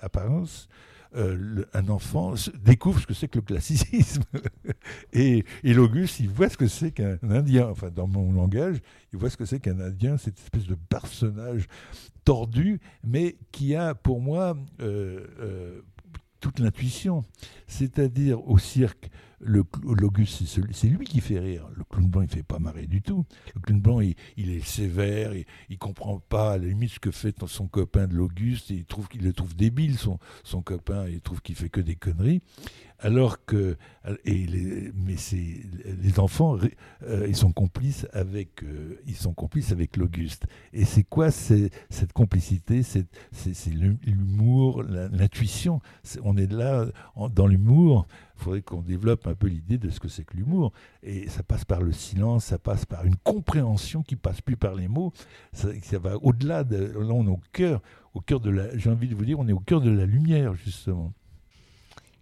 apparence. 0.00 0.68
Euh, 1.14 1.66
un 1.74 1.88
enfant 1.90 2.32
découvre 2.64 2.98
ce 2.98 3.06
que 3.06 3.12
c'est 3.12 3.28
que 3.28 3.38
le 3.38 3.44
classicisme. 3.44 4.22
et, 5.12 5.44
et 5.62 5.74
l'Auguste, 5.74 6.20
il 6.20 6.30
voit 6.30 6.48
ce 6.48 6.56
que 6.56 6.66
c'est 6.66 6.90
qu'un 6.90 7.18
Indien, 7.22 7.68
enfin 7.68 7.90
dans 7.90 8.06
mon 8.06 8.32
langage, 8.32 8.78
il 9.12 9.18
voit 9.18 9.28
ce 9.28 9.36
que 9.36 9.44
c'est 9.44 9.60
qu'un 9.60 9.78
Indien, 9.78 10.16
cette 10.16 10.38
espèce 10.38 10.66
de 10.66 10.74
personnage 10.74 11.66
tordu, 12.24 12.80
mais 13.04 13.36
qui 13.50 13.74
a 13.74 13.94
pour 13.94 14.20
moi 14.20 14.56
euh, 14.80 15.26
euh, 15.40 15.82
toute 16.40 16.60
l'intuition. 16.60 17.24
C'est-à-dire 17.66 18.46
au 18.48 18.58
cirque, 18.58 19.10
l'Auguste, 19.42 20.44
c'est 20.72 20.86
lui 20.88 21.06
qui 21.06 21.20
fait 21.20 21.38
rire. 21.38 21.68
Le 21.74 21.84
clown 21.84 22.08
blanc, 22.08 22.22
il 22.22 22.28
fait 22.28 22.42
pas 22.42 22.58
marrer 22.58 22.86
du 22.86 23.02
tout. 23.02 23.24
Le 23.54 23.60
clown 23.60 23.80
blanc, 23.80 24.00
il, 24.00 24.14
est 24.36 24.64
sévère, 24.64 25.34
il, 25.34 25.44
il 25.68 25.78
comprend 25.78 26.20
pas 26.20 26.52
à 26.52 26.58
la 26.58 26.66
limite 26.66 26.92
ce 26.92 27.00
que 27.00 27.10
fait 27.10 27.34
son 27.46 27.66
copain 27.66 28.06
de 28.06 28.14
l'Auguste, 28.14 28.70
il 28.70 28.84
trouve 28.84 29.08
le 29.20 29.32
trouve 29.32 29.54
débile, 29.54 29.98
son, 29.98 30.18
son 30.44 30.62
copain, 30.62 31.06
il 31.08 31.20
trouve 31.20 31.40
qu'il 31.42 31.54
fait 31.54 31.68
que 31.68 31.80
des 31.80 31.96
conneries. 31.96 32.42
Alors 33.02 33.44
que, 33.44 33.76
et 34.24 34.46
les, 34.46 34.92
mais 34.94 35.16
les 36.02 36.20
enfants, 36.20 36.56
euh, 37.02 37.26
ils 37.28 37.34
sont 37.34 37.50
complices 37.50 38.06
avec, 38.12 38.62
euh, 38.62 39.00
ils 39.08 39.16
sont 39.16 39.34
complices 39.34 39.72
avec 39.72 39.96
l'Auguste. 39.96 40.46
Et 40.72 40.84
c'est 40.84 41.02
quoi 41.02 41.32
cette 41.32 42.12
complicité? 42.14 42.84
C'est 42.84 43.06
l'humour, 43.72 44.84
l'intuition. 44.84 45.80
On 46.22 46.36
est 46.36 46.50
là 46.50 46.86
dans 47.34 47.48
l'humour 47.48 48.06
il 48.42 48.44
faudrait 48.44 48.62
qu'on 48.62 48.82
développe 48.82 49.28
un 49.28 49.36
peu 49.36 49.46
l'idée 49.46 49.78
de 49.78 49.88
ce 49.88 50.00
que 50.00 50.08
c'est 50.08 50.24
que 50.24 50.36
l'humour. 50.36 50.72
Et 51.04 51.28
ça 51.28 51.44
passe 51.44 51.64
par 51.64 51.80
le 51.80 51.92
silence, 51.92 52.46
ça 52.46 52.58
passe 52.58 52.84
par 52.84 53.04
une 53.04 53.14
compréhension 53.14 54.02
qui 54.02 54.16
passe 54.16 54.40
plus 54.40 54.56
par 54.56 54.74
les 54.74 54.88
mots. 54.88 55.12
Ça, 55.52 55.68
va 56.00 56.16
au-delà 56.16 56.64
de. 56.64 56.76
Là, 56.76 57.12
on 57.12 57.24
est 57.24 57.30
au 57.30 57.40
cœur, 57.52 57.80
au 58.14 58.20
cœur 58.20 58.40
de 58.40 58.50
la. 58.50 58.76
J'ai 58.76 58.90
envie 58.90 59.06
de 59.06 59.14
vous 59.14 59.24
dire, 59.24 59.38
on 59.38 59.46
est 59.46 59.52
au 59.52 59.60
cœur 59.60 59.80
de 59.80 59.90
la 59.90 60.06
lumière, 60.06 60.54
justement. 60.54 61.12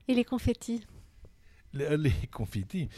Et 0.09 0.15
les 0.15 0.25
confettis? 0.25 0.87
Les, 1.73 1.97
les 1.97 2.13
confettis. 2.31 2.91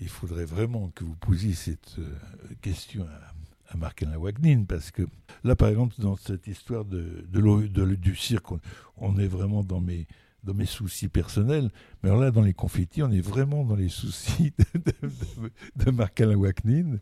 Il 0.00 0.08
faudrait 0.08 0.44
vraiment 0.44 0.88
que 0.88 1.04
vous 1.04 1.14
posiez 1.14 1.54
cette 1.54 1.96
euh, 2.00 2.18
question 2.60 3.04
à, 3.04 3.34
à 3.72 3.76
Marc-Alain 3.76 4.18
Wagnin, 4.18 4.64
parce 4.64 4.90
que 4.90 5.02
là, 5.44 5.54
par 5.54 5.68
exemple, 5.68 5.94
dans 5.98 6.16
cette 6.16 6.48
histoire 6.48 6.84
de, 6.84 7.24
de, 7.28 7.94
du 7.94 8.16
cirque, 8.16 8.50
on, 8.96 9.18
est 9.18 9.28
vraiment 9.28 9.62
dans 9.62 9.80
mes, 9.80 10.06
dans 10.44 10.54
mes 10.54 10.66
soucis 10.66 11.08
personnels, 11.08 11.70
mais 12.02 12.10
alors 12.10 12.20
là, 12.20 12.30
dans 12.30 12.42
les 12.42 12.54
confettis, 12.54 13.02
on 13.02 13.10
est 13.10 13.20
vraiment 13.20 13.64
dans 13.64 13.76
les 13.76 13.88
soucis 13.88 14.52
de, 15.76 15.90
Marc-Alain 15.90 16.36
Wagnin. 16.36 16.98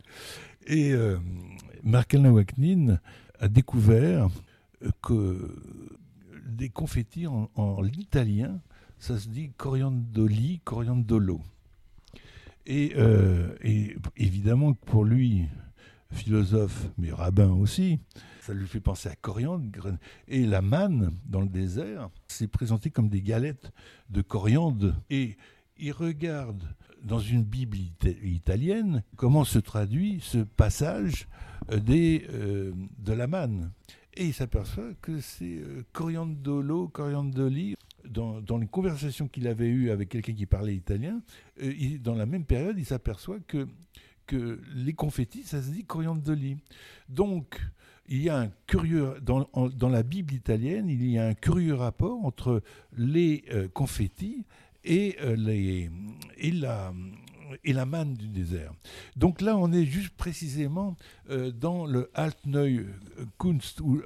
Et 0.66 0.92
euh, 0.92 1.18
Marc-Alain 1.82 2.32
Wagnin 2.32 2.98
a 3.40 3.48
découvert 3.48 4.28
que 5.02 5.56
des 6.46 6.68
confettis 6.68 7.26
en, 7.26 7.50
en 7.56 7.84
italien, 7.84 8.60
ça 8.98 9.18
se 9.18 9.28
dit 9.28 9.50
coriandoli, 9.56 10.60
coriandolo. 10.64 11.40
Et, 12.66 12.92
euh, 12.96 13.54
et 13.62 13.96
évidemment, 14.16 14.74
pour 14.74 15.04
lui, 15.04 15.46
philosophe, 16.12 16.88
mais 16.98 17.12
rabbin 17.12 17.50
aussi, 17.50 17.98
ça 18.40 18.54
lui 18.54 18.66
fait 18.66 18.80
penser 18.80 19.08
à 19.08 19.16
coriandre. 19.16 19.96
Et 20.28 20.46
la 20.46 20.62
manne, 20.62 21.12
dans 21.26 21.40
le 21.40 21.48
désert, 21.48 22.10
c'est 22.28 22.48
présenté 22.48 22.90
comme 22.90 23.08
des 23.08 23.22
galettes 23.22 23.72
de 24.10 24.22
coriandre. 24.22 24.94
Et 25.10 25.36
il 25.78 25.92
regarde 25.92 26.62
dans 27.02 27.18
une 27.18 27.42
Bible 27.42 27.78
italienne 28.22 29.02
comment 29.16 29.44
se 29.44 29.58
traduit 29.58 30.20
ce 30.22 30.38
passage 30.38 31.28
euh, 31.70 31.78
des, 31.78 32.26
euh, 32.30 32.72
de 32.98 33.12
la 33.12 33.26
manne. 33.26 33.72
Et 34.14 34.26
il 34.26 34.34
s'aperçoit 34.34 34.92
que 35.00 35.20
c'est 35.20 35.58
euh, 35.58 35.84
coriandolo, 35.92 36.88
coriandoli 36.88 37.76
dans, 38.04 38.58
les 38.58 38.66
conversations 38.66 39.28
qu'il 39.28 39.46
avait 39.46 39.68
eues 39.68 39.90
avec 39.90 40.08
quelqu'un 40.08 40.34
qui 40.34 40.46
parlait 40.46 40.74
italien, 40.74 41.22
dans 42.00 42.14
la 42.14 42.26
même 42.26 42.44
période, 42.44 42.76
il 42.76 42.84
s'aperçoit 42.84 43.38
que, 43.46 43.68
que 44.26 44.60
les 44.74 44.92
confettis, 44.92 45.42
ça 45.42 45.62
se 45.62 45.70
dit 45.70 45.84
coriandoli. 45.84 46.56
Donc, 47.08 47.60
il 48.08 48.22
y 48.22 48.28
a 48.28 48.38
un 48.38 48.48
curieux, 48.66 49.14
dans, 49.22 49.48
dans, 49.54 49.88
la 49.88 50.02
Bible 50.02 50.34
italienne, 50.34 50.88
il 50.88 51.04
y 51.08 51.18
a 51.18 51.26
un 51.26 51.34
curieux 51.34 51.74
rapport 51.74 52.24
entre 52.24 52.62
les 52.96 53.44
euh, 53.52 53.68
confettis 53.68 54.44
et, 54.84 55.16
euh, 55.22 55.88
et, 56.36 56.50
la, 56.50 56.92
et 57.64 57.72
la 57.72 57.86
manne 57.86 58.14
du 58.14 58.28
désert. 58.28 58.72
Donc 59.16 59.40
là, 59.40 59.56
on 59.56 59.72
est 59.72 59.84
juste 59.84 60.14
précisément 60.16 60.96
dans 61.54 61.86
le 61.86 62.10
Altneu 62.14 62.86
Kunst, 63.38 63.80
ou 63.80 64.00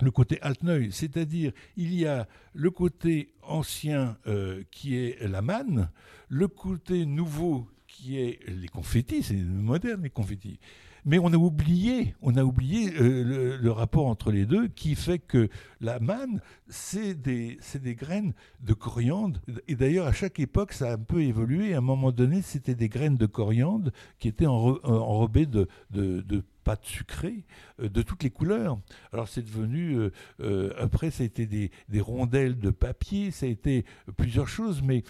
le 0.00 0.10
côté 0.10 0.40
Altneuil, 0.42 0.92
c'est-à-dire 0.92 1.52
il 1.76 1.94
y 1.94 2.06
a 2.06 2.26
le 2.54 2.70
côté 2.70 3.32
ancien 3.42 4.16
euh, 4.26 4.62
qui 4.70 4.96
est 4.96 5.26
la 5.28 5.42
manne, 5.42 5.90
le 6.28 6.48
côté 6.48 7.06
nouveau 7.06 7.68
qui 7.92 8.18
est 8.18 8.40
les 8.48 8.68
confettis, 8.68 9.22
c'est 9.22 9.36
moderne 9.36 10.02
les 10.02 10.10
confettis. 10.10 10.58
Mais 11.04 11.18
on 11.18 11.32
a 11.32 11.36
oublié, 11.36 12.14
on 12.22 12.36
a 12.36 12.44
oublié 12.44 12.92
euh, 12.94 13.58
le, 13.60 13.72
rapport 13.72 14.06
entre 14.06 14.30
les 14.30 14.46
deux 14.46 14.68
qui 14.68 14.94
fait 14.94 15.18
que 15.18 15.48
la 15.80 15.98
manne, 15.98 16.40
c'est 16.68 17.14
des, 17.14 17.58
des, 17.82 17.94
graines 17.96 18.34
de 18.60 18.72
coriandre. 18.72 19.40
Et 19.66 19.74
d'ailleurs, 19.74 20.06
à 20.06 20.12
chaque 20.12 20.38
époque, 20.38 20.72
ça 20.72 20.90
a 20.90 20.94
un 20.94 20.98
peu 20.98 21.22
évolué. 21.22 21.74
À 21.74 21.78
un 21.78 21.80
moment 21.80 22.12
donné, 22.12 22.40
c'était 22.40 22.76
des 22.76 22.88
graines 22.88 23.16
de 23.16 23.26
coriandre 23.26 23.90
qui 24.20 24.28
étaient 24.28 24.46
enrobées 24.46 25.46
de, 25.46 25.66
de, 25.90 26.20
de 26.20 26.44
pâte 26.62 26.84
sucrée 26.84 27.44
euh, 27.80 27.88
de 27.88 28.02
toutes 28.02 28.22
les 28.22 28.30
couleurs. 28.30 28.78
Alors 29.12 29.28
c'est 29.28 29.42
devenu, 29.42 29.96
euh, 29.96 30.12
euh, 30.40 30.72
après 30.78 31.10
ça 31.10 31.22
a 31.22 31.26
été 31.26 31.46
des, 31.46 31.70
rondelles 32.00 32.58
de 32.58 32.70
papier, 32.70 33.30
ça 33.30 33.46
a 33.46 33.48
été 33.48 33.84
plusieurs 34.16 34.48
choses, 34.48 34.82
mais 34.82 35.04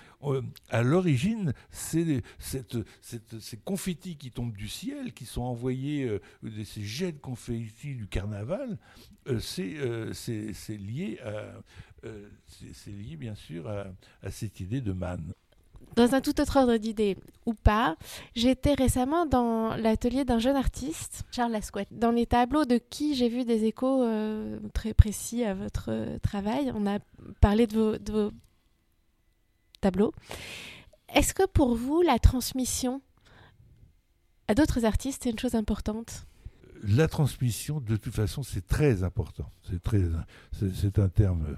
à 0.69 0.83
l'origine, 0.83 1.53
c'est 1.71 2.23
ces 2.39 3.57
confettis 3.65 4.17
qui 4.17 4.31
tombent 4.31 4.57
du 4.57 4.69
ciel, 4.69 5.13
qui 5.13 5.25
sont 5.25 5.43
envoyés, 5.43 6.21
ces 6.65 6.83
jets 6.83 7.13
de 7.13 7.19
confettis 7.19 7.95
du 7.95 8.07
carnaval, 8.07 8.79
c'est 9.41 9.75
lié 10.69 11.19
bien 13.19 13.35
sûr 13.35 13.69
à, 13.69 13.87
à 14.23 14.31
cette 14.31 14.61
idée 14.61 14.81
de 14.81 14.93
manne. 14.93 15.33
Dans 15.97 16.15
un 16.15 16.21
tout 16.21 16.41
autre 16.41 16.57
ordre 16.57 16.77
d'idée 16.77 17.17
ou 17.45 17.55
pas, 17.55 17.97
j'étais 18.35 18.75
récemment 18.75 19.27
dans 19.27 19.77
l'atelier 19.77 20.25
d'un 20.25 20.39
jeune 20.39 20.57
artiste, 20.57 21.25
Charles 21.31 21.53
Lasquette. 21.53 21.89
Dans 21.91 22.11
les 22.11 22.27
tableaux 22.27 22.65
de 22.65 22.79
qui 22.79 23.15
j'ai 23.15 23.29
vu 23.29 23.45
des 23.45 23.65
échos 23.65 24.03
euh, 24.03 24.59
très 24.73 24.95
précis 24.95 25.45
à 25.45 25.55
votre 25.55 25.91
euh, 25.91 26.19
travail. 26.19 26.73
On 26.75 26.87
a 26.87 26.99
parlé 27.41 27.67
de 27.67 27.75
vos, 27.75 27.99
de 27.99 28.13
vos 28.13 28.33
tableaux. 29.81 30.13
Est-ce 31.15 31.35
que 31.35 31.47
pour 31.47 31.75
vous, 31.75 32.01
la 32.01 32.19
transmission 32.19 33.03
à 34.49 34.55
d'autres 34.55 34.85
artistes 34.85 35.27
est 35.27 35.31
une 35.31 35.39
chose 35.39 35.55
importante? 35.55 36.27
La 36.83 37.07
transmission, 37.07 37.81
de 37.81 37.97
toute 37.97 38.15
façon, 38.15 38.43
c'est 38.43 38.67
très 38.67 39.05
important. 39.05 39.49
C'est 39.71 39.83
très, 39.83 40.03
c'est 40.75 40.99
un 40.99 41.09
terme 41.09 41.47
euh, 41.49 41.55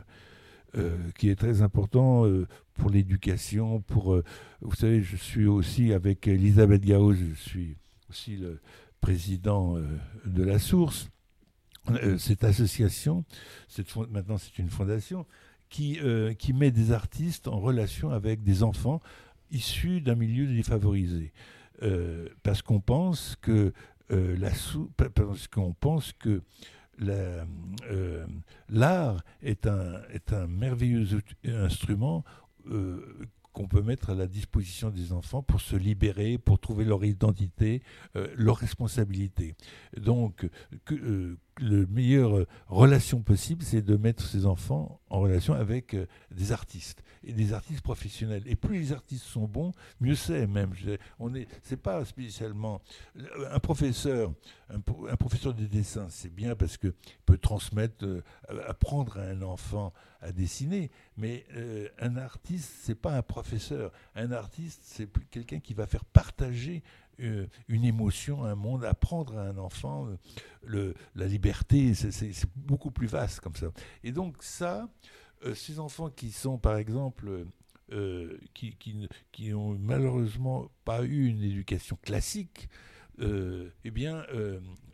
qui 1.17 1.29
est 1.29 1.37
très 1.37 1.63
important 1.63 2.27
euh, 2.27 2.47
pour 2.75 2.91
l'éducation, 2.91 3.81
pour... 3.81 4.15
Euh, 4.15 4.25
vous 4.61 4.75
savez, 4.75 5.03
je 5.03 5.17
suis 5.17 5.47
aussi 5.47 5.93
avec 5.93 6.27
Elisabeth 6.27 6.85
Gao, 6.85 7.13
je 7.13 7.35
suis 7.35 7.77
aussi 8.11 8.37
le 8.37 8.61
président 9.01 9.77
de 10.25 10.43
la 10.43 10.59
Source. 10.59 11.11
cette 12.19 12.45
association, 12.45 13.25
cette, 13.69 13.95
maintenant 14.11 14.39
c'est 14.39 14.59
une 14.59 14.71
fondation, 14.71 15.27
qui, 15.69 15.99
qui 16.39 16.53
met 16.55 16.71
des 16.71 16.93
artistes 16.93 17.47
en 17.47 17.59
relation 17.59 18.11
avec 18.11 18.43
des 18.43 18.63
enfants 18.63 19.01
issus 19.51 20.01
d'un 20.01 20.15
milieu 20.15 20.47
défavorisé. 20.47 21.33
parce 22.43 22.63
qu'on 22.63 22.81
pense 22.81 23.37
que 23.43 23.75
la 24.09 24.51
parce 24.97 25.49
qu'on 25.49 25.75
pense 25.75 26.13
que 26.13 26.41
euh, 27.03 28.27
l'art 28.69 29.23
est, 29.43 29.67
un, 29.67 30.03
est 30.11 30.33
un 30.33 30.47
merveilleux 30.47 31.07
instrument 31.45 32.25
euh, 32.71 33.01
qu'on 33.55 33.69
peut 33.69 33.83
mettre 33.83 34.11
à 34.11 34.15
la 34.15 34.27
disposition 34.27 34.91
des 34.91 35.13
enfants 35.13 35.43
pour 35.43 35.61
se 35.61 35.77
libérer, 35.77 36.39
pour 36.39 36.59
trouver 36.59 36.85
leur 36.85 37.05
identité, 37.05 37.83
euh, 38.17 38.27
leur 38.37 38.57
responsabilité. 38.57 39.55
Donc, 39.97 40.49
que, 40.85 41.39
le 41.59 41.87
meilleure 41.87 42.47
relation 42.69 43.21
possible, 43.21 43.63
c'est 43.63 43.83
de 43.83 43.97
mettre 43.97 44.27
ces 44.27 44.47
enfants 44.47 45.01
en 45.09 45.21
relation 45.21 45.55
avec 45.55 45.95
euh, 45.95 46.07
des 46.31 46.53
artistes 46.53 47.03
et 47.23 47.33
des 47.33 47.53
artistes 47.53 47.83
professionnels. 47.83 48.43
Et 48.47 48.57
plus 48.57 48.79
les 48.79 48.93
artistes 48.93 49.25
sont 49.25 49.47
bons, 49.47 49.73
mieux 50.01 50.15
c'est 50.15 50.47
même. 50.47 50.73
On 51.19 51.35
est, 51.35 51.49
c'est 51.63 51.81
pas 51.81 52.05
spécialement 52.05 52.81
un 53.51 53.59
professeur, 53.61 54.33
un, 54.69 54.81
professeur 55.17 55.55
de 55.55 55.65
dessin, 55.65 56.07
c'est 56.09 56.35
bien 56.35 56.55
parce 56.55 56.77
que 56.77 56.95
peut 57.25 57.39
transmettre, 57.39 58.05
apprendre 58.67 59.19
à 59.19 59.23
un 59.23 59.43
enfant 59.43 59.93
à 60.21 60.33
dessiner. 60.33 60.91
Mais 61.17 61.47
un 61.99 62.17
artiste, 62.17 62.71
c'est 62.83 62.95
pas 62.95 63.17
un 63.17 63.23
professeur. 63.23 63.93
Un 64.15 64.33
artiste, 64.33 64.83
c'est 64.85 65.09
quelqu'un 65.31 65.61
qui 65.61 65.75
va 65.75 65.87
faire 65.87 66.05
partager 66.05 66.83
euh, 67.14 67.14
une 67.19 67.85
émotion, 67.85 68.45
un 68.45 68.55
monde, 68.55 68.85
apprendre 68.85 69.37
à 69.39 69.43
un 69.43 69.59
enfant 69.59 70.09
euh, 70.73 70.95
la 71.15 71.27
liberté, 71.27 71.95
c'est 71.95 72.33
beaucoup 72.57 72.91
plus 72.91 73.07
vaste 73.07 73.41
comme 73.41 73.55
ça. 73.55 73.69
Et 74.03 74.13
donc 74.13 74.37
ça, 74.41 74.89
euh, 75.45 75.55
ces 75.55 75.79
enfants 75.79 76.11
qui 76.11 76.31
sont 76.31 76.59
par 76.59 76.77
exemple, 76.77 77.47
qui, 78.55 78.77
qui, 79.31 79.55
ont 79.55 79.77
malheureusement 79.79 80.69
pas 80.85 81.05
eu 81.05 81.27
une 81.27 81.43
éducation 81.43 81.97
classique, 82.03 82.69
eh 83.21 83.91
bien, 83.93 84.25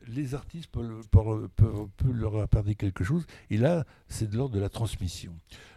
les 0.07 0.35
artistes 0.35 0.71
peuvent, 0.71 1.09
peuvent, 1.09 1.89
leur 2.13 2.39
apporter 2.41 2.75
quelque 2.75 3.03
chose. 3.03 3.27
Et 3.49 3.57
là, 3.57 3.87
c'est 4.09 4.29
de 4.29 4.37
l'ordre 4.37 4.55
de 4.55 4.61
la 4.61 4.69
transmission. 4.69 5.33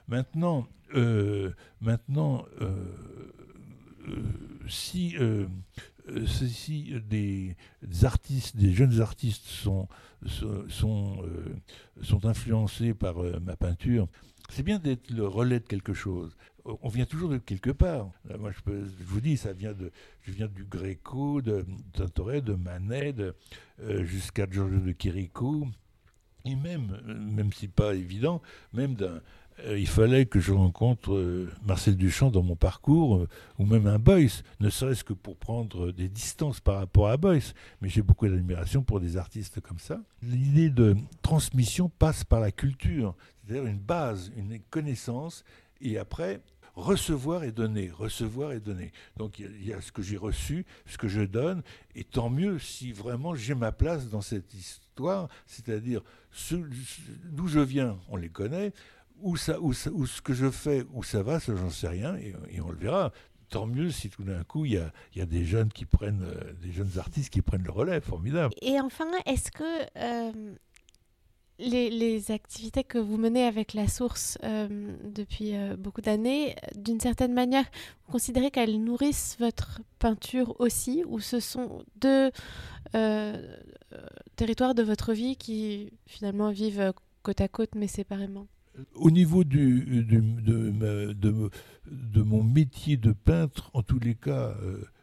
Maintenant, 0.10 0.68
maintenant 1.80 2.46
si 4.68 5.16
euh, 6.10 6.26
si 6.26 6.94
des, 7.10 7.56
artistes, 8.04 8.58
des 8.58 8.74
jeunes 8.74 9.00
artistes 9.02 9.46
sont, 9.46 9.88
sont, 10.70 11.24
euh, 11.24 12.20
influencés 12.24 12.94
par 12.94 13.24
euh, 13.24 13.40
ma 13.40 13.56
peinture, 13.56 14.08
c'est 14.50 14.64
bien 14.64 14.80
d'être 14.80 15.10
le 15.12 15.26
relais 15.26 15.60
de 15.60 15.66
quelque 15.66 15.94
chose. 15.94 16.36
On 16.66 16.90
vient 16.90 17.06
toujours 17.06 17.30
de 17.30 17.38
quelque 17.38 17.72
part. 17.72 18.10
Moi, 18.40 18.52
je, 18.52 19.04
vous 19.06 19.20
dis, 19.20 19.36
ça 19.36 19.52
vient 19.52 19.74
de, 19.74 19.92
je 20.22 20.32
viens 20.32 20.48
du 20.48 20.64
Gréco, 20.64 21.42
de 21.42 21.66
Tintoret, 21.94 22.42
de 22.42 22.54
Manet, 22.54 23.16
jusqu'à 24.04 24.50
Giorgio 24.50 24.80
de 24.80 24.94
Chirico, 24.98 25.68
et 26.46 26.56
même, 26.56 27.00
même 27.06 27.54
si 27.54 27.68
pas 27.68 27.94
évident, 27.96 28.42
même 28.74 28.96
d'un 28.96 29.06
euh, 29.06 29.20
il 29.68 29.88
fallait 29.88 30.26
que 30.26 30.40
je 30.40 30.52
rencontre 30.52 31.14
euh, 31.14 31.50
Marcel 31.66 31.96
Duchamp 31.96 32.32
dans 32.32 32.44
mon 32.44 32.56
parcours, 32.56 33.18
euh, 33.18 33.28
ou 33.60 33.66
même 33.66 33.88
un 33.88 34.00
Boyce, 34.00 34.44
ne 34.60 34.70
serait-ce 34.70 35.04
que 35.04 35.14
pour 35.14 35.38
prendre 35.38 35.92
des 35.92 36.10
distances 36.10 36.60
par 36.60 36.78
rapport 36.78 37.10
à 37.10 37.18
Boyce. 37.18 37.54
Mais 37.82 37.90
j'ai 37.90 38.02
beaucoup 38.02 38.28
d'admiration 38.28 38.84
pour 38.84 39.00
des 39.00 39.18
artistes 39.18 39.62
comme 39.62 39.80
ça. 39.80 40.02
L'idée 40.22 40.70
de 40.70 40.96
transmission 41.22 41.90
passe 41.90 42.24
par 42.24 42.40
la 42.40 42.52
culture, 42.52 43.16
c'est-à-dire 43.46 43.66
une 43.66 43.80
base, 43.80 44.32
une 44.36 44.60
connaissance, 44.70 45.44
et 45.82 45.98
après, 45.98 46.42
recevoir 46.76 47.44
et 47.44 47.52
donner, 47.52 47.92
recevoir 47.92 48.52
et 48.52 48.60
donner. 48.60 48.92
Donc 49.18 49.40
il 49.40 49.66
y, 49.66 49.74
a 49.74 49.82
ce 49.82 49.92
que 49.92 50.02
j'ai 50.02 50.18
reçu, 50.18 50.66
ce 50.86 50.98
que 50.98 51.08
je 51.08 51.22
donne, 51.22 51.62
et 51.96 52.04
tant 52.04 52.30
mieux 52.30 52.60
si 52.60 52.92
vraiment 52.92 53.36
j'ai 53.36 53.56
ma 53.56 53.72
place 53.72 54.10
dans 54.10 54.22
cette 54.22 54.54
histoire, 54.54 55.30
c'est-à-dire 55.46 56.02
d'où 57.26 57.48
je 57.48 57.60
viens, 57.60 57.98
on 58.10 58.18
les 58.18 58.30
connaît, 58.30 58.74
où, 59.22 59.38
ça, 59.38 59.60
où, 59.60 59.74
ce 59.74 60.22
que 60.22 60.34
je 60.34 60.50
fais, 60.50 60.86
où 60.94 61.04
ça 61.04 61.24
va, 61.24 61.40
ça 61.40 61.56
j'en 61.56 61.70
sais 61.70 61.88
rien, 61.88 62.16
et, 62.16 62.62
on 62.62 62.70
le 62.70 62.78
verra 62.78 63.12
tant 63.50 63.68
mieux 63.68 63.92
si 63.92 64.10
tout 64.10 64.24
d'un 64.24 64.44
coup 64.44 64.66
il 64.66 64.74
y 65.16 65.22
a, 65.22 65.26
des 65.26 65.46
jeunes 65.46 65.72
qui 65.72 65.86
prennent, 65.86 66.24
euh, 66.24 66.54
des 66.62 66.72
jeunes 66.72 66.98
artistes 66.98 67.32
qui 67.32 67.42
prennent 67.42 67.64
le 67.64 67.72
relais, 67.72 68.02
formidable. 68.02 68.54
Et 68.62 68.80
enfin, 68.80 69.06
est-ce 69.26 69.52
que 69.52 69.64
euh, 69.98 70.56
les, 71.60 72.32
activités 72.32 72.84
que 72.84 72.98
vous 72.98 73.18
menez 73.18 73.46
avec 73.46 73.74
la 73.74 73.88
source 73.88 74.40
euh, 74.44 74.96
depuis 75.04 75.54
beaucoup 75.78 76.02
d'années, 76.02 76.56
d'une 76.76 77.00
certaine 77.00 77.34
manière, 77.34 77.66
vous 78.06 78.14
considérez 78.14 78.50
qu'elles 78.50 78.84
nourrissent 78.84 79.38
votre 79.40 79.82
peinture 80.00 80.60
aussi, 80.60 81.04
ou 81.06 81.20
ce 81.20 81.40
sont 81.40 81.84
deux 81.98 82.32
territoires 84.36 84.74
de 84.74 84.84
votre 84.84 85.14
vie 85.14 85.36
qui 85.36 85.92
finalement 86.08 86.50
vivent 86.50 86.94
côte 87.22 87.42
à 87.42 87.48
côte 87.48 87.76
mais 87.76 87.88
séparément? 87.88 88.48
Au 88.96 89.12
niveau 89.12 89.44
du, 89.44 90.04
de, 90.04 91.14
de, 91.14 92.22
mon 92.22 92.44
métier 92.44 92.98
de 92.98 93.12
peintre, 93.12 93.70
en 93.74 93.84
tous 93.84 94.00
les 94.00 94.16
cas, 94.16 94.56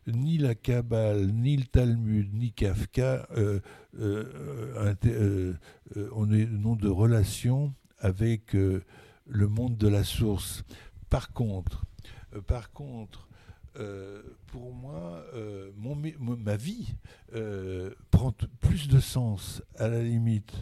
ni 0.07 0.39
la 0.39 0.55
Kabbale, 0.55 1.27
ni 1.33 1.57
le 1.57 1.65
Talmud, 1.65 2.33
ni 2.35 2.53
Kafka, 2.53 3.29
euh, 3.37 3.61
euh, 3.99 4.95
euh, 5.07 5.55
on 6.13 6.33
est 6.33 6.47
de 6.47 6.89
relation 6.89 7.75
avec 7.99 8.55
le 8.55 9.49
monde 9.49 9.77
de 9.77 9.89
la 9.89 10.05
source. 10.05 10.65
Par 11.09 11.33
contre, 11.33 11.85
par 12.47 12.73
contre, 12.73 13.29
pour 14.47 14.75
moi, 14.75 15.25
mon, 15.77 15.97
ma 16.37 16.57
vie 16.57 16.95
prend 18.11 18.33
plus 18.61 18.89
de 18.89 19.01
sens 19.01 19.63
à 19.77 19.89
la 19.89 20.03
limite 20.03 20.55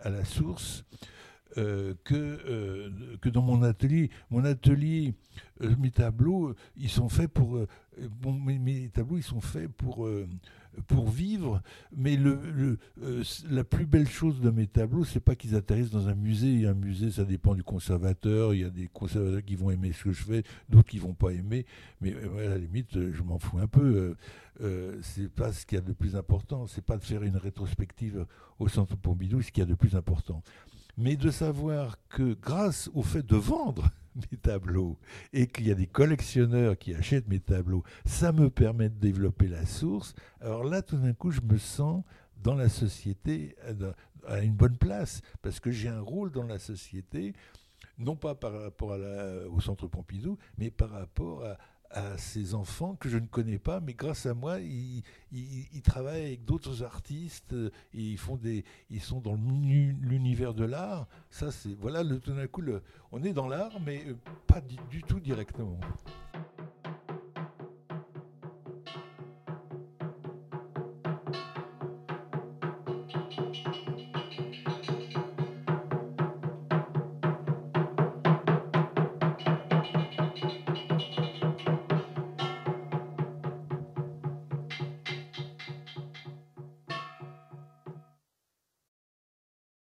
à 0.00 0.10
la 0.10 0.24
source 0.24 0.84
que, 1.54 2.90
que 3.20 3.28
dans 3.28 3.42
mon 3.42 3.62
atelier. 3.62 4.10
Mon 4.30 4.44
atelier, 4.44 5.14
mes 5.78 5.90
tableaux, 5.90 6.54
ils 6.76 6.88
sont 6.88 7.08
faits 7.08 7.28
pour 7.28 7.66
mes, 8.32 8.88
tableaux, 8.88 9.18
ils 9.18 9.22
sont 9.22 9.40
faits 9.40 9.68
pour, 9.68 10.06
euh, 10.06 10.26
pour 10.86 11.10
vivre, 11.10 11.62
mais 11.94 12.16
le, 12.16 12.78
euh, 13.02 13.22
la 13.50 13.64
plus 13.64 13.86
belle 13.86 14.08
chose 14.08 14.40
de 14.40 14.50
mes 14.50 14.66
tableaux, 14.66 15.04
c'est 15.04 15.20
pas 15.20 15.34
qu'ils 15.34 15.54
atterrissent 15.54 15.90
dans 15.90 16.08
un 16.08 16.14
musée. 16.14 16.66
un 16.66 16.74
musée, 16.74 17.10
ça 17.10 17.24
dépend 17.24 17.54
du 17.54 17.62
conservateur. 17.62 18.54
Il 18.54 18.60
y 18.60 18.64
a 18.64 18.70
des 18.70 18.88
conservateurs 18.88 19.44
qui 19.44 19.56
vont 19.56 19.70
aimer 19.70 19.92
ce 19.92 20.04
que 20.04 20.12
je 20.12 20.22
fais, 20.22 20.42
d'autres 20.68 20.88
qui 20.88 20.98
vont 20.98 21.14
pas 21.14 21.30
aimer. 21.30 21.66
Mais 22.00 22.14
euh, 22.14 22.46
à 22.46 22.50
la 22.50 22.58
limite, 22.58 23.10
je 23.12 23.22
m'en 23.22 23.38
fous 23.38 23.58
un 23.58 23.68
peu. 23.68 24.16
c'est 25.02 25.28
pas 25.28 25.52
ce 25.52 25.66
qu'il 25.66 25.76
y 25.76 25.80
a 25.80 25.84
de 25.84 25.92
plus 25.92 26.16
important. 26.16 26.66
C'est 26.66 26.84
pas 26.84 26.96
de 26.96 27.04
faire 27.04 27.22
une 27.22 27.36
rétrospective 27.36 28.26
au 28.58 28.68
Centre 28.68 28.96
Pompidou, 28.96 29.42
ce 29.42 29.50
qu'il 29.50 29.62
y 29.62 29.66
a 29.66 29.68
de 29.68 29.74
plus 29.74 29.96
important. 29.96 30.42
Mais 30.96 31.16
de 31.16 31.30
savoir 31.30 31.98
que 32.08 32.34
grâce 32.34 32.90
au 32.94 33.02
fait 33.02 33.24
de 33.24 33.36
vendre, 33.36 33.90
mes 34.30 34.38
tableaux 34.38 34.98
et 35.32 35.46
qu'il 35.46 35.66
y 35.66 35.70
a 35.70 35.74
des 35.74 35.86
collectionneurs 35.86 36.78
qui 36.78 36.94
achètent 36.94 37.28
mes 37.28 37.40
tableaux, 37.40 37.82
ça 38.04 38.32
me 38.32 38.50
permet 38.50 38.88
de 38.88 38.98
développer 38.98 39.48
la 39.48 39.66
source. 39.66 40.14
Alors 40.40 40.64
là, 40.64 40.82
tout 40.82 40.96
d'un 40.96 41.12
coup, 41.12 41.30
je 41.30 41.40
me 41.40 41.58
sens 41.58 42.04
dans 42.42 42.54
la 42.54 42.68
société 42.68 43.56
à 44.26 44.40
une 44.40 44.54
bonne 44.54 44.76
place 44.76 45.22
parce 45.42 45.60
que 45.60 45.70
j'ai 45.70 45.88
un 45.88 46.00
rôle 46.00 46.30
dans 46.30 46.42
la 46.42 46.58
société, 46.58 47.34
non 47.98 48.16
pas 48.16 48.34
par 48.34 48.52
rapport 48.52 48.96
au 49.50 49.60
Centre 49.60 49.86
Pompidou, 49.86 50.38
mais 50.58 50.70
par 50.70 50.90
rapport 50.90 51.44
à, 51.44 51.56
à 51.92 52.16
ces 52.18 52.54
enfants 52.54 52.96
que 52.96 53.08
je 53.08 53.18
ne 53.18 53.26
connais 53.26 53.58
pas, 53.58 53.80
mais 53.80 53.94
grâce 53.94 54.26
à 54.26 54.34
moi, 54.34 54.58
ils, 54.60 55.02
travaillent 55.82 56.26
avec 56.26 56.44
d'autres 56.44 56.82
artistes 56.82 57.52
et 57.52 58.00
ils 58.00 58.18
font 58.18 58.36
des, 58.36 58.64
ils 58.90 59.00
sont 59.00 59.20
dans 59.20 59.34
l'univers 59.34 60.54
de 60.54 60.64
l'art. 60.64 61.06
Ça, 61.30 61.50
c'est 61.50 61.74
voilà, 61.74 62.02
le, 62.02 62.18
tout 62.18 62.32
d'un 62.32 62.46
coup, 62.46 62.62
on 63.10 63.22
est 63.22 63.32
dans 63.32 63.48
l'art, 63.48 63.80
mais 63.84 64.04
euh, 64.06 64.14
pas 64.46 64.60
du 64.60 65.02
tout 65.02 65.20
directement. 65.20 65.78